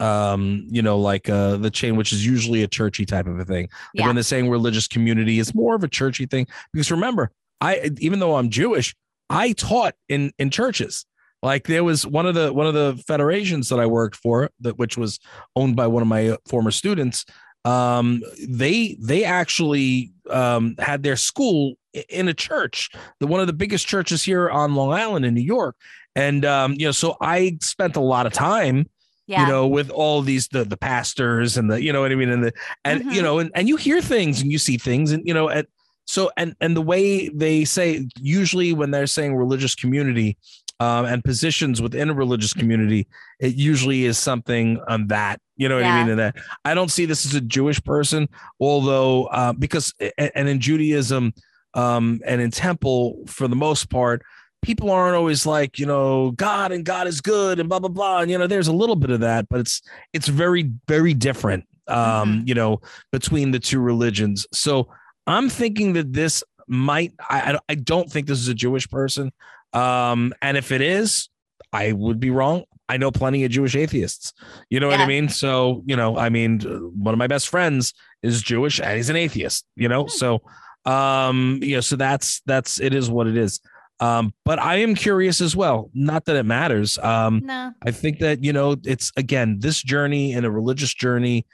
um 0.00 0.66
you 0.70 0.80
know 0.82 0.98
like 0.98 1.28
uh 1.28 1.56
the 1.56 1.70
chain 1.70 1.96
which 1.96 2.12
is 2.12 2.24
usually 2.24 2.62
a 2.62 2.68
churchy 2.68 3.04
type 3.04 3.26
of 3.26 3.38
a 3.38 3.44
thing 3.44 3.62
like 3.64 3.70
Yeah. 3.94 4.06
when 4.06 4.16
they're 4.16 4.22
saying 4.22 4.48
religious 4.48 4.88
community 4.88 5.38
it's 5.38 5.54
more 5.54 5.74
of 5.74 5.84
a 5.84 5.88
churchy 5.88 6.26
thing 6.26 6.46
because 6.72 6.90
remember 6.90 7.30
i 7.60 7.90
even 7.98 8.18
though 8.18 8.36
i'm 8.36 8.48
jewish 8.50 8.94
I 9.30 9.52
taught 9.52 9.94
in 10.10 10.30
in 10.38 10.50
churches. 10.50 11.06
Like 11.42 11.66
there 11.66 11.82
was 11.82 12.06
one 12.06 12.26
of 12.26 12.34
the 12.34 12.52
one 12.52 12.66
of 12.66 12.74
the 12.74 13.02
federations 13.06 13.70
that 13.70 13.80
I 13.80 13.86
worked 13.86 14.14
for 14.16 14.50
that 14.60 14.78
which 14.78 14.98
was 14.98 15.18
owned 15.56 15.74
by 15.74 15.86
one 15.86 16.02
of 16.02 16.08
my 16.08 16.36
former 16.46 16.70
students. 16.70 17.24
Um, 17.64 18.22
they 18.46 18.98
they 19.00 19.24
actually 19.24 20.12
um, 20.28 20.74
had 20.78 21.02
their 21.02 21.16
school 21.16 21.74
in 22.10 22.28
a 22.28 22.34
church, 22.34 22.90
the 23.20 23.26
one 23.26 23.40
of 23.40 23.46
the 23.46 23.52
biggest 23.54 23.86
churches 23.86 24.22
here 24.22 24.50
on 24.50 24.74
Long 24.74 24.92
Island 24.92 25.24
in 25.24 25.32
New 25.32 25.40
York. 25.40 25.76
And 26.14 26.44
um, 26.44 26.74
you 26.74 26.84
know, 26.84 26.92
so 26.92 27.16
I 27.22 27.56
spent 27.62 27.96
a 27.96 28.00
lot 28.00 28.26
of 28.26 28.34
time 28.34 28.86
yeah. 29.26 29.42
you 29.42 29.52
know, 29.52 29.66
with 29.66 29.90
all 29.90 30.22
these 30.22 30.48
the 30.48 30.64
the 30.64 30.76
pastors 30.76 31.56
and 31.56 31.70
the 31.70 31.82
you 31.82 31.92
know 31.92 32.00
what 32.00 32.12
I 32.12 32.14
mean, 32.14 32.30
and 32.30 32.44
the 32.44 32.52
and 32.84 33.00
mm-hmm. 33.00 33.10
you 33.10 33.22
know, 33.22 33.38
and 33.38 33.50
and 33.54 33.68
you 33.68 33.76
hear 33.76 34.00
things 34.00 34.40
and 34.40 34.50
you 34.50 34.58
see 34.58 34.78
things, 34.78 35.12
and 35.12 35.26
you 35.26 35.34
know, 35.34 35.48
and 35.48 35.66
so 36.06 36.30
and 36.36 36.54
and 36.60 36.76
the 36.76 36.82
way 36.82 37.28
they 37.28 37.64
say 37.64 38.06
usually 38.20 38.72
when 38.72 38.90
they're 38.90 39.06
saying 39.06 39.36
religious 39.36 39.74
community 39.74 40.36
um, 40.80 41.04
and 41.04 41.22
positions 41.22 41.80
within 41.80 42.10
a 42.10 42.14
religious 42.14 42.52
community, 42.52 43.06
it 43.38 43.54
usually 43.54 44.04
is 44.04 44.18
something 44.18 44.80
on 44.88 45.06
that. 45.08 45.40
You 45.56 45.68
know 45.68 45.76
what 45.76 45.84
yeah. 45.84 45.94
I 45.94 46.02
mean? 46.02 46.10
And 46.10 46.18
that 46.18 46.36
I 46.64 46.74
don't 46.74 46.90
see 46.90 47.06
this 47.06 47.24
as 47.24 47.34
a 47.34 47.40
Jewish 47.40 47.82
person, 47.82 48.28
although 48.58 49.26
uh, 49.26 49.52
because 49.52 49.94
and 50.18 50.48
in 50.48 50.60
Judaism 50.60 51.34
um, 51.74 52.20
and 52.26 52.40
in 52.40 52.50
temple 52.50 53.22
for 53.26 53.46
the 53.46 53.56
most 53.56 53.88
part 53.90 54.22
people 54.62 54.90
aren't 54.90 55.16
always 55.16 55.44
like 55.44 55.78
you 55.78 55.84
know 55.84 56.30
god 56.32 56.72
and 56.72 56.84
god 56.84 57.06
is 57.06 57.20
good 57.20 57.60
and 57.60 57.68
blah 57.68 57.80
blah 57.80 57.88
blah. 57.88 58.20
And 58.20 58.30
you 58.30 58.38
know 58.38 58.46
there's 58.46 58.68
a 58.68 58.72
little 58.72 58.96
bit 58.96 59.10
of 59.10 59.20
that 59.20 59.48
but 59.48 59.60
it's 59.60 59.82
it's 60.12 60.28
very 60.28 60.70
very 60.88 61.12
different 61.12 61.66
um 61.88 62.38
mm-hmm. 62.38 62.48
you 62.48 62.54
know 62.54 62.80
between 63.10 63.50
the 63.50 63.58
two 63.58 63.80
religions. 63.80 64.46
So 64.52 64.88
i'm 65.26 65.48
thinking 65.48 65.92
that 65.94 66.12
this 66.12 66.42
might 66.68 67.12
i 67.20 67.58
i 67.68 67.74
don't 67.74 68.10
think 68.10 68.26
this 68.26 68.38
is 68.38 68.48
a 68.48 68.54
jewish 68.54 68.88
person. 68.88 69.32
Um 69.72 70.32
and 70.40 70.56
if 70.56 70.72
it 70.72 70.80
is 70.80 71.28
i 71.72 71.92
would 71.92 72.20
be 72.20 72.30
wrong. 72.30 72.64
I 72.88 72.98
know 72.98 73.10
plenty 73.10 73.44
of 73.44 73.50
jewish 73.50 73.74
atheists. 73.74 74.32
You 74.70 74.78
know 74.78 74.90
yeah. 74.90 74.98
what 74.98 75.04
i 75.04 75.06
mean? 75.06 75.28
So 75.28 75.82
you 75.86 75.96
know 75.96 76.16
i 76.16 76.28
mean 76.28 76.60
one 76.96 77.14
of 77.14 77.18
my 77.18 77.26
best 77.26 77.48
friends 77.48 77.94
is 78.22 78.40
jewish 78.42 78.80
and 78.80 78.96
he's 78.96 79.10
an 79.10 79.16
atheist 79.16 79.66
you 79.74 79.88
know? 79.88 80.04
Mm-hmm. 80.04 80.16
so 80.16 80.42
um 80.84 81.58
you 81.62 81.76
know 81.76 81.80
so 81.80 81.96
that's 81.96 82.40
that's 82.46 82.80
it 82.80 82.94
is 82.94 83.10
what 83.10 83.26
it 83.26 83.36
is 83.36 83.60
um, 84.02 84.34
but 84.44 84.58
I 84.58 84.78
am 84.78 84.96
curious 84.96 85.40
as 85.40 85.54
well. 85.54 85.88
Not 85.94 86.24
that 86.24 86.34
it 86.34 86.42
matters. 86.42 86.98
Um, 86.98 87.42
no. 87.44 87.72
I 87.86 87.92
think 87.92 88.18
that 88.18 88.42
you 88.42 88.52
know 88.52 88.74
it's 88.84 89.12
again 89.16 89.60
this 89.60 89.80
journey 89.80 90.32
and 90.32 90.44
a 90.44 90.50
religious 90.50 90.92
journey. 90.92 91.46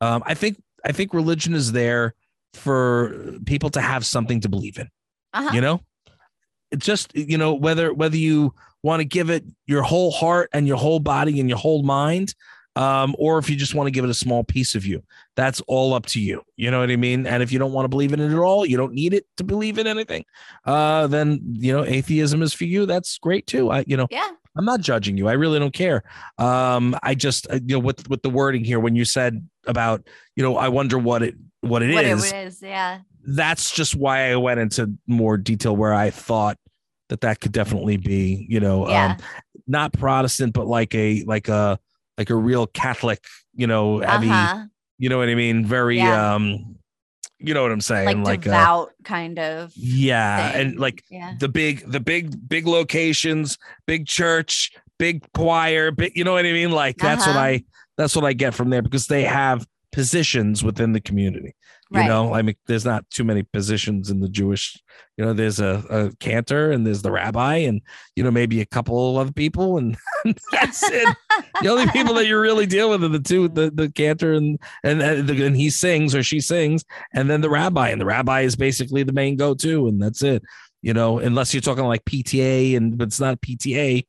Um, 0.00 0.22
I 0.24 0.34
think 0.34 0.62
I 0.84 0.92
think 0.92 1.12
religion 1.12 1.52
is 1.52 1.72
there 1.72 2.14
for 2.54 3.34
people 3.44 3.70
to 3.70 3.80
have 3.80 4.06
something 4.06 4.40
to 4.42 4.48
believe 4.48 4.78
in. 4.78 4.88
Uh-huh. 5.34 5.50
You 5.52 5.60
know, 5.60 5.80
it's 6.70 6.86
just 6.86 7.12
you 7.16 7.38
know 7.38 7.54
whether 7.54 7.92
whether 7.92 8.16
you 8.16 8.54
want 8.84 9.00
to 9.00 9.04
give 9.04 9.28
it 9.28 9.44
your 9.66 9.82
whole 9.82 10.12
heart 10.12 10.48
and 10.52 10.64
your 10.64 10.76
whole 10.76 11.00
body 11.00 11.40
and 11.40 11.48
your 11.48 11.58
whole 11.58 11.82
mind, 11.82 12.36
um, 12.76 13.16
or 13.18 13.38
if 13.38 13.48
you 13.48 13.56
just 13.56 13.74
want 13.74 13.86
to 13.86 13.90
give 13.90 14.04
it 14.04 14.10
a 14.10 14.14
small 14.14 14.44
piece 14.44 14.74
of 14.74 14.84
you. 14.86 15.02
That's 15.34 15.60
all 15.62 15.94
up 15.94 16.06
to 16.06 16.20
you. 16.20 16.42
You 16.56 16.70
know 16.70 16.80
what 16.80 16.90
I 16.90 16.96
mean? 16.96 17.26
And 17.26 17.42
if 17.42 17.50
you 17.50 17.58
don't 17.58 17.72
want 17.72 17.84
to 17.84 17.88
believe 17.88 18.12
in 18.12 18.20
it 18.20 18.30
at 18.30 18.38
all, 18.38 18.66
you 18.66 18.76
don't 18.76 18.92
need 18.92 19.14
it 19.14 19.26
to 19.38 19.44
believe 19.44 19.78
in 19.78 19.86
anything. 19.86 20.24
Uh, 20.64 21.06
then 21.06 21.40
you 21.54 21.72
know 21.72 21.84
atheism 21.84 22.42
is 22.42 22.52
for 22.52 22.64
you. 22.64 22.86
That's 22.86 23.18
great 23.18 23.46
too. 23.46 23.70
I 23.70 23.84
you 23.86 23.96
know 23.96 24.06
yeah. 24.10 24.28
I'm 24.56 24.64
not 24.64 24.80
judging 24.80 25.16
you. 25.16 25.26
I 25.28 25.32
really 25.32 25.58
don't 25.58 25.72
care. 25.72 26.04
Um, 26.38 26.96
I 27.02 27.14
just 27.14 27.50
uh, 27.50 27.58
you 27.64 27.76
know 27.76 27.78
with 27.78 28.08
with 28.10 28.22
the 28.22 28.30
wording 28.30 28.64
here 28.64 28.78
when 28.78 28.94
you 28.94 29.04
said 29.04 29.46
about 29.66 30.06
you 30.36 30.42
know 30.42 30.56
I 30.56 30.68
wonder 30.68 30.98
what 30.98 31.22
it 31.22 31.34
what 31.62 31.82
it 31.82 31.94
what 31.94 32.04
is. 32.04 32.30
It 32.30 32.36
is, 32.36 32.62
yeah. 32.62 33.00
That's 33.28 33.72
just 33.72 33.96
why 33.96 34.30
I 34.30 34.36
went 34.36 34.60
into 34.60 34.92
more 35.06 35.36
detail 35.36 35.74
where 35.74 35.94
I 35.94 36.10
thought 36.10 36.58
that 37.08 37.22
that 37.22 37.40
could 37.40 37.52
definitely 37.52 37.96
be 37.96 38.46
you 38.48 38.60
know 38.60 38.88
yeah. 38.88 39.12
um, 39.12 39.16
not 39.66 39.92
Protestant 39.94 40.52
but 40.52 40.66
like 40.66 40.94
a 40.94 41.22
like 41.24 41.48
a 41.48 41.78
like 42.18 42.30
a 42.30 42.34
real 42.34 42.66
Catholic, 42.66 43.24
you 43.54 43.66
know, 43.66 44.00
heavy, 44.00 44.30
uh-huh. 44.30 44.64
you 44.98 45.08
know 45.08 45.18
what 45.18 45.28
I 45.28 45.34
mean? 45.34 45.64
Very, 45.64 45.98
yeah. 45.98 46.34
um, 46.34 46.76
you 47.38 47.52
know 47.52 47.62
what 47.62 47.72
I'm 47.72 47.80
saying? 47.80 48.22
Like, 48.22 48.26
like 48.26 48.40
uh, 48.40 48.50
devout 48.50 48.92
a, 48.98 49.02
kind 49.02 49.38
of. 49.38 49.72
Yeah. 49.76 50.52
Thing. 50.52 50.60
And 50.60 50.78
like 50.78 51.04
yeah. 51.10 51.34
the 51.38 51.48
big, 51.48 51.90
the 51.90 52.00
big, 52.00 52.48
big 52.48 52.66
locations, 52.66 53.58
big 53.86 54.06
church, 54.06 54.72
big 54.98 55.24
choir, 55.34 55.90
big, 55.90 56.16
you 56.16 56.24
know 56.24 56.32
what 56.32 56.46
I 56.46 56.52
mean? 56.52 56.70
Like 56.70 56.96
that's 56.96 57.22
uh-huh. 57.22 57.32
what 57.32 57.40
I, 57.40 57.64
that's 57.96 58.16
what 58.16 58.24
I 58.24 58.32
get 58.32 58.54
from 58.54 58.70
there 58.70 58.82
because 58.82 59.06
they 59.06 59.24
have 59.24 59.66
positions 59.96 60.62
within 60.62 60.92
the 60.92 61.00
community. 61.00 61.54
You 61.90 62.00
right. 62.00 62.06
know, 62.06 62.34
I 62.34 62.42
mean, 62.42 62.54
there's 62.66 62.84
not 62.84 63.08
too 63.08 63.24
many 63.24 63.44
positions 63.44 64.10
in 64.10 64.20
the 64.20 64.28
Jewish, 64.28 64.76
you 65.16 65.24
know, 65.24 65.32
there's 65.32 65.58
a, 65.58 65.82
a 65.88 66.16
cantor 66.16 66.70
and 66.70 66.86
there's 66.86 67.00
the 67.00 67.10
rabbi 67.10 67.56
and, 67.56 67.80
you 68.14 68.22
know, 68.22 68.30
maybe 68.30 68.60
a 68.60 68.66
couple 68.66 69.12
of 69.12 69.16
other 69.16 69.32
people 69.32 69.78
and 69.78 69.96
that's 70.52 70.82
it. 70.92 71.16
the 71.62 71.70
only 71.70 71.86
people 71.92 72.12
that 72.12 72.26
you 72.26 72.38
really 72.38 72.66
deal 72.66 72.90
with 72.90 73.04
are 73.04 73.08
the 73.08 73.18
two, 73.18 73.48
the, 73.48 73.70
the 73.70 73.90
cantor 73.90 74.34
and, 74.34 74.58
and, 74.84 75.00
and 75.00 75.56
he 75.56 75.70
sings 75.70 76.14
or 76.14 76.22
she 76.22 76.40
sings 76.40 76.84
and 77.14 77.30
then 77.30 77.40
the 77.40 77.48
rabbi 77.48 77.88
and 77.88 77.98
the 77.98 78.04
rabbi 78.04 78.42
is 78.42 78.54
basically 78.54 79.02
the 79.02 79.14
main 79.14 79.34
go-to 79.34 79.88
and 79.88 80.02
that's 80.02 80.22
it, 80.22 80.42
you 80.82 80.92
know, 80.92 81.20
unless 81.20 81.54
you're 81.54 81.62
talking 81.62 81.84
like 81.84 82.04
PTA 82.04 82.76
and, 82.76 82.98
but 82.98 83.08
it's 83.08 83.20
not 83.20 83.40
PTA 83.40 84.04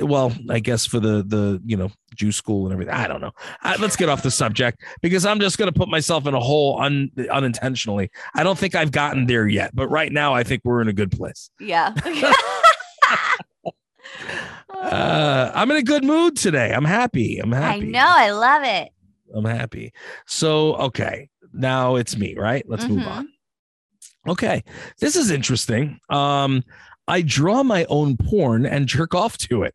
well, 0.00 0.32
I 0.50 0.60
guess 0.60 0.86
for 0.86 1.00
the 1.00 1.22
the 1.22 1.60
you 1.64 1.76
know 1.76 1.90
Jew 2.14 2.32
school 2.32 2.64
and 2.64 2.72
everything. 2.72 2.94
I 2.94 3.08
don't 3.08 3.20
know. 3.20 3.32
I, 3.62 3.76
let's 3.76 3.96
get 3.96 4.08
off 4.08 4.22
the 4.22 4.30
subject 4.30 4.82
because 5.02 5.26
I'm 5.26 5.40
just 5.40 5.58
going 5.58 5.72
to 5.72 5.78
put 5.78 5.88
myself 5.88 6.26
in 6.26 6.34
a 6.34 6.40
hole 6.40 6.80
un, 6.80 7.10
unintentionally. 7.30 8.10
I 8.34 8.42
don't 8.42 8.58
think 8.58 8.74
I've 8.74 8.92
gotten 8.92 9.26
there 9.26 9.46
yet, 9.46 9.74
but 9.74 9.88
right 9.88 10.12
now 10.12 10.34
I 10.34 10.42
think 10.42 10.62
we're 10.64 10.80
in 10.80 10.88
a 10.88 10.92
good 10.92 11.10
place. 11.10 11.50
Yeah. 11.60 11.92
uh, 14.70 15.50
I'm 15.54 15.70
in 15.70 15.76
a 15.76 15.82
good 15.82 16.04
mood 16.04 16.36
today. 16.36 16.72
I'm 16.72 16.84
happy. 16.84 17.38
I'm 17.38 17.52
happy. 17.52 17.80
I 17.80 17.84
know. 17.86 18.06
I 18.06 18.30
love 18.30 18.62
it. 18.64 18.90
I'm 19.34 19.44
happy. 19.44 19.92
So 20.26 20.74
okay, 20.76 21.28
now 21.52 21.96
it's 21.96 22.16
me. 22.16 22.34
Right. 22.36 22.64
Let's 22.68 22.84
mm-hmm. 22.84 22.98
move 22.98 23.08
on. 23.08 23.28
Okay, 24.26 24.64
this 25.00 25.16
is 25.16 25.30
interesting. 25.30 26.00
Um, 26.08 26.62
I 27.08 27.22
draw 27.22 27.62
my 27.62 27.84
own 27.86 28.16
porn 28.16 28.66
and 28.66 28.86
jerk 28.86 29.14
off 29.14 29.36
to 29.38 29.62
it. 29.62 29.74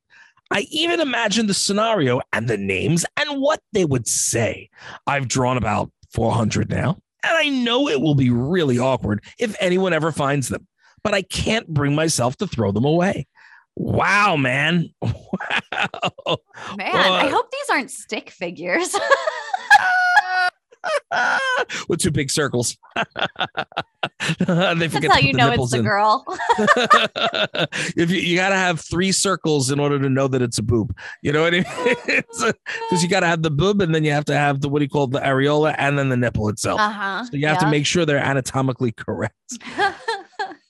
I 0.51 0.65
even 0.71 0.99
imagine 0.99 1.47
the 1.47 1.53
scenario 1.53 2.21
and 2.33 2.47
the 2.47 2.57
names 2.57 3.05
and 3.17 3.39
what 3.39 3.61
they 3.71 3.85
would 3.85 4.07
say. 4.07 4.69
I've 5.05 5.27
drawn 5.27 5.57
about 5.57 5.91
400 6.11 6.69
now, 6.69 6.99
and 7.23 7.37
I 7.37 7.49
know 7.49 7.87
it 7.87 8.01
will 8.01 8.15
be 8.15 8.31
really 8.31 8.79
awkward 8.79 9.23
if 9.37 9.55
anyone 9.59 9.93
ever 9.93 10.11
finds 10.11 10.49
them, 10.49 10.67
but 11.03 11.13
I 11.13 11.21
can't 11.21 11.67
bring 11.67 11.93
myself 11.93 12.35
to 12.37 12.47
throw 12.47 12.71
them 12.71 12.85
away. 12.85 13.27
Wow, 13.75 14.35
man. 14.35 14.89
Wow. 15.71 16.37
Man, 16.77 16.95
uh, 16.95 17.13
I 17.13 17.27
hope 17.29 17.49
these 17.51 17.69
aren't 17.69 17.91
stick 17.91 18.29
figures. 18.29 18.93
with 21.89 21.99
two 21.99 22.11
big 22.11 22.29
circles. 22.29 22.77
they 22.95 23.05
That's 24.45 25.07
how 25.07 25.17
you 25.17 25.33
know 25.33 25.51
it's 25.51 25.71
the 25.71 25.79
in. 25.79 25.83
girl. 25.83 26.25
if 27.95 28.09
you, 28.09 28.19
you 28.19 28.35
got 28.35 28.49
to 28.49 28.55
have 28.55 28.79
three 28.79 29.11
circles 29.11 29.71
in 29.71 29.79
order 29.79 29.99
to 29.99 30.09
know 30.09 30.27
that 30.27 30.41
it's 30.41 30.57
a 30.57 30.63
boob, 30.63 30.95
you 31.21 31.31
know 31.31 31.43
what 31.43 31.53
I 31.53 31.57
mean? 31.57 31.63
Because 32.05 33.03
you 33.03 33.09
got 33.09 33.21
to 33.21 33.27
have 33.27 33.41
the 33.41 33.51
boob, 33.51 33.81
and 33.81 33.93
then 33.93 34.03
you 34.03 34.11
have 34.11 34.25
to 34.25 34.35
have 34.35 34.61
the 34.61 34.69
what 34.69 34.79
do 34.79 34.85
you 34.85 34.89
call 34.89 35.05
it, 35.05 35.11
the 35.11 35.19
areola, 35.19 35.75
and 35.77 35.97
then 35.97 36.09
the 36.09 36.17
nipple 36.17 36.49
itself. 36.49 36.79
Uh-huh. 36.79 37.25
So 37.25 37.37
you 37.37 37.47
have 37.47 37.57
yeah. 37.57 37.65
to 37.65 37.71
make 37.71 37.85
sure 37.85 38.05
they're 38.05 38.23
anatomically 38.23 38.91
correct. 38.91 39.35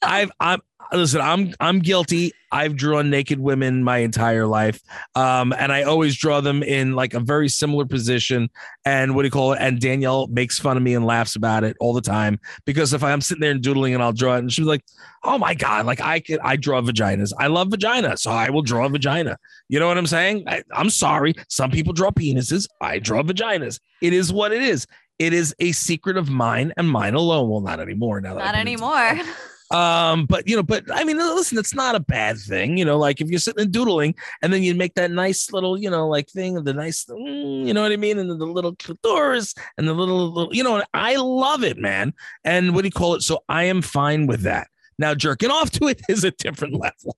I've 0.02 0.32
I'm 0.39 0.62
listen, 0.97 1.21
I'm 1.21 1.54
I'm 1.60 1.80
guilty. 1.80 2.32
I've 2.52 2.75
drawn 2.75 3.10
naked 3.10 3.39
women 3.39 3.84
my 3.84 3.99
entire 3.99 4.47
life. 4.47 4.82
Um, 5.13 5.54
and 5.54 5.71
I 5.71 5.84
always 5.84 6.17
draw 6.17 6.41
them 6.41 6.63
in 6.63 6.93
like 6.93 7.13
a 7.13 7.19
very 7.19 7.47
similar 7.47 7.86
position. 7.86 8.49
And 8.86 9.15
what 9.15 9.21
do 9.21 9.28
you 9.28 9.32
call 9.32 9.54
it? 9.54 9.60
And 9.62 9.80
Danielle 9.80 10.28
makes 10.28 10.58
fun 10.58 10.75
of 10.75 10.82
me 10.82 10.95
and 10.95 11.06
laughs 11.06 11.36
about 11.36 11.63
it 11.63 11.78
all 11.80 11.93
the 11.93 12.02
time. 12.02 12.39
Because 12.65 12.93
if 12.93 13.04
I'm 13.04 13.21
sitting 13.21 13.41
there 13.41 13.52
and 13.52 13.62
doodling 13.62 13.93
and 13.93 14.02
I'll 14.02 14.13
draw 14.13 14.36
it, 14.36 14.39
and 14.39 14.52
she's 14.52 14.65
like, 14.65 14.84
Oh 15.23 15.38
my 15.38 15.54
God, 15.54 15.86
like 15.86 16.02
I 16.02 16.19
can 16.21 16.39
I 16.43 16.56
draw 16.56 16.82
vaginas. 16.82 17.34
I 17.38 17.47
love 17.47 17.69
vagina. 17.69 18.17
So 18.17 18.32
I 18.32 18.49
will 18.49 18.63
draw 18.63 18.86
a 18.86 18.89
vagina. 18.89 19.38
You 19.67 19.80
know 19.80 19.88
what 19.88 19.97
I'm 19.97 20.08
saying? 20.08 20.45
I, 20.47 20.63
I'm 20.71 20.89
sorry. 20.89 21.36
Some 21.49 21.69
people 21.71 21.93
draw 21.93 22.10
penises. 22.10 22.67
I 22.82 22.99
draw 22.99 23.21
vaginas. 23.21 23.80
It 24.02 24.13
is 24.13 24.34
what 24.34 24.52
it 24.52 24.63
is. 24.63 24.88
It 25.19 25.34
is 25.34 25.54
a 25.60 25.73
secret 25.73 26.15
of 26.15 26.30
mine 26.30 26.73
and 26.78 26.89
mine 26.89 27.13
alone. 27.13 27.49
Well, 27.49 27.60
not 27.60 27.80
anymore. 27.80 28.21
Now 28.21 28.36
not 28.36 28.56
anymore. 28.56 29.19
Um, 29.71 30.25
but 30.25 30.47
you 30.47 30.55
know, 30.55 30.63
but 30.63 30.84
I 30.91 31.03
mean, 31.03 31.17
listen, 31.17 31.58
it's 31.58 31.75
not 31.75 31.95
a 31.95 31.99
bad 31.99 32.39
thing, 32.39 32.77
you 32.77 32.86
know. 32.86 32.97
Like 32.97 33.21
if 33.21 33.29
you're 33.29 33.39
sitting 33.39 33.62
and 33.62 33.71
doodling, 33.71 34.15
and 34.41 34.51
then 34.51 34.63
you 34.63 34.73
make 34.73 34.95
that 34.95 35.12
nice 35.12 35.51
little, 35.51 35.77
you 35.77 35.89
know, 35.89 36.08
like 36.08 36.27
thing 36.27 36.58
of 36.58 36.65
the 36.65 36.73
nice, 36.73 37.05
mm, 37.05 37.65
you 37.65 37.73
know 37.73 37.84
what 37.84 37.91
I 37.91 37.97
mean, 37.97 38.17
and 38.17 38.29
the, 38.29 38.36
little 38.36 38.75
doors 39.04 39.54
and 39.77 39.87
the 39.87 39.94
little, 39.94 40.31
little, 40.31 40.56
you 40.56 40.63
know, 40.63 40.83
I 40.94 41.17
love 41.17 41.63
it, 41.63 41.77
man. 41.77 42.13
And 42.44 42.73
what 42.73 42.81
do 42.81 42.87
you 42.87 42.91
call 42.91 43.13
it? 43.13 43.21
So 43.21 43.44
I 43.48 43.65
am 43.65 43.81
fine 43.81 44.25
with 44.25 44.41
that. 44.41 44.69
Now 44.98 45.13
jerking 45.13 45.52
off 45.52 45.69
to 45.71 45.87
it 45.87 46.02
is 46.10 46.23
a 46.23 46.31
different 46.31 46.73
level. 46.73 47.17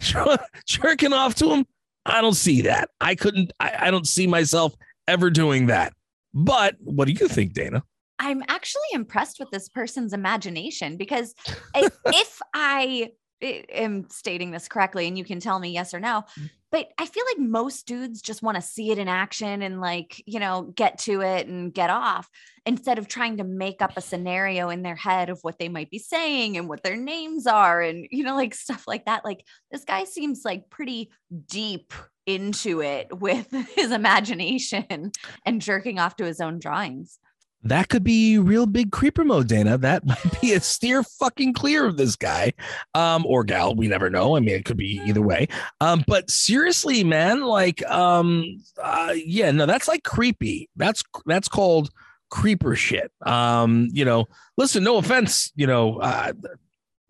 jerking 0.66 1.12
off 1.12 1.36
to 1.36 1.50
him, 1.50 1.66
I 2.04 2.20
don't 2.20 2.34
see 2.34 2.62
that. 2.62 2.90
I 3.00 3.14
couldn't. 3.14 3.52
I, 3.60 3.86
I 3.86 3.90
don't 3.92 4.08
see 4.08 4.26
myself 4.26 4.74
ever 5.06 5.30
doing 5.30 5.66
that. 5.66 5.92
But 6.34 6.76
what 6.80 7.06
do 7.06 7.12
you 7.12 7.28
think, 7.28 7.52
Dayna? 7.52 7.82
I'm 8.22 8.44
actually 8.46 8.82
impressed 8.92 9.40
with 9.40 9.50
this 9.50 9.68
person's 9.68 10.12
imagination 10.12 10.96
because 10.96 11.34
if 11.74 12.40
I 12.54 13.10
am 13.40 14.08
stating 14.08 14.52
this 14.52 14.68
correctly 14.68 15.08
and 15.08 15.18
you 15.18 15.24
can 15.24 15.40
tell 15.40 15.58
me 15.58 15.70
yes 15.70 15.92
or 15.92 15.98
no. 15.98 16.22
Mm. 16.38 16.50
But 16.70 16.88
I 16.96 17.04
feel 17.04 17.24
like 17.30 17.38
most 17.38 17.86
dudes 17.86 18.22
just 18.22 18.42
want 18.42 18.54
to 18.54 18.62
see 18.62 18.92
it 18.92 18.98
in 18.98 19.08
action 19.08 19.60
and 19.60 19.80
like, 19.80 20.22
you 20.24 20.38
know, 20.38 20.72
get 20.74 20.98
to 21.00 21.20
it 21.20 21.48
and 21.48 21.74
get 21.74 21.90
off 21.90 22.30
instead 22.64 22.98
of 22.98 23.08
trying 23.08 23.38
to 23.38 23.44
make 23.44 23.82
up 23.82 23.96
a 23.96 24.00
scenario 24.00 24.70
in 24.70 24.82
their 24.82 24.94
head 24.94 25.28
of 25.28 25.40
what 25.42 25.58
they 25.58 25.68
might 25.68 25.90
be 25.90 25.98
saying 25.98 26.56
and 26.56 26.68
what 26.68 26.82
their 26.84 26.96
names 26.96 27.46
are 27.46 27.82
and, 27.82 28.06
you 28.10 28.22
know, 28.22 28.36
like 28.36 28.54
stuff 28.54 28.84
like 28.86 29.04
that. 29.04 29.24
Like 29.24 29.44
this 29.72 29.84
guy 29.84 30.04
seems 30.04 30.42
like 30.44 30.70
pretty 30.70 31.10
deep 31.46 31.92
into 32.24 32.80
it 32.80 33.08
with 33.18 33.50
his 33.74 33.90
imagination 33.90 35.10
and 35.44 35.60
jerking 35.60 35.98
off 35.98 36.16
to 36.16 36.24
his 36.24 36.40
own 36.40 36.60
drawings. 36.60 37.18
That 37.64 37.88
could 37.88 38.02
be 38.02 38.38
real 38.38 38.66
big 38.66 38.90
creeper 38.90 39.24
mode, 39.24 39.48
Dayna. 39.48 39.80
That 39.80 40.04
might 40.06 40.40
be 40.40 40.52
a 40.52 40.60
steer 40.60 41.02
fucking 41.02 41.54
clear 41.54 41.86
of 41.86 41.96
this 41.96 42.16
guy, 42.16 42.52
um, 42.94 43.24
or 43.26 43.44
gal. 43.44 43.74
We 43.74 43.88
never 43.88 44.10
know. 44.10 44.36
I 44.36 44.40
mean, 44.40 44.54
it 44.54 44.64
could 44.64 44.76
be 44.76 45.00
either 45.04 45.22
way. 45.22 45.48
Um, 45.80 46.04
but 46.06 46.30
seriously, 46.30 47.04
man, 47.04 47.42
like, 47.42 47.84
um, 47.88 48.62
uh, 48.82 49.14
yeah, 49.14 49.50
no, 49.50 49.66
that's 49.66 49.88
like 49.88 50.02
creepy. 50.02 50.68
That's 50.76 51.02
that's 51.26 51.48
called 51.48 51.90
creeper 52.30 52.74
shit. 52.74 53.12
Um, 53.24 53.88
you 53.92 54.04
know, 54.04 54.26
listen, 54.56 54.82
no 54.82 54.96
offense, 54.96 55.52
you 55.54 55.66
know, 55.66 55.98
uh, 55.98 56.32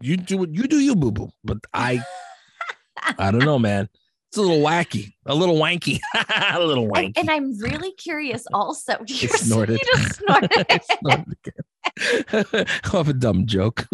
you 0.00 0.16
do 0.16 0.36
what 0.36 0.52
you 0.52 0.64
do, 0.64 0.80
you 0.80 0.96
boo 0.96 1.12
boo, 1.12 1.30
but 1.44 1.58
I, 1.72 2.02
I 3.18 3.30
don't 3.30 3.44
know, 3.44 3.58
man. 3.58 3.88
It's 4.32 4.38
a 4.38 4.40
little 4.40 4.62
wacky, 4.64 5.12
a 5.26 5.34
little 5.34 5.56
wanky, 5.56 6.00
a 6.54 6.58
little 6.58 6.88
wanky. 6.88 7.12
And, 7.18 7.28
and 7.28 7.30
I'm 7.30 7.58
really 7.58 7.92
curious 7.92 8.46
also. 8.50 8.94
You 9.06 9.28
snorted. 9.28 9.78
You 9.78 9.86
just 9.94 10.14
snorted. 10.20 10.50
I 10.70 10.80
snorted 11.02 11.36
again. 11.44 12.64
Oh, 12.94 12.98
Off 12.98 13.08
a 13.08 13.12
dumb 13.12 13.44
joke. 13.44 13.86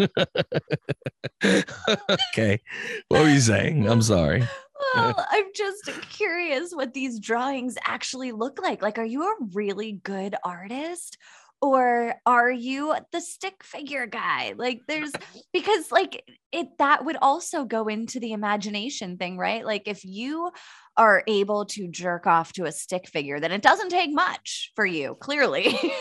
okay. 1.43 2.61
What 3.09 3.21
were 3.23 3.27
you 3.29 3.41
saying? 3.41 3.89
I'm 3.89 4.01
sorry. 4.01 4.47
well, 4.95 5.25
I'm 5.29 5.47
just 5.53 5.91
curious 6.09 6.71
what 6.71 6.93
these 6.93 7.19
drawings 7.19 7.75
actually 7.85 8.31
look 8.31 8.61
like. 8.61 8.81
Like, 8.81 8.97
are 8.97 9.03
you 9.03 9.23
a 9.23 9.35
really 9.51 9.99
good 10.05 10.35
artist? 10.45 11.17
Or 11.61 12.15
are 12.25 12.49
you 12.49 12.95
the 13.11 13.19
stick 13.19 13.63
figure 13.63 14.05
guy? 14.05 14.53
Like, 14.55 14.81
there's 14.87 15.11
because, 15.53 15.91
like, 15.91 16.23
it 16.51 16.67
that 16.77 17.03
would 17.03 17.17
also 17.21 17.65
go 17.65 17.87
into 17.87 18.19
the 18.19 18.31
imagination 18.31 19.17
thing, 19.17 19.37
right? 19.37 19.65
Like, 19.65 19.87
if 19.87 20.05
you 20.05 20.51
are 20.95 21.23
able 21.27 21.65
to 21.65 21.87
jerk 21.89 22.27
off 22.27 22.53
to 22.53 22.65
a 22.65 22.71
stick 22.71 23.07
figure, 23.07 23.39
then 23.39 23.51
it 23.51 23.61
doesn't 23.61 23.89
take 23.89 24.13
much 24.13 24.71
for 24.75 24.85
you, 24.85 25.15
clearly. 25.19 25.77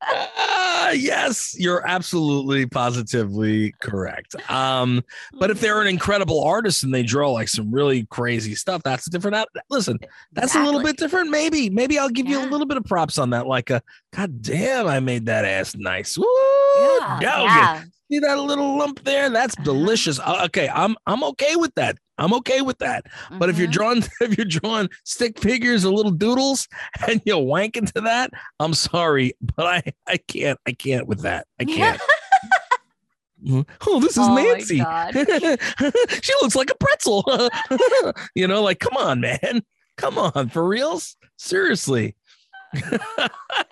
Uh, 0.84 0.90
yes, 0.90 1.54
you're 1.58 1.86
absolutely 1.86 2.66
positively 2.66 3.72
correct. 3.80 4.34
Um, 4.50 5.02
but 5.38 5.50
if 5.50 5.60
they're 5.60 5.80
an 5.80 5.86
incredible 5.86 6.44
artist 6.44 6.82
and 6.82 6.92
they 6.92 7.02
draw 7.02 7.30
like 7.30 7.48
some 7.48 7.70
really 7.72 8.06
crazy 8.06 8.54
stuff, 8.54 8.82
that's 8.82 9.06
a 9.06 9.10
different. 9.10 9.36
Out- 9.36 9.48
Listen, 9.70 9.98
that's 10.32 10.48
exactly. 10.48 10.62
a 10.62 10.64
little 10.66 10.82
bit 10.82 10.96
different. 10.96 11.30
Maybe, 11.30 11.70
maybe 11.70 11.98
I'll 11.98 12.10
give 12.10 12.26
yeah. 12.26 12.42
you 12.42 12.48
a 12.48 12.50
little 12.50 12.66
bit 12.66 12.76
of 12.76 12.84
props 12.84 13.18
on 13.18 13.30
that. 13.30 13.46
Like 13.46 13.70
a, 13.70 13.82
God 14.14 14.42
damn, 14.42 14.86
I 14.86 15.00
made 15.00 15.26
that 15.26 15.44
ass 15.44 15.74
nice. 15.74 16.18
Woo! 16.18 16.26
Yeah, 16.76 17.20
yeah. 17.20 17.84
See 18.10 18.18
that 18.18 18.38
little 18.38 18.76
lump 18.76 19.02
there? 19.04 19.30
That's 19.30 19.54
uh-huh. 19.54 19.64
delicious. 19.64 20.18
Uh, 20.18 20.42
okay, 20.46 20.68
I'm 20.68 20.96
I'm 21.06 21.24
okay 21.24 21.56
with 21.56 21.74
that. 21.76 21.96
I'm 22.18 22.32
okay 22.34 22.60
with 22.60 22.78
that. 22.78 23.06
Mm-hmm. 23.06 23.38
But 23.38 23.50
if 23.50 23.58
you're 23.58 23.66
mm-hmm. 23.66 23.72
drawing 23.72 24.02
if 24.20 24.36
you're 24.36 24.46
drawing 24.46 24.88
stick 25.04 25.38
figures 25.38 25.84
or 25.84 25.92
little 25.92 26.12
doodles 26.12 26.68
and 27.08 27.20
you 27.24 27.38
wank 27.38 27.76
into 27.76 28.00
that, 28.00 28.30
I'm 28.60 28.74
sorry, 28.74 29.34
but 29.56 29.66
I 29.66 29.82
I 30.06 30.16
can't 30.16 30.58
I 30.66 30.72
can't 30.72 31.06
with 31.06 31.22
that. 31.22 31.46
I 31.60 31.64
can't. 31.64 32.00
Mm-hmm. 33.44 33.60
oh, 33.86 34.00
this 34.00 34.12
is 34.12 34.26
oh 34.26 34.34
Nancy. 34.34 34.78
she 36.22 36.32
looks 36.40 36.56
like 36.56 36.70
a 36.70 36.74
pretzel. 36.76 37.22
you 38.34 38.48
know, 38.48 38.62
like 38.62 38.78
come 38.78 38.96
on, 38.96 39.20
man. 39.20 39.62
Come 39.98 40.16
on, 40.16 40.48
for 40.48 40.66
reals? 40.66 41.18
Seriously. 41.36 42.16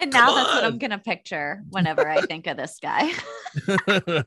And 0.00 0.12
now 0.12 0.34
that's 0.34 0.54
what 0.54 0.64
I'm 0.64 0.78
gonna 0.78 0.98
picture 0.98 1.62
whenever 1.70 2.08
I 2.08 2.22
think 2.22 2.46
of 2.46 2.56
this 2.56 2.78
guy. 2.80 3.10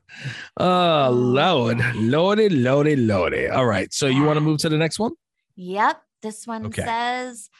oh 0.56 1.10
Lord, 1.10 1.80
Lordy, 1.96 2.48
Lordy, 2.48 2.96
Lordy. 2.96 3.48
All 3.48 3.66
right. 3.66 3.92
So 3.92 4.06
you 4.06 4.24
want 4.24 4.36
to 4.36 4.40
move 4.40 4.58
to 4.60 4.68
the 4.68 4.78
next 4.78 4.98
one? 4.98 5.12
Yep. 5.56 6.02
This 6.22 6.46
one 6.46 6.66
okay. 6.66 6.82
says 6.82 7.50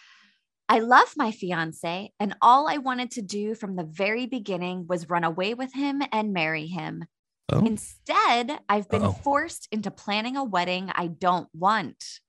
I 0.69 0.81
love 0.81 1.15
my 1.17 1.31
fiance, 1.31 2.13
and 2.19 2.35
all 2.43 2.69
I 2.69 2.79
wanted 2.79 3.13
to 3.13 3.23
do 3.23 3.55
from 3.55 3.77
the 3.77 3.85
very 3.85 4.27
beginning 4.27 4.87
was 4.89 5.09
run 5.09 5.23
away 5.23 5.55
with 5.55 5.73
him 5.73 6.03
and 6.13 6.33
marry 6.33 6.67
him. 6.67 7.05
Oh. 7.53 7.65
Instead, 7.65 8.59
I've 8.69 8.89
been 8.89 9.05
Uh-oh. 9.05 9.13
forced 9.13 9.69
into 9.71 9.93
planning 9.93 10.37
a 10.37 10.43
wedding 10.43 10.91
I 10.93 11.07
don't 11.07 11.49
want. 11.55 12.21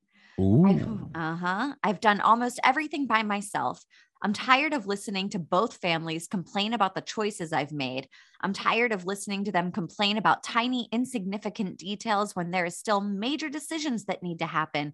Uh 1.15 1.35
huh. 1.35 1.73
I've 1.83 1.99
done 1.99 2.21
almost 2.21 2.59
everything 2.63 3.07
by 3.07 3.23
myself. 3.23 3.83
I'm 4.22 4.34
tired 4.34 4.74
of 4.74 4.88
listening 4.88 5.30
to 5.30 5.39
both 5.39 5.78
families 5.78 6.28
complain 6.28 6.74
about 6.74 6.95
the 6.95 7.01
choices 7.01 7.53
I've 7.53 7.72
made. 7.72 8.07
I'm 8.41 8.53
tired 8.53 8.91
of 8.91 9.05
listening 9.05 9.45
to 9.45 9.51
them 9.51 9.72
complain 9.72 10.18
about 10.18 10.43
tiny, 10.43 10.89
insignificant 10.91 11.78
details 11.78 12.36
when 12.36 12.51
there 12.51 12.65
is 12.65 12.78
still 12.78 13.01
major 13.01 13.49
decisions 13.49 14.05
that 14.05 14.24
need 14.24 14.39
to 14.39 14.47
happen. 14.47 14.93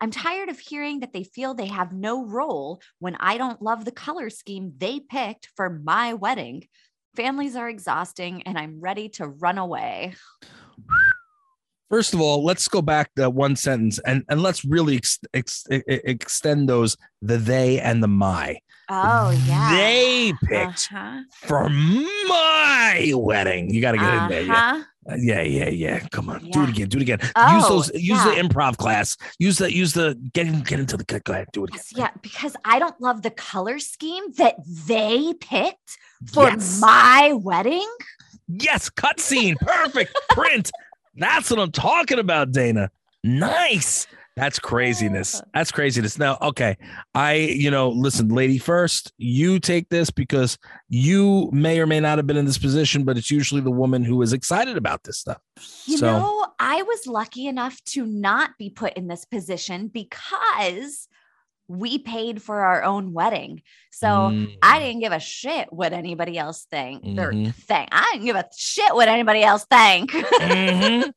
I'm 0.00 0.10
tired 0.10 0.48
of 0.48 0.58
hearing 0.58 1.00
that 1.00 1.12
they 1.12 1.24
feel 1.24 1.52
they 1.52 1.66
have 1.66 1.92
no 1.92 2.24
role 2.24 2.80
when 3.00 3.16
I 3.16 3.36
don't 3.36 3.60
love 3.60 3.84
the 3.84 3.92
color 3.92 4.30
scheme 4.30 4.72
they 4.78 5.00
picked 5.00 5.48
for 5.56 5.68
my 5.68 6.14
wedding. 6.14 6.66
Families 7.16 7.56
are 7.56 7.68
exhausting 7.68 8.42
and 8.42 8.56
I'm 8.56 8.80
ready 8.80 9.08
to 9.10 9.28
run 9.28 9.58
away. 9.58 10.14
First 11.90 12.14
of 12.14 12.20
all, 12.20 12.44
let's 12.44 12.68
go 12.68 12.80
back 12.80 13.12
to 13.16 13.28
one 13.28 13.56
sentence 13.56 13.98
and, 14.06 14.24
and 14.28 14.42
let's 14.42 14.64
really 14.64 14.96
ex, 14.96 15.18
ex, 15.34 15.64
extend 15.68 16.68
those 16.68 16.96
the 17.20 17.36
they 17.36 17.80
and 17.80 18.00
the 18.00 18.08
my. 18.08 18.60
Oh, 18.88 19.30
yeah. 19.46 19.70
They 19.72 20.32
picked 20.44 20.88
uh-huh. 20.92 21.22
for 21.32 21.68
my 21.68 23.12
wedding. 23.14 23.70
You 23.70 23.80
got 23.80 23.92
to 23.92 23.98
get 23.98 24.06
uh-huh. 24.06 24.24
in 24.24 24.30
there. 24.30 24.42
Yeah. 24.42 24.52
Uh-huh. 24.52 24.84
Uh, 25.10 25.14
yeah, 25.18 25.42
yeah, 25.42 25.68
yeah. 25.68 25.98
Come 26.10 26.28
on, 26.28 26.44
yeah. 26.44 26.52
do 26.52 26.62
it 26.62 26.68
again. 26.68 26.88
Do 26.88 26.98
it 26.98 27.02
again. 27.02 27.18
Oh, 27.34 27.56
use 27.56 27.68
those. 27.68 27.94
Use 27.94 28.18
yeah. 28.18 28.24
the 28.26 28.40
improv 28.40 28.76
class. 28.76 29.16
Use 29.38 29.56
the. 29.58 29.72
Use 29.72 29.94
the. 29.94 30.14
Get 30.34 30.46
in. 30.46 30.60
Get 30.60 30.78
into 30.78 30.96
the. 30.98 31.04
Go 31.04 31.32
ahead. 31.32 31.48
Do 31.52 31.64
it 31.64 31.70
again. 31.70 31.82
Yeah, 31.96 32.10
because 32.20 32.54
I 32.66 32.78
don't 32.78 33.00
love 33.00 33.22
the 33.22 33.30
color 33.30 33.78
scheme 33.78 34.30
that 34.32 34.56
they 34.86 35.32
picked 35.40 35.96
for 36.26 36.44
yes. 36.44 36.80
my 36.80 37.32
wedding. 37.32 37.88
Yes, 38.46 38.90
cutscene. 38.90 39.56
Perfect. 39.56 40.14
Print. 40.30 40.70
That's 41.20 41.50
what 41.50 41.60
I'm 41.60 41.70
talking 41.70 42.18
about, 42.18 42.50
Dayna. 42.50 42.88
Nice. 43.22 44.06
That's 44.36 44.58
craziness. 44.58 45.42
That's 45.52 45.70
craziness. 45.70 46.18
Now, 46.18 46.38
okay. 46.40 46.78
I, 47.14 47.34
you 47.34 47.70
know, 47.70 47.90
listen, 47.90 48.28
lady 48.28 48.56
first, 48.56 49.12
you 49.18 49.58
take 49.58 49.90
this 49.90 50.10
because 50.10 50.56
you 50.88 51.50
may 51.52 51.78
or 51.78 51.86
may 51.86 52.00
not 52.00 52.16
have 52.16 52.26
been 52.26 52.38
in 52.38 52.46
this 52.46 52.56
position, 52.56 53.04
but 53.04 53.18
it's 53.18 53.30
usually 53.30 53.60
the 53.60 53.70
woman 53.70 54.02
who 54.02 54.22
is 54.22 54.32
excited 54.32 54.78
about 54.78 55.04
this 55.04 55.18
stuff. 55.18 55.42
You 55.84 55.98
so, 55.98 56.06
know, 56.06 56.46
I 56.58 56.80
was 56.80 57.06
lucky 57.06 57.48
enough 57.48 57.84
to 57.86 58.06
not 58.06 58.56
be 58.56 58.70
put 58.70 58.94
in 58.94 59.08
this 59.08 59.26
position 59.26 59.88
because 59.88 61.06
we 61.70 61.98
paid 61.98 62.42
for 62.42 62.62
our 62.62 62.82
own 62.82 63.12
wedding. 63.12 63.62
So 63.92 64.08
mm. 64.08 64.56
I 64.60 64.80
didn't 64.80 65.00
give 65.00 65.12
a 65.12 65.20
shit 65.20 65.72
what 65.72 65.92
anybody 65.92 66.36
else 66.36 66.66
think 66.68 67.04
mm-hmm. 67.04 67.20
or 67.20 67.32
think. 67.52 67.88
I 67.92 68.10
didn't 68.12 68.26
give 68.26 68.36
a 68.36 68.44
shit 68.56 68.92
what 68.92 69.06
anybody 69.06 69.44
else 69.44 69.64
think. 69.66 70.10
mm-hmm. 70.12 71.10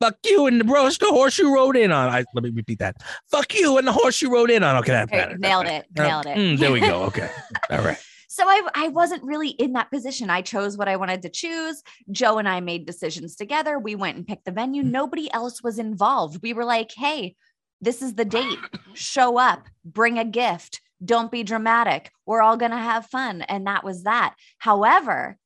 Fuck 0.00 0.16
you 0.24 0.46
and 0.46 0.58
the 0.58 0.64
bros, 0.64 0.98
the 0.98 1.06
horse 1.06 1.38
you 1.38 1.54
rode 1.54 1.76
in 1.76 1.92
on. 1.92 2.08
I, 2.08 2.24
let 2.34 2.42
me 2.42 2.50
repeat 2.50 2.80
that. 2.80 2.96
Fuck 3.30 3.54
you 3.54 3.78
and 3.78 3.86
the 3.86 3.92
horse 3.92 4.20
you 4.20 4.32
rode 4.32 4.50
in 4.50 4.64
on. 4.64 4.76
Okay, 4.78 4.92
that, 4.92 5.10
that, 5.10 5.38
nailed 5.38 5.66
it. 5.66 5.86
Nailed 5.96 6.26
it. 6.26 6.36
Mm, 6.36 6.58
there 6.58 6.72
we 6.72 6.80
go. 6.80 7.02
Okay. 7.04 7.30
All 7.70 7.82
right. 7.82 7.98
So 8.28 8.44
I, 8.46 8.66
I 8.74 8.88
wasn't 8.88 9.22
really 9.22 9.50
in 9.50 9.74
that 9.74 9.90
position. 9.90 10.30
I 10.30 10.42
chose 10.42 10.76
what 10.76 10.88
I 10.88 10.96
wanted 10.96 11.22
to 11.22 11.28
choose. 11.28 11.82
Joe 12.10 12.38
and 12.38 12.48
I 12.48 12.60
made 12.60 12.86
decisions 12.86 13.36
together. 13.36 13.78
We 13.78 13.94
went 13.94 14.16
and 14.16 14.26
picked 14.26 14.46
the 14.46 14.52
venue. 14.52 14.82
Mm. 14.82 14.90
Nobody 14.90 15.32
else 15.32 15.62
was 15.62 15.78
involved. 15.78 16.40
We 16.42 16.54
were 16.54 16.64
like, 16.64 16.90
hey, 16.96 17.36
this 17.80 18.02
is 18.02 18.14
the 18.14 18.24
date. 18.24 18.58
Show 18.94 19.38
up, 19.38 19.66
bring 19.84 20.18
a 20.18 20.24
gift. 20.24 20.80
Don't 21.04 21.30
be 21.30 21.42
dramatic. 21.42 22.10
We're 22.26 22.42
all 22.42 22.56
going 22.56 22.72
to 22.72 22.76
have 22.76 23.06
fun. 23.06 23.42
And 23.42 23.66
that 23.66 23.84
was 23.84 24.02
that. 24.02 24.34
However, 24.58 25.38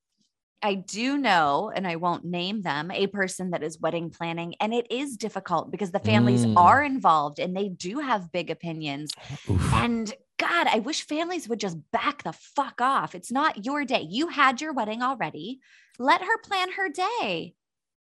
I 0.64 0.74
do 0.74 1.18
know, 1.18 1.70
and 1.74 1.86
I 1.86 1.96
won't 1.96 2.24
name 2.24 2.62
them, 2.62 2.90
a 2.90 3.06
person 3.06 3.50
that 3.50 3.62
is 3.62 3.78
wedding 3.78 4.08
planning. 4.08 4.54
And 4.60 4.72
it 4.72 4.86
is 4.90 5.18
difficult 5.18 5.70
because 5.70 5.90
the 5.90 5.98
families 5.98 6.46
mm. 6.46 6.56
are 6.56 6.82
involved 6.82 7.38
and 7.38 7.54
they 7.54 7.68
do 7.68 7.98
have 7.98 8.32
big 8.32 8.50
opinions. 8.50 9.12
Oof. 9.50 9.74
And 9.74 10.12
God, 10.38 10.66
I 10.66 10.78
wish 10.78 11.06
families 11.06 11.48
would 11.48 11.60
just 11.60 11.76
back 11.92 12.22
the 12.22 12.32
fuck 12.32 12.80
off. 12.80 13.14
It's 13.14 13.30
not 13.30 13.66
your 13.66 13.84
day. 13.84 14.06
You 14.08 14.28
had 14.28 14.60
your 14.60 14.72
wedding 14.72 15.02
already. 15.02 15.60
Let 15.98 16.22
her 16.22 16.38
plan 16.38 16.72
her 16.72 16.88
day. 16.88 17.54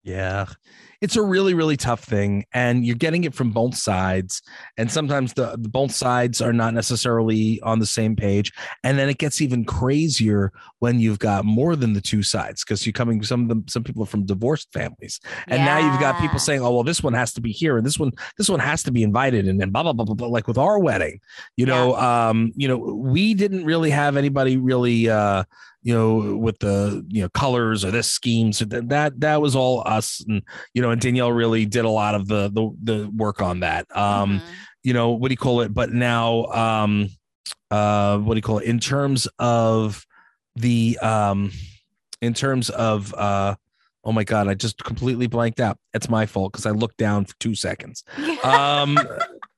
Yeah. 0.02 0.46
It's 1.00 1.16
a 1.16 1.22
really, 1.22 1.52
really 1.52 1.76
tough 1.76 2.04
thing. 2.04 2.44
And 2.52 2.86
you're 2.86 2.96
getting 2.96 3.24
it 3.24 3.34
from 3.34 3.50
both 3.50 3.76
sides. 3.76 4.40
And 4.76 4.90
sometimes 4.90 5.32
the, 5.32 5.56
the, 5.56 5.68
both 5.68 5.92
sides 5.92 6.40
are 6.40 6.52
not 6.52 6.74
necessarily 6.74 7.60
on 7.62 7.80
the 7.80 7.86
same 7.86 8.14
page. 8.14 8.52
And 8.84 8.98
then 8.98 9.08
it 9.08 9.18
gets 9.18 9.40
even 9.40 9.64
crazier 9.64 10.52
when 10.78 11.00
you've 11.00 11.18
got 11.18 11.44
more 11.44 11.74
than 11.74 11.92
the 11.92 12.00
two 12.00 12.22
sides, 12.22 12.64
because 12.64 12.86
you're 12.86 12.92
coming 12.92 13.22
some 13.24 13.42
of 13.42 13.48
them, 13.48 13.64
some 13.68 13.82
people 13.82 14.04
are 14.04 14.06
from 14.06 14.26
divorced 14.26 14.72
families. 14.72 15.20
And 15.48 15.58
yeah. 15.58 15.64
now 15.64 15.78
you've 15.78 16.00
got 16.00 16.20
people 16.20 16.38
saying, 16.38 16.62
Oh, 16.62 16.72
well, 16.72 16.84
this 16.84 17.02
one 17.02 17.14
has 17.14 17.32
to 17.34 17.40
be 17.40 17.50
here, 17.50 17.76
and 17.76 17.84
this 17.84 17.98
one, 17.98 18.12
this 18.38 18.48
one 18.48 18.60
has 18.60 18.84
to 18.84 18.92
be 18.92 19.02
invited, 19.02 19.48
and 19.48 19.60
then 19.60 19.70
blah, 19.70 19.82
blah, 19.82 19.92
blah, 19.92 20.04
blah, 20.04 20.14
blah. 20.14 20.28
Like 20.28 20.46
with 20.46 20.58
our 20.58 20.78
wedding, 20.78 21.20
you 21.56 21.66
know, 21.66 21.96
yeah. 21.96 22.28
um, 22.28 22.52
you 22.54 22.68
know, 22.68 22.76
we 22.76 23.34
didn't 23.34 23.64
really 23.64 23.90
have 23.90 24.16
anybody 24.16 24.56
really 24.56 25.08
uh 25.08 25.44
you 25.82 25.94
know, 25.94 26.36
with 26.36 26.58
the 26.60 27.04
you 27.08 27.22
know 27.22 27.28
colors 27.30 27.84
or 27.84 27.90
this 27.90 28.10
scheme. 28.10 28.52
So 28.52 28.64
that 28.66 28.88
that 28.88 29.20
that 29.20 29.40
was 29.40 29.56
all 29.56 29.82
us, 29.86 30.24
and 30.26 30.42
you 30.74 30.82
know, 30.82 30.90
and 30.90 31.00
Danielle 31.00 31.32
really 31.32 31.66
did 31.66 31.84
a 31.84 31.90
lot 31.90 32.14
of 32.14 32.28
the 32.28 32.48
the, 32.48 32.70
the 32.82 33.10
work 33.10 33.42
on 33.42 33.60
that. 33.60 33.86
Um, 33.96 34.38
mm-hmm. 34.38 34.46
you 34.82 34.92
know, 34.92 35.10
what 35.10 35.28
do 35.28 35.32
you 35.32 35.38
call 35.38 35.60
it? 35.60 35.74
But 35.74 35.92
now, 35.92 36.44
um, 36.46 37.08
uh, 37.70 38.18
what 38.18 38.34
do 38.34 38.38
you 38.38 38.42
call 38.42 38.58
it? 38.58 38.64
In 38.64 38.78
terms 38.78 39.28
of 39.38 40.04
the 40.56 40.98
um, 41.00 41.50
in 42.20 42.34
terms 42.34 42.70
of 42.70 43.12
uh, 43.14 43.56
oh 44.04 44.12
my 44.12 44.24
god, 44.24 44.48
I 44.48 44.54
just 44.54 44.82
completely 44.84 45.26
blanked 45.26 45.60
out. 45.60 45.78
It's 45.94 46.08
my 46.08 46.26
fault 46.26 46.52
because 46.52 46.66
I 46.66 46.70
looked 46.70 46.96
down 46.96 47.24
for 47.24 47.34
two 47.38 47.54
seconds. 47.54 48.04
Um, 48.42 48.98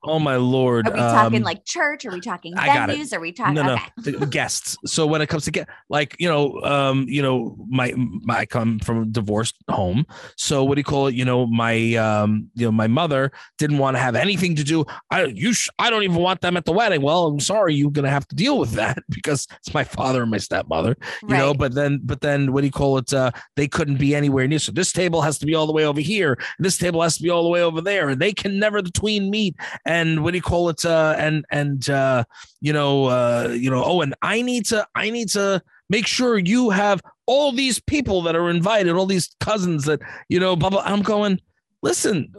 Oh 0.05 0.19
my 0.19 0.37
lord! 0.37 0.87
Are 0.89 0.93
we 0.93 0.99
talking 0.99 1.39
um, 1.39 1.45
like 1.45 1.65
church? 1.65 2.05
Are 2.05 2.11
we 2.11 2.21
talking 2.21 2.55
venues? 2.55 3.13
Are 3.13 3.21
we 3.21 3.33
talking? 3.33 3.55
No, 3.55 3.63
no, 3.63 3.79
okay. 4.07 4.27
guests. 4.31 4.77
So 4.85 5.07
when 5.07 5.23
it 5.23 5.29
comes 5.29 5.45
to 5.47 5.51
get 5.51 5.69
like 5.89 6.15
you 6.19 6.29
know, 6.29 6.61
um, 6.63 7.07
you 7.09 7.23
know, 7.23 7.57
my, 7.69 7.93
my 7.97 8.41
I 8.41 8.47
come 8.47 8.79
from 8.81 9.03
a 9.03 9.07
divorced 9.07 9.57
home. 9.71 10.05
So 10.37 10.63
what 10.63 10.75
do 10.75 10.81
you 10.81 10.85
call 10.85 11.07
it? 11.07 11.15
You 11.15 11.25
know, 11.25 11.47
my 11.47 11.95
um, 11.95 12.51
you 12.55 12.67
know, 12.67 12.73
my 12.73 12.87
mother 12.87 13.33
didn't 13.59 13.79
want 13.79 13.97
to 13.97 14.01
have 14.01 14.15
anything 14.15 14.55
to 14.57 14.65
do. 14.65 14.85
I 15.11 15.25
you 15.25 15.55
sh- 15.55 15.71
I 15.79 15.89
don't 15.89 16.03
even 16.03 16.17
want 16.17 16.43
them 16.43 16.59
at 16.59 16.67
the 16.67 16.73
wedding. 16.73 17.01
Well, 17.01 17.27
I'm 17.27 17.41
sorry, 17.41 17.75
you're 17.75 17.91
gonna 17.91 18.11
have 18.11 18.29
to 18.29 18.37
deal 18.37 18.59
with 18.59 18.73
that 18.73 18.99
because 19.09 19.47
it's 19.59 19.73
my 19.73 19.85
father 19.85 20.21
and 20.21 20.31
my 20.31 20.39
stepmother. 20.39 20.97
You 21.23 21.29
right. 21.29 21.39
know, 21.39 21.55
but 21.55 21.75
then 21.75 22.01
but 22.05 22.21
then 22.21 22.53
what 22.53 22.61
do 22.61 22.67
you 22.67 22.73
call 22.73 22.99
it? 22.99 23.13
Uh, 23.13 23.31
they 23.57 23.69
couldn't 23.69 23.97
be 23.97 24.15
anywhere 24.15 24.47
near. 24.47 24.59
So 24.59 24.73
this 24.73 24.93
table 24.93 25.23
has 25.23 25.39
to 25.39 25.47
be 25.47 25.55
all 25.55 25.67
the 25.67 25.73
way 25.73 25.87
over 25.87 26.01
here. 26.01 26.39
this 26.59 26.77
table 26.77 27.01
has 27.01 27.17
to 27.17 27.23
be 27.23 27.31
all 27.31 27.43
the 27.43 27.49
way 27.49 27.63
over 27.63 27.81
there, 27.81 28.11
and 28.11 28.21
they 28.21 28.33
can 28.33 28.59
never 28.59 28.83
the 28.83 28.91
tween 28.91 29.31
meet 29.31 29.57
and 29.87 29.94
what 30.23 30.33
do 30.33 30.37
you 30.39 30.43
call 30.43 30.69
it? 30.69 30.85
Uh, 30.85 31.15
and 31.19 31.45
and 31.51 31.89
uh, 31.91 32.25
you 32.61 32.73
know, 32.73 33.07
uh, 33.07 33.49
you 33.53 33.71
know, 33.71 33.83
oh, 33.85 34.01
and 34.01 34.15
I 34.23 34.43
need 34.43 34.67
to, 34.67 34.87
I 34.95 35.11
need 35.11 35.29
to 35.31 35.63
make 35.89 36.07
sure 36.07 36.39
you 36.39 36.71
have 36.71 37.01
all 37.27 37.53
these 37.53 37.81
people 37.81 38.23
that 38.23 38.37
are 38.37 38.51
invited, 38.51 38.95
all 38.95 39.07
these 39.07 39.35
cousins 39.41 39.85
that 39.85 40.01
you 40.29 40.41
know, 40.41 40.57
blah 40.57 40.71
blah. 40.71 40.83
I'm 40.85 41.03
going. 41.03 41.41
Listen, 41.83 42.33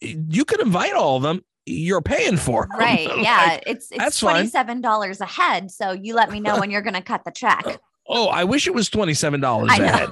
you 0.00 0.44
can 0.44 0.60
invite 0.60 0.94
all 0.94 1.16
of 1.16 1.22
them 1.22 1.44
you're 1.66 2.02
paying 2.02 2.36
for. 2.36 2.68
Right. 2.80 3.08
like, 3.08 3.24
yeah. 3.24 3.60
It's 3.66 3.88
it's 3.92 4.20
$27 4.20 5.20
a 5.20 5.26
head. 5.26 5.70
So 5.70 5.92
you 5.92 6.14
let 6.14 6.30
me 6.30 6.40
know 6.40 6.58
when 6.58 6.70
you're 6.70 6.80
gonna 6.80 7.02
cut 7.02 7.24
the 7.24 7.30
check. 7.30 7.62
Oh, 8.12 8.28
I 8.28 8.44
wish 8.44 8.66
it 8.66 8.74
was 8.74 8.88
twenty 8.88 9.14
seven 9.14 9.40
dollars 9.40 9.70
a 9.70 9.86
head. 9.86 10.10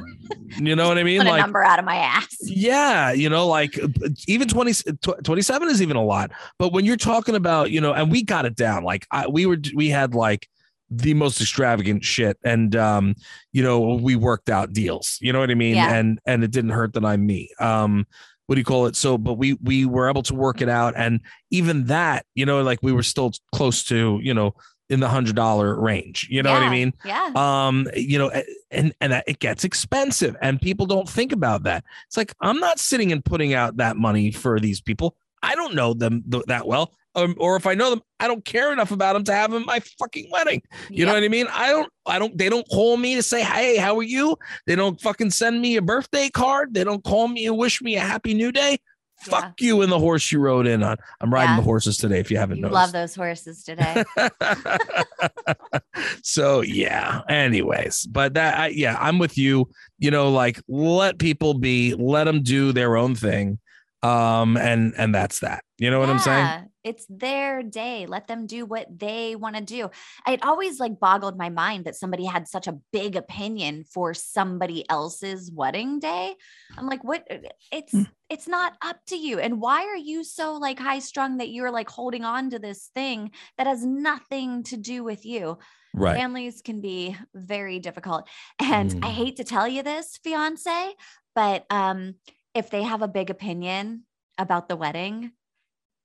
You 0.57 0.77
know 0.77 0.89
what 0.89 0.99
I 0.99 1.03
mean? 1.05 1.21
Put 1.21 1.29
like, 1.29 1.41
a 1.41 1.43
number 1.43 1.63
out 1.63 1.79
of 1.79 1.85
my 1.85 1.97
ass. 1.97 2.37
Yeah, 2.43 3.13
you 3.13 3.29
know, 3.29 3.47
like 3.47 3.79
even 4.27 4.49
20, 4.49 4.93
27 5.23 5.69
is 5.69 5.83
even 5.83 5.97
a 5.97 6.05
lot. 6.05 6.31
But 6.59 6.73
when 6.73 6.85
you're 6.85 6.97
talking 6.97 7.35
about, 7.35 7.71
you 7.71 7.81
know, 7.81 7.93
and 7.93 8.11
we 8.11 8.23
got 8.23 8.47
it 8.47 8.57
down. 8.57 8.85
Like 8.85 9.07
I, 9.11 9.27
we 9.27 9.47
were, 9.47 9.59
we 9.75 9.89
had 9.89 10.15
like 10.15 10.49
the 10.91 11.15
most 11.15 11.41
extravagant 11.41 12.05
shit, 12.05 12.39
and 12.45 12.75
um, 12.77 13.15
you 13.53 13.63
know, 13.63 13.81
we 13.97 14.17
worked 14.17 14.49
out 14.49 14.73
deals. 14.73 15.19
You 15.21 15.33
know 15.33 15.41
what 15.41 15.51
I 15.51 15.55
mean? 15.55 15.75
Yeah. 15.75 15.93
And 15.95 16.19
and 16.25 16.45
it 16.45 16.51
didn't 16.51 16.71
hurt 16.71 16.95
that 16.95 17.05
I'm 17.05 17.27
me. 17.27 17.51
Um, 17.59 18.07
what 18.47 18.55
do 18.55 18.61
you 18.61 18.65
call 18.65 18.87
it? 18.87 18.97
So, 18.97 19.19
but 19.19 19.35
we 19.35 19.55
we 19.63 19.85
were 19.85 20.09
able 20.09 20.23
to 20.23 20.35
work 20.35 20.63
it 20.63 20.69
out, 20.69 20.95
and 20.97 21.21
even 21.51 21.87
that, 21.87 22.25
you 22.35 22.47
know, 22.47 22.63
like 22.63 22.79
we 22.83 22.93
were 22.93 23.03
still 23.03 23.33
close 23.55 23.85
to, 23.85 24.19
you 24.23 24.33
know, 24.33 24.55
in 24.91 25.01
the 25.01 25.09
hundred 25.09 25.37
dollar 25.37 25.79
range. 25.79 26.27
You 26.31 26.43
know 26.43 26.51
yeah, 26.51 26.59
what 26.59 26.67
I 26.67 26.71
mean? 26.71 26.95
Yeah. 27.05 27.33
Um, 27.35 27.89
you 27.95 28.19
know, 28.19 28.31
and 28.71 28.95
and 29.01 29.23
it 29.27 29.39
gets 29.39 29.65
expensive, 29.65 30.37
and 30.41 30.61
people 30.61 30.87
don't 30.87 31.09
think 31.09 31.33
about 31.33 31.65
that. 31.65 31.85
It's 32.07 32.17
like 32.17 32.35
I'm 32.41 32.59
not 32.59 32.79
sitting 32.79 33.13
and 33.13 33.25
putting 33.25 33.55
out 33.55 33.77
that 33.79 33.97
money 33.97 34.31
for 34.33 34.59
these 34.59 34.81
people. 34.81 35.17
I 35.43 35.55
don't 35.55 35.75
know 35.75 35.95
them 35.95 36.25
th- 36.31 36.45
that 36.47 36.67
well, 36.67 36.93
um, 37.15 37.35
or 37.39 37.57
if 37.57 37.67
I 37.67 37.75
know 37.75 37.91
them, 37.91 38.03
I 38.21 38.29
don't 38.29 38.45
care 38.45 38.73
enough 38.73 38.91
about 38.91 39.15
them 39.15 39.25
to 39.25 39.33
have 39.33 39.51
them 39.51 39.65
my 39.67 39.81
fucking 39.99 40.29
wedding. 40.31 40.63
You 40.89 40.99
yep. 40.99 41.09
know 41.09 41.15
what 41.15 41.23
I 41.23 41.29
mean? 41.29 41.47
I 41.51 41.69
don't, 41.69 41.93
I 42.07 42.19
don't. 42.19 42.37
They 42.37 42.49
don't 42.49 42.69
call 42.69 42.97
me 42.97 43.15
to 43.15 43.23
say, 43.23 43.43
"Hey, 43.43 43.77
how 43.77 43.97
are 43.99 44.03
you?" 44.03 44.37
They 44.67 44.75
don't 44.75 45.01
fucking 45.01 45.31
send 45.31 45.61
me 45.61 45.77
a 45.77 45.83
birthday 45.83 46.29
card. 46.29 46.75
They 46.75 46.85
don't 46.85 47.05
call 47.05 47.29
me 47.29 47.47
and 47.47 47.57
wish 47.57 47.83
me 47.83 47.97
a 47.97 48.01
happy 48.01 48.35
new 48.35 48.53
day. 48.53 48.79
Fuck 49.21 49.61
yeah. 49.61 49.67
you 49.67 49.83
and 49.83 49.91
the 49.91 49.99
horse 49.99 50.31
you 50.31 50.39
rode 50.39 50.67
in 50.67 50.83
on. 50.83 50.97
I'm 51.21 51.33
riding 51.33 51.51
yeah. 51.51 51.57
the 51.57 51.63
horses 51.63 51.97
today. 51.97 52.21
If 52.21 52.31
you 52.31 52.37
haven't 52.37 52.59
you 52.59 52.63
noticed, 52.63 52.75
love 52.75 52.93
those 52.93 53.15
horses 53.15 53.65
today. 53.65 54.05
so 56.23 56.61
yeah. 56.61 57.23
Anyways, 57.29 58.07
but 58.07 58.35
that 58.35 58.59
I, 58.59 58.69
yeah, 58.69 58.97
I'm 59.01 59.19
with 59.19 59.37
you. 59.37 59.69
You 59.99 60.11
know, 60.11 60.31
like 60.31 60.61
let 60.69 61.19
people 61.19 61.55
be, 61.55 61.95
let 61.95 62.25
them 62.25 62.43
do 62.43 62.73
their 62.73 62.97
own 62.97 63.17
thing, 63.17 63.59
um, 64.03 64.57
and 64.57 64.95
and 64.97 65.15
that's 65.15 65.41
that. 65.41 65.65
You 65.79 65.91
know 65.91 65.99
what 65.99 66.09
yeah. 66.09 66.15
I'm 66.15 66.21
saying? 66.21 66.68
It's 66.89 67.05
their 67.11 67.63
day. 67.63 68.07
Let 68.07 68.29
them 68.29 68.47
do 68.47 68.65
what 68.65 68.87
they 68.99 69.37
want 69.37 69.57
to 69.57 69.63
do. 69.63 69.91
It 70.27 70.43
always 70.43 70.81
like 70.81 70.99
boggled 70.99 71.37
my 71.37 71.51
mind 71.51 71.85
that 71.85 71.97
somebody 71.97 72.25
had 72.25 72.49
such 72.49 72.67
a 72.67 72.79
big 72.93 73.15
opinion 73.15 73.85
for 73.93 74.15
somebody 74.15 74.89
else's 74.89 75.53
wedding 75.53 75.99
day. 75.99 76.35
I'm 76.79 76.87
like, 76.87 77.05
what? 77.05 77.25
Uh, 77.31 77.49
it's 77.71 77.93
mm. 77.93 78.07
it's 78.31 78.49
not 78.49 78.73
up 78.81 78.97
to 79.09 79.17
you. 79.17 79.39
And 79.39 79.61
why 79.61 79.85
are 79.85 79.97
you 79.97 80.25
so 80.25 80.55
like 80.55 80.79
high 80.79 81.01
strung 81.01 81.37
that 81.37 81.51
you're 81.51 81.71
like 81.71 81.91
holding 81.91 82.25
on 82.25 82.49
to 82.51 82.59
this 82.59 82.91
thing 82.95 83.33
that 83.59 83.67
has 83.67 83.85
nothing 83.85 84.63
to 84.65 84.79
do 84.79 85.05
with 85.05 85.27
you? 85.27 85.59
Right. 85.95 86.17
Families 86.17 86.63
can 86.63 86.81
be 86.81 87.17
very 87.35 87.81
difficult. 87.81 88.29
And 88.59 88.91
mm. 88.91 89.05
I 89.05 89.11
hate 89.11 89.37
to 89.37 89.45
tell 89.45 89.69
you 89.69 89.83
this, 89.83 90.19
fiance, 90.25 90.95
but 91.35 91.67
um, 91.69 92.15
if 92.55 92.71
they 92.71 92.83
have 92.83 93.03
a 93.03 93.09
big 93.09 93.29
opinion 93.31 94.05
about 94.39 94.69
the 94.69 94.77
wedding, 94.77 95.33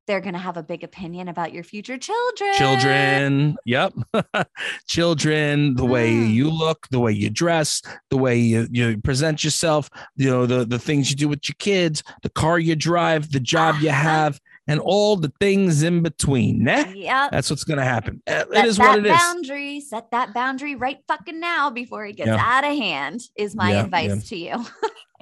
they're 0.07 0.21
going 0.21 0.33
to 0.33 0.39
have 0.39 0.57
a 0.57 0.63
big 0.63 0.83
opinion 0.83 1.27
about 1.27 1.53
your 1.53 1.63
future 1.63 1.97
children. 1.97 2.53
Children. 2.55 3.55
Yep. 3.65 3.93
children, 4.87 5.75
the 5.75 5.85
way 5.85 6.11
mm. 6.11 6.31
you 6.31 6.49
look, 6.49 6.87
the 6.89 6.99
way 6.99 7.11
you 7.11 7.29
dress, 7.29 7.81
the 8.09 8.17
way 8.17 8.37
you, 8.37 8.67
you 8.71 8.97
present 9.01 9.43
yourself, 9.43 9.89
you 10.15 10.29
know, 10.29 10.45
the, 10.45 10.65
the 10.65 10.79
things 10.79 11.09
you 11.09 11.15
do 11.15 11.27
with 11.27 11.47
your 11.47 11.55
kids, 11.59 12.03
the 12.21 12.29
car 12.29 12.59
you 12.59 12.75
drive, 12.75 13.31
the 13.31 13.39
job 13.39 13.75
you 13.81 13.89
have, 13.91 14.39
and 14.67 14.79
all 14.79 15.15
the 15.15 15.31
things 15.39 15.83
in 15.83 16.01
between. 16.01 16.65
Yeah. 16.65 17.29
That's 17.31 17.49
what's 17.49 17.63
going 17.63 17.79
to 17.79 17.85
happen. 17.85 18.21
Eh, 18.27 18.43
it 18.53 18.65
is 18.65 18.79
what 18.79 18.99
it 18.99 19.05
is. 19.05 19.11
boundary, 19.11 19.81
set 19.81 20.11
that 20.11 20.33
boundary 20.33 20.75
right 20.75 20.99
fucking 21.07 21.39
now 21.39 21.69
before 21.69 22.05
it 22.05 22.15
gets 22.15 22.27
yeah. 22.27 22.37
out 22.39 22.63
of 22.63 22.71
hand 22.77 23.21
is 23.35 23.55
my 23.55 23.71
yeah, 23.71 23.83
advice 23.83 24.09
yeah. 24.09 24.21
to 24.21 24.35
you. 24.37 24.65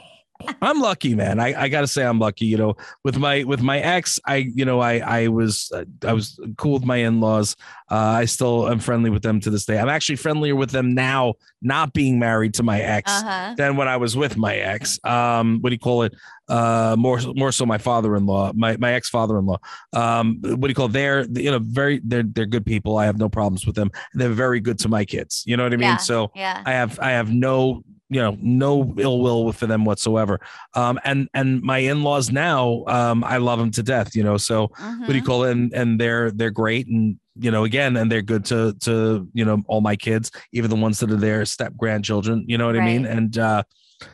I'm 0.62 0.80
lucky, 0.80 1.16
man. 1.16 1.40
I, 1.40 1.64
I 1.64 1.68
gotta 1.68 1.88
say 1.88 2.06
I'm 2.06 2.20
lucky. 2.20 2.46
You 2.46 2.58
know, 2.58 2.76
with 3.04 3.18
my 3.18 3.44
with 3.44 3.62
my 3.62 3.80
ex, 3.80 4.20
I 4.26 4.38
you 4.38 4.66
know 4.66 4.80
I 4.80 5.00
I 5.00 5.28
was 5.28 5.72
uh, 5.74 5.86
I 6.04 6.14
was 6.14 6.40
cool 6.58 6.74
with 6.74 6.86
my 6.86 6.98
in-laws. 6.98 7.56
Uh, 7.90 7.96
I 7.96 8.26
still 8.26 8.70
am 8.70 8.80
friendly 8.80 9.10
with 9.10 9.22
them 9.22 9.40
to 9.42 9.50
this 9.50 9.66
day. 9.66 9.78
I'm 9.78 9.90
actually 9.90 10.16
friendlier 10.16 10.56
with 10.56 10.72
them 10.72 10.94
now, 10.94 11.34
not 11.62 11.94
being 11.94 12.20
married 12.20 12.54
to 12.56 12.64
my 12.64 12.80
ex, 12.80 13.12
uh-huh. 13.12 13.56
than 13.58 13.76
when 13.76 13.88
I 13.88 13.98
was 13.98 14.16
with 14.16 14.38
my 14.38 14.56
ex. 14.56 15.00
Um, 15.04 15.60
what 15.60 15.70
do 15.70 15.76
you 15.76 15.80
call 15.80 16.04
it? 16.04 16.14
Uh, 16.48 16.96
more 16.98 17.20
more 17.36 17.52
so 17.52 17.66
my 17.66 17.78
father-in-law, 17.78 18.52
my 18.56 18.76
my 18.78 18.94
ex-father-in-law. 18.94 19.58
Um, 19.94 20.40
what 20.42 20.62
do 20.62 20.68
you 20.68 20.76
call? 20.76 20.88
It? 20.88 20.94
They're 20.94 21.26
you 21.32 21.52
know 21.52 21.60
very 21.60 22.02
they're 22.04 22.24
they're 22.24 22.46
good 22.46 22.66
people. 22.66 22.98
I 22.98 23.06
have 23.06 23.18
no 23.18 23.30
problems 23.30 23.66
with 23.66 23.76
them. 23.76 23.92
They're 24.14 24.30
very 24.30 24.60
good 24.60 24.80
to 24.80 24.90
my 24.90 25.06
kids. 25.06 25.44
You 25.46 25.56
know 25.56 25.64
what 25.64 25.74
I 25.74 25.78
mean? 25.78 25.90
Yeah, 25.90 25.98
so 25.98 26.32
yeah. 26.36 26.62
I 26.66 26.72
have 26.72 27.00
I 27.00 27.12
have 27.12 27.32
no 27.32 27.84
you 28.12 28.20
know 28.20 28.38
no 28.42 28.94
ill 28.98 29.22
will 29.22 29.52
for 29.54 29.66
them 29.66 29.86
whatsoever. 29.86 30.40
Um 30.76 31.00
and 31.06 31.30
and 31.34 31.62
my 31.62 31.80
in-laws 31.80 32.30
now 32.30 32.84
um 32.88 33.24
i 33.24 33.38
love 33.38 33.58
them 33.58 33.72
to 33.72 33.82
death 33.82 34.16
you 34.16 34.24
know 34.24 34.38
so 34.38 34.64
what 34.64 35.08
do 35.08 35.14
you 35.14 35.22
mm-hmm. 35.22 35.26
call 35.26 35.46
it? 35.46 35.52
And 35.52 35.74
and 35.74 36.00
they're 36.00 36.30
they're 36.30 36.52
great 36.52 36.88
and 36.88 37.18
you 37.40 37.50
know 37.50 37.64
again 37.64 37.96
and 37.96 38.12
they're 38.12 38.22
good 38.22 38.44
to 38.46 38.74
to 38.82 39.28
you 39.34 39.46
know 39.46 39.64
all 39.68 39.80
my 39.80 39.96
kids 39.96 40.30
even 40.52 40.70
the 40.70 40.76
ones 40.76 41.00
that 41.00 41.10
are 41.10 41.16
their 41.16 41.46
step 41.46 41.74
grandchildren 41.78 42.44
you 42.48 42.58
know 42.58 42.68
what 42.68 42.76
right. 42.76 42.84
i 42.84 42.86
mean? 42.86 43.06
And 43.06 43.38
uh 43.38 43.64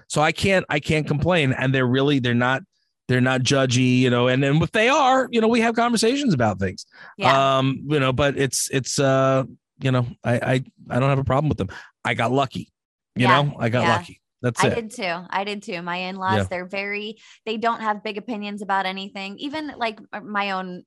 so 0.07 0.21
i 0.21 0.31
can't 0.31 0.65
i 0.69 0.79
can't 0.79 1.07
complain. 1.07 1.51
And 1.53 1.73
they're 1.73 1.87
really 1.87 2.19
they're 2.19 2.35
not 2.35 2.61
they're 3.07 3.19
not 3.21 3.41
judgy 3.41 3.97
you 3.97 4.11
know 4.11 4.27
and 4.27 4.45
and 4.45 4.61
if 4.61 4.71
they 4.71 4.89
are 4.89 5.27
you 5.31 5.41
know 5.41 5.47
we 5.47 5.61
have 5.61 5.75
conversations 5.75 6.35
about 6.35 6.59
things. 6.59 6.85
Yeah. 7.17 7.57
um 7.57 7.83
you 7.87 7.99
know 7.99 8.13
but 8.13 8.37
it's 8.37 8.69
it's 8.69 8.99
uh 8.99 9.43
you 9.79 9.91
know 9.91 10.05
i 10.23 10.33
i 10.35 10.63
i 10.91 10.99
don't 10.99 11.09
have 11.09 11.19
a 11.19 11.23
problem 11.23 11.49
with 11.49 11.57
them. 11.57 11.69
I 12.05 12.13
got 12.13 12.31
lucky 12.31 12.71
you 13.19 13.27
yeah, 13.27 13.41
know, 13.41 13.55
I 13.59 13.69
got 13.69 13.83
yeah. 13.83 13.95
lucky. 13.97 14.21
That's 14.41 14.63
it. 14.63 14.67
I 14.67 14.71
it. 14.71 14.75
did 14.75 14.91
too. 14.91 15.25
I 15.29 15.43
did 15.43 15.63
too. 15.63 15.81
My 15.81 15.97
in-laws, 15.97 16.37
yeah. 16.37 16.43
they're 16.43 16.65
very 16.65 17.17
they 17.45 17.57
don't 17.57 17.81
have 17.81 18.03
big 18.03 18.17
opinions 18.17 18.61
about 18.61 18.85
anything. 18.85 19.37
Even 19.39 19.73
like 19.77 19.99
my 20.23 20.51
own 20.51 20.83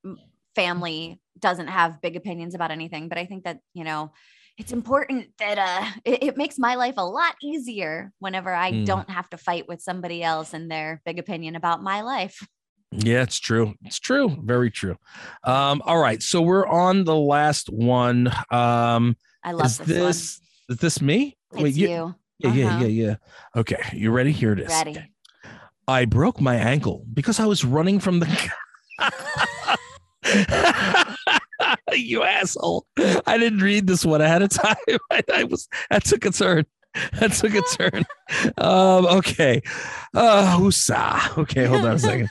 family 0.54 1.20
doesn't 1.38 1.68
have 1.68 2.00
big 2.00 2.16
opinions 2.16 2.54
about 2.54 2.70
anything, 2.70 3.08
but 3.08 3.18
I 3.18 3.26
think 3.26 3.44
that, 3.44 3.60
you 3.74 3.84
know, 3.84 4.12
it's 4.58 4.72
important 4.72 5.28
that 5.38 5.58
uh 5.58 5.90
it, 6.04 6.22
it 6.22 6.36
makes 6.36 6.58
my 6.58 6.74
life 6.74 6.94
a 6.96 7.06
lot 7.06 7.34
easier 7.42 8.12
whenever 8.18 8.52
I 8.54 8.72
Mm. 8.72 8.86
don't 8.86 9.10
have 9.10 9.28
to 9.30 9.36
fight 9.36 9.66
with 9.66 9.80
somebody 9.80 10.22
else 10.22 10.54
and 10.54 10.70
their 10.70 11.00
big 11.04 11.18
opinion 11.18 11.56
about 11.56 11.82
my 11.82 12.02
life. 12.02 12.46
Yeah, 12.92 13.22
it's 13.22 13.38
true. 13.38 13.74
It's 13.84 14.00
true. 14.00 14.36
Very 14.42 14.70
true. 14.70 14.96
Um, 15.44 15.80
all 15.84 15.98
right. 15.98 16.20
So 16.22 16.42
we're 16.42 16.66
on 16.66 17.04
the 17.04 17.16
last 17.16 17.70
one. 17.70 18.28
Um, 18.50 19.16
I 19.44 19.52
love 19.52 19.66
is 19.66 19.78
this, 19.78 19.86
this 19.86 20.40
is 20.70 20.78
this 20.78 21.00
me? 21.02 21.36
It's 21.52 21.76
you- 21.76 21.88
you. 21.88 22.14
Yeah, 22.38 22.52
yeah, 22.54 22.66
Uh-huh. 22.68 22.84
yeah, 22.86 22.86
yeah. 22.86 23.14
Okay, 23.54 23.82
you 23.92 24.10
ready? 24.10 24.32
Here 24.32 24.52
it 24.54 24.60
is. 24.60 24.68
Ready. 24.68 24.96
I 25.86 26.06
broke 26.06 26.40
my 26.40 26.54
ankle 26.54 27.04
because 27.12 27.38
I 27.38 27.44
was 27.44 27.64
running 27.66 28.00
from 28.00 28.20
the. 28.20 28.26
you 31.92 32.22
asshole! 32.22 32.86
I 33.26 33.36
didn't 33.38 33.58
read 33.60 33.86
this 33.86 34.04
one 34.06 34.20
ahead 34.20 34.42
of 34.42 34.50
time. 34.50 34.76
I, 35.10 35.22
I 35.34 35.44
was 35.44 35.68
that 35.90 36.04
took 36.04 36.24
a 36.24 36.30
turn. 36.30 36.64
That 37.18 37.32
took 37.32 37.54
a 37.54 37.62
turn. 37.76 38.04
Um, 38.58 39.06
okay. 39.06 39.60
Uh, 40.14 40.56
whoosah. 40.56 41.36
Okay, 41.38 41.64
hold 41.66 41.84
on 41.84 41.96
a 41.96 41.98
second. 41.98 42.30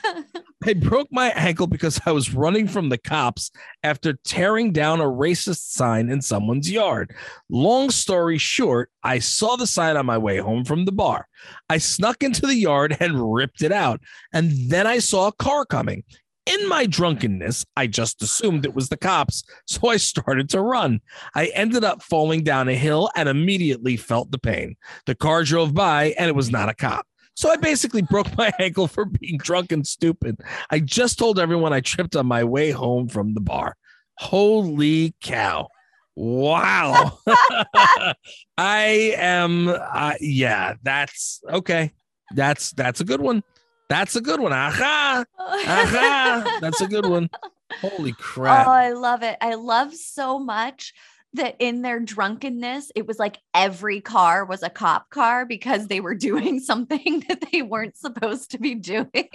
I 0.66 0.74
broke 0.74 1.08
my 1.10 1.30
ankle 1.30 1.66
because 1.66 2.00
I 2.04 2.12
was 2.12 2.34
running 2.34 2.68
from 2.68 2.90
the 2.90 2.98
cops 2.98 3.50
after 3.82 4.18
tearing 4.24 4.72
down 4.72 5.00
a 5.00 5.04
racist 5.04 5.72
sign 5.72 6.10
in 6.10 6.20
someone's 6.20 6.70
yard. 6.70 7.14
Long 7.48 7.90
story 7.90 8.36
short, 8.36 8.90
I 9.02 9.20
saw 9.20 9.56
the 9.56 9.66
sign 9.66 9.96
on 9.96 10.04
my 10.04 10.18
way 10.18 10.36
home 10.36 10.66
from 10.66 10.84
the 10.84 10.92
bar. 10.92 11.26
I 11.70 11.78
snuck 11.78 12.22
into 12.22 12.42
the 12.42 12.54
yard 12.54 12.94
and 13.00 13.32
ripped 13.32 13.62
it 13.62 13.72
out. 13.72 14.02
And 14.34 14.52
then 14.70 14.86
I 14.86 14.98
saw 14.98 15.28
a 15.28 15.32
car 15.32 15.64
coming. 15.64 16.04
In 16.44 16.68
my 16.68 16.84
drunkenness, 16.84 17.64
I 17.76 17.86
just 17.86 18.20
assumed 18.22 18.64
it 18.64 18.74
was 18.74 18.88
the 18.88 18.96
cops, 18.96 19.44
so 19.66 19.88
I 19.88 19.96
started 19.98 20.50
to 20.50 20.60
run. 20.60 21.00
I 21.34 21.46
ended 21.54 21.84
up 21.84 22.02
falling 22.02 22.42
down 22.42 22.68
a 22.68 22.74
hill 22.74 23.08
and 23.14 23.28
immediately 23.28 23.96
felt 23.96 24.30
the 24.30 24.38
pain. 24.38 24.76
The 25.06 25.14
car 25.14 25.44
drove 25.44 25.72
by 25.74 26.14
and 26.18 26.28
it 26.28 26.34
was 26.34 26.50
not 26.50 26.68
a 26.68 26.74
cop. 26.74 27.06
So 27.34 27.50
I 27.50 27.56
basically 27.56 28.02
broke 28.02 28.36
my 28.36 28.52
ankle 28.58 28.86
for 28.86 29.04
being 29.04 29.38
drunk 29.38 29.72
and 29.72 29.86
stupid. 29.86 30.40
I 30.70 30.80
just 30.80 31.18
told 31.18 31.38
everyone 31.38 31.72
I 31.72 31.80
tripped 31.80 32.16
on 32.16 32.26
my 32.26 32.44
way 32.44 32.70
home 32.70 33.08
from 33.08 33.34
the 33.34 33.40
bar. 33.40 33.76
Holy 34.16 35.14
cow. 35.22 35.68
Wow. 36.16 37.18
I 38.58 39.14
am 39.16 39.68
uh, 39.68 40.14
yeah, 40.20 40.74
that's 40.82 41.40
okay. 41.48 41.92
That's 42.34 42.72
that's 42.72 43.00
a 43.00 43.04
good 43.04 43.20
one. 43.20 43.42
That's 43.88 44.16
a 44.16 44.20
good 44.20 44.40
one. 44.40 44.52
Aha. 44.52 45.24
Aha. 45.38 46.58
That's 46.60 46.80
a 46.80 46.86
good 46.86 47.06
one. 47.06 47.30
Holy 47.80 48.12
crap. 48.12 48.66
Oh, 48.66 48.70
I 48.70 48.92
love 48.92 49.22
it. 49.22 49.36
I 49.40 49.54
love 49.54 49.94
so 49.94 50.38
much 50.38 50.92
that 51.34 51.56
in 51.58 51.82
their 51.82 52.00
drunkenness, 52.00 52.90
it 52.94 53.06
was 53.06 53.18
like 53.18 53.38
every 53.54 54.00
car 54.00 54.44
was 54.44 54.62
a 54.62 54.70
cop 54.70 55.10
car 55.10 55.46
because 55.46 55.86
they 55.86 56.00
were 56.00 56.14
doing 56.28 56.60
something 56.60 57.24
that 57.28 57.44
they 57.52 57.62
weren't 57.62 57.96
supposed 57.96 58.50
to 58.52 58.58
be 58.58 58.74
doing. 58.74 59.28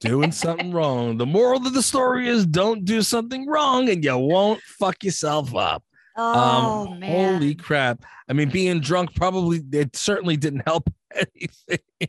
Doing 0.00 0.32
something 0.32 0.72
wrong. 0.72 1.16
The 1.16 1.26
moral 1.26 1.66
of 1.66 1.74
the 1.74 1.82
story 1.82 2.28
is 2.28 2.46
don't 2.46 2.84
do 2.84 3.02
something 3.02 3.46
wrong 3.46 3.88
and 3.88 4.04
you 4.04 4.16
won't 4.16 4.60
fuck 4.62 5.02
yourself 5.04 5.54
up. 5.54 5.82
oh, 6.16 6.88
um, 6.88 7.00
man. 7.00 7.34
holy 7.34 7.54
crap. 7.54 8.02
I 8.28 8.32
mean, 8.32 8.48
being 8.50 8.80
drunk 8.80 9.14
probably 9.14 9.60
it 9.72 9.96
certainly 9.96 10.36
didn't 10.36 10.62
help 10.66 10.88
anything. 11.14 12.08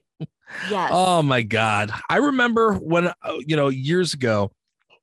yes. 0.69 0.89
Oh 0.93 1.21
my 1.21 1.41
god. 1.41 1.91
I 2.09 2.17
remember 2.17 2.75
when 2.75 3.07
uh, 3.07 3.37
you 3.45 3.55
know 3.55 3.69
years 3.69 4.13
ago 4.13 4.51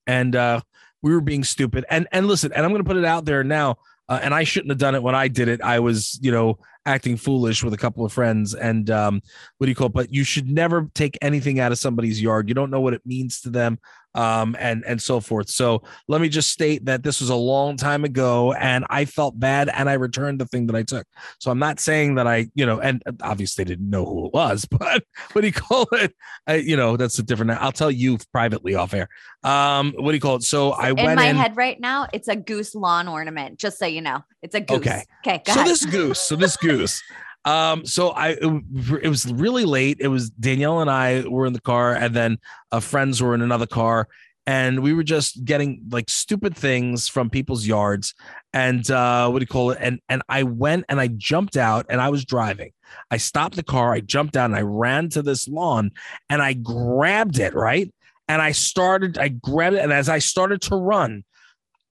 and 0.07 0.35
uh 0.35 0.61
we 1.03 1.13
were 1.13 1.21
being 1.21 1.45
stupid. 1.45 1.85
And 1.91 2.09
and 2.13 2.27
listen, 2.27 2.53
and 2.53 2.65
I'm 2.65 2.71
going 2.73 2.83
to 2.83 2.89
put 2.89 2.97
it 2.97 3.05
out 3.05 3.25
there 3.25 3.45
now 3.45 3.79
uh, 4.09 4.19
and 4.23 4.35
I 4.35 4.45
shouldn't 4.45 4.71
have 4.71 4.79
done 4.79 4.95
it 4.95 5.03
when 5.03 5.15
I 5.15 5.29
did 5.29 5.49
it. 5.49 5.61
I 5.61 5.81
was, 5.81 6.19
you 6.23 6.33
know, 6.33 6.59
acting 6.89 7.17
foolish 7.17 7.63
with 7.63 7.75
a 7.75 7.77
couple 7.77 8.05
of 8.05 8.13
friends 8.13 8.55
and 8.55 8.91
um 8.91 9.21
what 9.59 9.67
do 9.67 9.71
you 9.71 9.77
call 9.77 9.89
it? 9.89 9.93
But 9.93 10.13
you 10.13 10.25
should 10.25 10.49
never 10.51 10.89
take 10.95 11.19
anything 11.21 11.61
out 11.61 11.73
of 11.73 11.79
somebody's 11.79 12.21
yard. 12.21 12.49
You 12.49 12.55
don't 12.55 12.71
know 12.71 12.81
what 12.81 12.95
it 12.95 13.03
means 13.05 13.41
to 13.43 13.51
them 13.51 13.79
um 14.15 14.57
and 14.59 14.85
and 14.87 15.01
so 15.01 15.21
forth. 15.21 15.51
So, 15.51 15.83
let 16.09 16.21
me 16.23 16.29
just 16.31 16.49
state 16.51 16.87
that 16.87 17.03
this 17.03 17.21
was 17.21 17.29
a 17.29 17.37
long 17.37 17.77
time 17.77 18.05
ago 18.05 18.55
and 18.55 18.87
I 18.89 19.05
felt 19.05 19.39
bad 19.39 19.69
and 19.69 19.89
I 19.89 19.95
returned 19.95 20.41
the 20.41 20.47
thing 20.47 20.67
that 20.69 20.77
I 20.77 20.83
took. 20.83 21.07
So 21.39 21.51
I'm 21.51 21.59
not 21.59 21.79
saying 21.81 22.15
that 22.17 22.27
I, 22.27 22.49
you 22.55 22.65
know, 22.65 22.81
and 22.81 23.03
obviously 23.23 23.65
they 23.65 23.69
didn't 23.69 23.91
know 23.91 24.05
who 24.05 24.27
it 24.27 24.33
was, 24.33 24.65
but 24.71 25.05
what 25.33 25.43
do 25.43 25.47
you 25.47 25.53
call 25.53 25.87
it? 25.93 26.15
I, 26.47 26.55
you 26.57 26.77
know, 26.77 26.97
that's 26.97 27.19
a 27.19 27.23
different. 27.23 27.51
I'll 27.53 27.73
tell 27.73 27.91
you 27.91 28.19
privately 28.33 28.75
off 28.75 28.95
air. 28.95 29.09
Um, 29.45 29.95
what 29.97 30.11
do 30.13 30.17
you 30.17 30.21
call 30.21 30.37
it? 30.37 30.43
So 30.43 30.73
I 30.73 30.91
in 30.91 30.97
went 30.97 31.17
my 31.17 31.27
in. 31.27 31.37
head 31.37 31.57
right 31.57 31.79
now, 31.79 32.09
it's 32.13 32.29
a 32.29 32.37
goose 32.37 32.75
lawn 32.75 33.09
ornament, 33.09 33.59
just 33.59 33.79
so 33.79 33.87
you 33.87 34.01
know. 34.01 34.25
It's 34.43 34.55
a 34.55 34.61
goose. 34.61 34.79
Okay. 34.79 35.05
Okay. 35.27 35.43
So 35.47 35.53
ahead. 35.53 35.67
this 35.67 35.85
goose. 35.85 36.21
So 36.21 36.37
this 36.37 36.57
goose. 36.57 37.03
Um, 37.45 37.87
so 37.87 38.11
I 38.11 38.31
it, 38.31 38.63
it 39.03 39.09
was 39.09 39.31
really 39.33 39.65
late. 39.65 39.99
It 40.01 40.09
was 40.09 40.31
Danielle 40.31 40.81
and 40.81 40.91
I 40.91 41.23
were 41.27 41.47
in 41.47 41.53
the 41.53 41.61
car, 41.61 41.95
and 41.95 42.15
then 42.15 42.39
uh, 42.73 42.81
friends 42.81 43.23
were 43.23 43.35
in 43.35 43.43
another 43.43 43.67
car, 43.67 44.09
and 44.47 44.81
we 44.81 44.93
were 44.93 45.03
just 45.03 45.45
getting 45.45 45.83
like 45.91 46.11
stupid 46.11 46.57
things 46.57 47.09
from 47.09 47.31
people's 47.31 47.67
yards. 47.67 48.15
And 48.53 48.89
uh, 48.91 49.29
what 49.29 49.39
do 49.39 49.43
you 49.45 49.47
call 49.47 49.71
it? 49.71 49.79
And 49.81 50.01
and 50.09 50.23
I 50.29 50.43
went 50.43 50.85
and 50.89 51.01
I 51.01 51.09
jumped 51.09 51.57
out, 51.57 51.87
and 51.89 52.01
I 52.01 52.09
was 52.11 52.25
driving. 52.25 52.73
I 53.11 53.17
stopped 53.17 53.57
the 53.57 53.63
car. 53.63 53.93
I 53.93 54.01
jumped 54.01 54.37
out, 54.37 54.47
and 54.47 54.57
I 54.57 54.63
ran 54.63 55.09
to 55.11 55.23
this 55.23 55.49
lawn, 55.49 55.93
and 56.29 56.43
I 56.43 56.53
grabbed 56.53 57.39
it 57.39 57.55
right. 57.55 57.93
And 58.29 58.43
I 58.43 58.53
started. 58.53 59.17
I 59.17 59.29
grabbed 59.29 59.77
it, 59.77 59.81
and 59.81 59.93
as 59.93 60.09
I 60.09 60.19
started 60.19 60.61
to 60.63 60.77
run, 60.77 61.25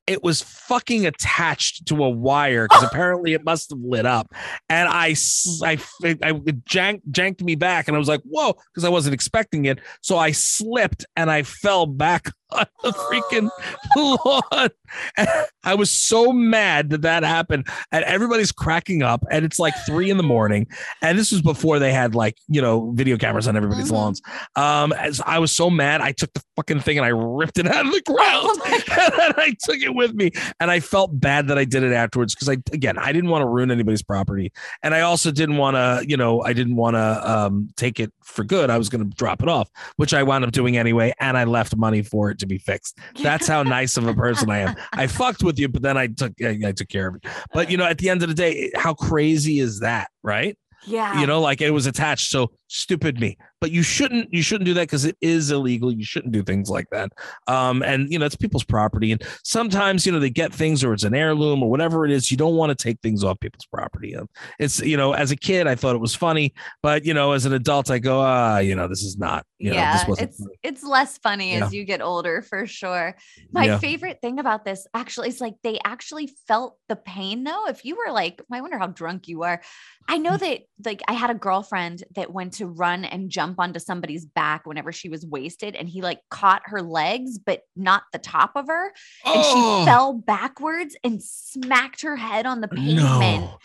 it 0.08 0.24
was 0.24 0.42
fucking 0.42 1.06
attached 1.06 1.86
to 1.88 2.04
a 2.04 2.10
wire 2.10 2.68
because 2.68 2.84
apparently 2.92 3.34
it 3.34 3.44
must 3.44 3.70
have 3.70 3.80
lit 3.80 4.06
up. 4.06 4.34
And 4.70 4.88
I 4.90 5.10
it 5.10 6.66
jank, 6.66 7.02
janked 7.12 7.44
me 7.44 7.56
back, 7.56 7.88
and 7.88 7.96
I 7.96 8.00
was 8.00 8.08
like, 8.08 8.22
"Whoa!" 8.24 8.54
because 8.74 8.86
I 8.86 8.90
wasn't 8.90 9.14
expecting 9.14 9.66
it. 9.66 9.80
So 10.02 10.18
I 10.18 10.32
slipped 10.32 11.06
and 11.16 11.30
I 11.30 11.44
fell 11.44 11.86
back 11.86 12.32
on 12.52 12.66
the 12.84 12.92
freaking 12.92 13.50
lawn. 13.96 14.70
And 15.18 15.28
I 15.64 15.76
was 15.76 15.92
so 15.92 16.32
mad 16.32 16.90
that 16.92 17.02
that 17.02 17.24
happened, 17.24 17.68
and 17.92 18.04
everybody's 18.06 18.52
cracking 18.52 19.04
up. 19.04 19.26
And 19.30 19.44
it's 19.46 19.60
like 19.60 19.74
three 19.86 20.10
in 20.10 20.18
the 20.18 20.24
morning, 20.24 20.68
and 21.02 21.18
this 21.20 21.32
was 21.32 21.42
before 21.42 21.80
they 21.80 21.92
had 21.92 22.16
like 22.16 22.38
you 22.48 22.62
know 22.62 22.92
video 22.92 23.18
cameras 23.18 23.48
on 23.48 23.56
everybody's 23.58 23.90
Mhm. 23.90 23.94
lawns. 23.94 24.22
Um, 24.56 24.94
as 24.94 25.22
I 25.26 25.40
was 25.40 25.52
so 25.52 25.70
mad, 25.70 26.02
I 26.02 26.12
took 26.14 26.32
the 26.34 26.42
fucking 26.56 26.80
thing 26.82 26.98
and 26.98 27.06
I 27.06 27.10
ripped 27.10 27.58
it 27.60 27.68
out 27.68 27.86
of 27.86 27.92
the 27.92 28.02
ground 28.06 28.18
Oh 28.50 28.82
and 29.24 29.34
I 29.38 29.56
took 29.64 29.78
it 29.82 29.94
with 29.94 30.14
me, 30.14 30.32
and 30.60 30.72
I 30.72 30.80
felt 30.80 31.20
bad 31.20 31.48
that 31.50 31.58
I 31.58 31.66
did 31.66 31.84
it 31.84 31.92
afterwards 31.94 32.34
because 32.34 32.50
I 32.50 32.58
again 32.74 32.98
I 32.98 33.12
didn't 33.12 33.30
want 33.30 33.42
to 33.42 33.48
ruin 33.48 33.72
anybody's 33.72 34.04
property, 34.04 34.52
and 34.84 34.94
I 34.96 35.02
also 35.02 35.32
didn't 35.32 35.58
want 35.58 35.76
to 35.76 36.06
you 36.08 36.16
know 36.18 36.42
I 36.42 36.54
didn't 36.54 36.76
want 36.78 36.96
to 36.96 37.32
um, 37.32 37.70
take 37.76 38.00
it 38.00 38.14
for 38.28 38.44
good. 38.44 38.70
I 38.70 38.78
was 38.78 38.90
going 38.90 39.10
to 39.10 39.16
drop 39.16 39.42
it 39.42 39.50
off, 39.50 39.70
which 39.96 40.14
I 40.14 40.24
wound 40.24 40.44
up 40.44 40.52
doing 40.52 40.78
anyway, 40.78 41.14
and 41.20 41.38
I 41.38 41.46
left 41.46 41.76
money 41.76 42.02
for 42.02 42.30
it 42.30 42.40
to 42.40 42.46
be 42.46 42.58
fixed. 42.58 43.00
That's 43.22 43.48
how 43.48 43.64
nice 43.78 43.98
of 43.98 44.08
a 44.08 44.14
person 44.14 44.50
I 44.50 44.60
am. 44.60 44.76
I 44.94 45.08
fucked 45.08 45.44
with 45.44 45.58
you, 45.60 45.68
but 45.68 45.82
then 45.82 45.98
I 45.98 46.08
took 46.08 46.34
I, 46.42 46.60
I 46.66 46.72
took 46.72 46.90
care 46.90 47.08
of 47.08 47.16
it. 47.16 47.26
But 47.54 47.72
you 47.72 47.78
know, 47.78 47.86
at 47.86 47.98
the 47.98 48.10
end 48.10 48.22
of 48.24 48.30
the 48.30 48.36
day, 48.36 48.72
how 48.76 48.94
crazy 48.94 49.60
is 49.60 49.80
that, 49.80 50.10
right? 50.24 50.58
yeah. 50.88 51.20
you 51.20 51.28
know 51.28 51.42
like 51.42 51.62
it 51.62 51.72
was 51.72 51.86
attached 51.86 52.30
so 52.30 52.52
stupid 52.68 53.20
me 53.20 53.38
but 53.62 53.72
you 53.72 53.82
shouldn't 53.82 54.32
you 54.34 54.42
shouldn't 54.42 54.66
do 54.66 54.74
that 54.74 54.82
because 54.82 55.06
it 55.06 55.16
is 55.22 55.52
illegal 55.52 55.92
you 55.92 56.04
shouldn't 56.04 56.34
do 56.34 56.44
things 56.44 56.70
like 56.70 56.86
that 56.92 57.12
um 57.48 57.82
and 57.84 58.12
you 58.12 58.20
know 58.20 58.26
it's 58.26 58.36
people's 58.36 58.64
property 58.64 59.12
and 59.12 59.24
sometimes 59.44 60.06
you 60.06 60.12
know 60.12 60.20
they 60.20 60.30
get 60.30 60.54
things 60.54 60.84
or 60.84 60.94
it's 60.94 61.04
an 61.04 61.16
heirloom 61.16 61.64
or 61.64 61.70
whatever 61.70 62.06
it 62.06 62.12
is 62.12 62.30
you 62.30 62.38
don't 62.38 62.56
want 62.56 62.70
to 62.70 62.76
take 62.84 63.00
things 63.02 63.24
off 63.24 63.40
people's 63.40 63.66
property 63.66 64.16
it's 64.60 64.80
you 64.82 64.98
know 64.98 65.14
as 65.14 65.32
a 65.32 65.36
kid 65.36 65.66
i 65.68 65.76
thought 65.76 65.96
it 65.96 66.02
was 66.02 66.14
funny 66.16 66.54
but 66.84 67.06
you 67.06 67.14
know 67.14 67.32
as 67.32 67.46
an 67.46 67.54
adult 67.54 67.90
i 67.90 68.00
go 68.00 68.20
ah 68.22 68.58
you 68.60 68.76
know 68.76 68.88
this 68.88 69.02
is 69.04 69.18
not 69.18 69.46
you 69.60 69.70
know 69.72 69.76
yeah, 69.78 69.94
this 69.94 70.08
wasn't 70.08 70.30
it's 70.30 70.38
funny. 70.40 70.60
it's 70.64 70.84
less 70.84 71.18
funny 71.18 71.54
Yeah. 71.54 71.66
as 71.66 71.74
you 71.74 71.84
get 71.84 72.02
older 72.02 72.42
for 72.42 72.68
sure. 72.68 73.16
My 73.52 73.66
Yeah. 73.66 73.80
favorite 73.80 74.20
thing 74.22 74.38
about 74.40 74.66
this 74.66 74.86
actually 74.94 75.30
is 75.30 75.42
like 75.42 75.56
they 75.64 75.80
actually 75.84 76.30
felt 76.48 76.78
the 76.90 76.96
pain 76.96 77.44
though. 77.44 77.66
If 77.68 77.84
you 77.84 77.96
were 77.96 78.12
like, 78.14 78.40
I 78.52 78.62
wonder 78.62 78.78
how 78.78 78.88
drunk 78.88 79.28
you 79.28 79.44
are. 79.44 79.62
I 80.08 80.18
Mm. 80.20 80.22
know 80.22 80.38
that 80.38 80.62
like 80.86 81.02
I 81.08 81.14
had 81.14 81.32
a 81.32 81.34
girlfriend 81.36 82.04
that 82.16 82.32
went 82.32 82.54
to 82.58 82.68
run 82.68 83.06
and 83.06 83.30
jump 83.30 83.60
onto 83.60 83.80
somebody's 83.80 84.26
back 84.26 84.66
whenever 84.66 84.92
she 84.92 85.10
was 85.10 85.26
wasted 85.26 85.76
and 85.76 85.88
he 85.90 86.02
like 86.02 86.20
caught 86.30 86.62
her 86.66 86.82
legs 86.82 87.38
but 87.38 87.62
not 87.76 88.04
the 88.14 88.20
top 88.20 88.52
of 88.56 88.68
her 88.68 88.86
and 89.26 89.36
Oh, 89.36 89.80
she 89.82 89.86
fell 89.90 90.14
backwards 90.14 90.96
and 91.04 91.22
smacked 91.24 92.02
her 92.02 92.16
head 92.16 92.46
on 92.46 92.62
the 92.62 92.68
pavement. 92.68 93.42
No. 93.44 93.58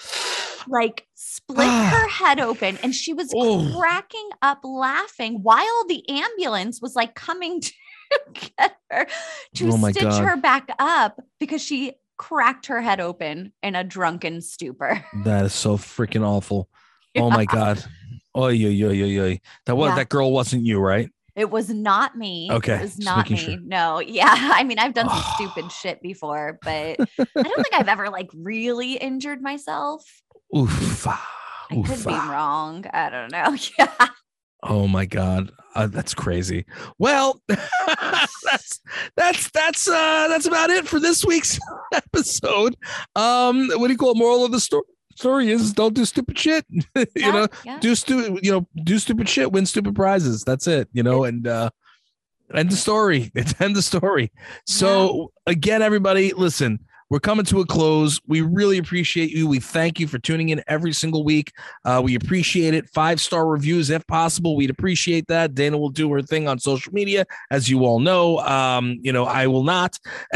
Like 0.69 1.07
split 1.15 1.67
ah. 1.67 1.91
her 2.03 2.09
head 2.09 2.39
open 2.39 2.79
and 2.83 2.95
she 2.95 3.13
was 3.13 3.33
Oh. 3.35 3.75
cracking 3.79 4.29
up 4.43 4.61
laughing 4.63 5.43
while 5.43 5.85
the 5.89 6.09
ambulance 6.09 6.81
was 6.81 6.95
like 6.95 7.15
coming 7.15 7.61
to 7.61 7.73
get 8.57 8.77
her 8.91 9.07
to 9.57 9.69
Oh 9.73 9.91
stitch 9.91 10.03
God. 10.03 10.25
her 10.25 10.37
back 10.37 10.69
up 10.79 11.21
because 11.41 11.63
she 11.63 11.95
cracked 12.19 12.67
her 12.67 12.81
head 12.81 13.01
open 13.01 13.53
in 13.63 13.75
a 13.75 13.83
drunken 13.83 14.41
stupor. 14.41 15.05
that 15.25 15.45
is 15.47 15.53
so 15.53 15.77
freaking 15.77 16.23
awful. 16.25 16.69
Oh 17.17 17.31
my 17.31 17.45
god 17.59 17.85
oh 18.35 18.49
yeah 18.49 18.69
yeah 18.69 18.91
yeah 18.91 19.25
yeah 19.29 19.37
that 19.67 19.77
was 19.77 19.91
Yeah. 19.91 19.97
that 19.97 20.09
girl 20.09 20.33
wasn't 20.33 20.65
you 20.65 20.79
right 20.81 21.09
It 21.35 21.51
was 21.51 21.71
not 21.71 22.15
me. 22.17 22.49
Okay, 22.51 22.75
It 22.77 22.83
was 22.83 22.99
not 22.99 23.31
me. 23.31 23.37
sure. 23.37 23.57
No. 23.65 24.01
Yeah. 24.01 24.27
I 24.55 24.65
mean, 24.65 24.79
I've 24.79 24.93
done 24.95 25.09
some 25.09 25.19
Oh. 25.19 25.33
stupid 25.37 25.73
shit 25.73 26.03
before, 26.03 26.59
but 26.63 27.01
I 27.01 27.25
don't 27.35 27.63
think 27.65 27.73
I've 27.75 27.89
ever 27.89 28.11
like 28.11 28.29
really 28.35 28.95
injured 28.95 29.41
myself. 29.41 30.05
Oof. 30.55 31.07
I 31.07 31.19
could 31.71 31.79
Oof. 31.91 32.07
be 32.07 32.13
wrong. 32.13 32.85
I 32.93 33.09
don't 33.11 33.33
know. 33.33 33.57
Yeah. 33.79 34.09
Oh 34.65 34.87
my 34.87 35.07
god, 35.07 35.51
uh, 35.75 35.89
that's 35.89 36.15
crazy. 36.15 36.67
Well, 36.99 37.41
that's 37.49 38.81
that's 39.17 39.51
that's 39.51 39.89
uh 39.89 40.29
that's 40.29 40.47
about 40.47 40.71
it 40.71 40.87
for 40.87 41.01
this 41.01 41.25
week's 41.25 41.59
episode. 41.93 42.77
Um, 43.17 43.69
what 43.75 43.89
do 43.89 43.93
you 43.93 43.99
call 43.99 44.13
it? 44.13 44.19
Moral 44.19 44.45
of 44.45 44.53
the 44.53 44.61
story? 44.61 44.85
Story 45.17 45.51
is 45.51 45.73
don't 45.73 45.95
do 45.95 46.05
stupid 46.05 46.39
shit. 46.39 46.65
you 46.71 47.07
Yeah, 47.17 47.31
know, 47.33 47.49
yeah. 47.65 47.79
do 47.81 47.95
stupid. 47.95 48.45
You 48.45 48.53
know, 48.53 48.67
do 48.85 48.99
stupid 48.99 49.29
shit. 49.29 49.53
Win 49.53 49.67
stupid 49.67 49.95
prizes. 49.95 50.45
That's 50.45 50.67
it. 50.67 50.89
You 50.93 51.03
know, 51.03 51.25
and 51.25 51.47
uh, 51.47 51.71
end 52.55 52.71
the 52.71 52.77
story. 52.77 53.31
It's 53.35 53.59
end 53.61 53.77
the 53.77 53.83
story. 53.83 54.31
So 54.67 55.33
again, 55.47 55.83
everybody, 55.83 56.33
listen. 56.33 56.81
We're 57.13 57.21
coming 57.21 57.45
to 57.45 57.61
a 57.61 57.67
close. 57.67 58.19
We 58.27 58.41
really 58.41 58.79
appreciate 58.79 59.33
you. 59.33 59.47
We 59.47 59.61
thank 59.61 60.01
you 60.01 60.07
for 60.07 60.19
tuning 60.19 60.49
in 60.49 60.63
every 60.67 60.95
single 60.95 61.25
week. 61.25 61.53
Uh, 61.85 62.01
we 62.03 62.15
appreciate 62.15 62.73
it. 62.73 62.89
Five 62.89 63.21
star 63.21 63.47
reviews, 63.47 63.91
if 63.91 64.07
possible. 64.07 64.57
We'd 64.57 64.71
appreciate 64.71 65.27
that. 65.27 65.53
Dayna 65.53 65.79
will 65.79 65.91
do 65.91 66.11
her 66.11 66.23
thing 66.23 66.49
on 66.49 66.59
social 66.59 66.91
media, 66.91 67.27
as 67.51 67.69
you 67.69 67.85
all 67.85 68.01
know. 68.01 68.39
Um, 68.39 68.99
you 69.03 69.13
know, 69.13 69.27
I 69.27 69.47
will 69.47 69.63
not. 69.63 69.99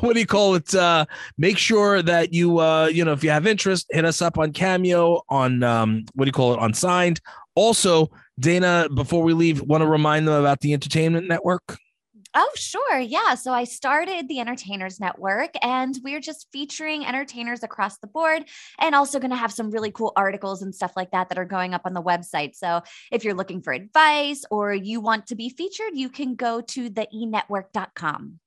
what 0.00 0.14
do 0.14 0.18
you 0.18 0.26
call 0.26 0.56
it? 0.56 0.74
Uh, 0.74 1.04
make 1.38 1.56
sure 1.56 2.02
that 2.02 2.32
you, 2.32 2.58
uh, 2.58 2.86
you 2.86 3.04
know, 3.04 3.12
if 3.12 3.22
you 3.22 3.30
have 3.30 3.46
interest, 3.46 3.86
hit 3.90 4.04
us 4.04 4.20
up 4.20 4.38
on 4.38 4.52
Cameo, 4.52 5.22
on 5.28 5.62
um, 5.62 6.04
what 6.14 6.24
do 6.24 6.30
you 6.30 6.32
call 6.32 6.54
it, 6.54 6.58
on 6.58 6.74
Signed. 6.74 7.20
Also, 7.54 8.10
Dayna, 8.40 8.92
before 8.92 9.22
we 9.22 9.34
leave, 9.34 9.62
want 9.62 9.82
to 9.82 9.86
remind 9.86 10.26
them 10.26 10.34
about 10.34 10.58
the 10.62 10.72
Entertainment 10.72 11.28
Network. 11.28 11.78
Oh, 12.32 12.50
sure. 12.54 12.98
Yeah. 12.98 13.34
So 13.34 13.52
I 13.52 13.64
started 13.64 14.28
the 14.28 14.38
Entertainers 14.38 15.00
Network 15.00 15.50
and 15.62 15.98
we're 16.04 16.20
just 16.20 16.46
featuring 16.52 17.04
entertainers 17.04 17.64
across 17.64 17.98
the 17.98 18.06
board 18.06 18.44
and 18.78 18.94
also 18.94 19.18
going 19.18 19.32
to 19.32 19.36
have 19.36 19.52
some 19.52 19.70
really 19.70 19.90
cool 19.90 20.12
articles 20.14 20.62
and 20.62 20.72
stuff 20.72 20.92
like 20.94 21.10
that 21.10 21.28
that 21.28 21.38
are 21.38 21.44
going 21.44 21.74
up 21.74 21.82
on 21.86 21.92
the 21.92 22.02
website. 22.02 22.54
So 22.54 22.82
if 23.10 23.24
you're 23.24 23.34
looking 23.34 23.62
for 23.62 23.72
advice 23.72 24.44
or 24.50 24.72
you 24.72 25.00
want 25.00 25.26
to 25.28 25.34
be 25.34 25.48
featured, 25.48 25.94
you 25.94 26.08
can 26.08 26.36
go 26.36 26.60
to 26.60 26.88
the 26.88 27.08
enetwork.com. 27.12 28.38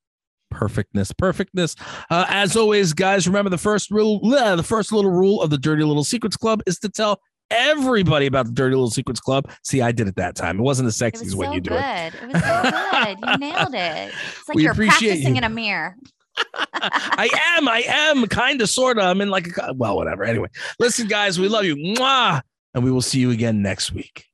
perfectness 0.50 1.12
perfectness 1.12 1.74
uh, 2.10 2.26
as 2.28 2.56
always 2.56 2.92
guys 2.92 3.26
remember 3.26 3.50
the 3.50 3.58
first 3.58 3.90
rule 3.90 4.20
uh, 4.32 4.54
the 4.54 4.62
first 4.62 4.92
little 4.92 5.10
rule 5.10 5.42
of 5.42 5.50
the 5.50 5.58
dirty 5.58 5.82
little 5.82 6.04
secrets 6.04 6.36
club 6.36 6.62
is 6.64 6.78
to 6.78 6.88
tell 6.88 7.20
everybody 7.50 8.26
about 8.26 8.46
the 8.46 8.52
dirty 8.52 8.74
little 8.74 8.90
secrets 8.90 9.20
club 9.20 9.48
see 9.62 9.80
i 9.82 9.92
did 9.92 10.08
it 10.08 10.16
that 10.16 10.34
time 10.34 10.58
it 10.58 10.62
wasn't 10.62 10.86
as 10.86 10.94
It 10.94 10.98
sexy 10.98 11.24
was 11.24 11.32
as 11.32 11.36
what 11.36 11.46
so 11.48 11.52
you 11.54 11.60
do 11.60 11.70
good. 11.70 11.78
it 11.78 12.14
It 12.14 12.32
was 12.32 12.42
so 12.42 12.62
good. 12.92 13.18
You 13.30 13.36
nailed 13.38 13.74
it. 13.74 14.14
It's 14.38 14.48
like 14.48 14.56
We 14.56 14.62
you're 14.64 14.74
practicing 14.74 15.34
you. 15.34 15.38
in 15.38 15.44
a 15.44 15.48
mirror. 15.48 15.96
i 16.74 17.28
am 17.56 17.68
i 17.68 17.84
am 17.86 18.26
kind 18.26 18.60
of 18.60 18.68
sort 18.68 18.98
of 18.98 19.04
i'm 19.04 19.20
in 19.20 19.30
like 19.30 19.46
a 19.56 19.72
well 19.74 19.94
whatever 19.94 20.24
anyway 20.24 20.48
listen 20.80 21.06
guys 21.06 21.38
we 21.38 21.46
love 21.46 21.64
you 21.64 21.76
Mwah! 21.76 22.40
and 22.74 22.82
we 22.82 22.90
will 22.90 23.02
see 23.02 23.20
you 23.20 23.30
again 23.30 23.62
next 23.62 23.92
week 23.92 24.26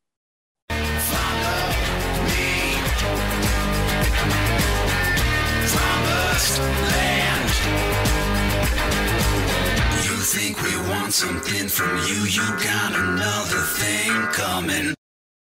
want 11.10 11.14
something 11.14 11.68
from 11.68 11.96
you? 12.06 12.24
You 12.26 12.46
got 12.62 12.92
another 12.92 13.62
thing 13.78 14.12
coming. 14.32 14.99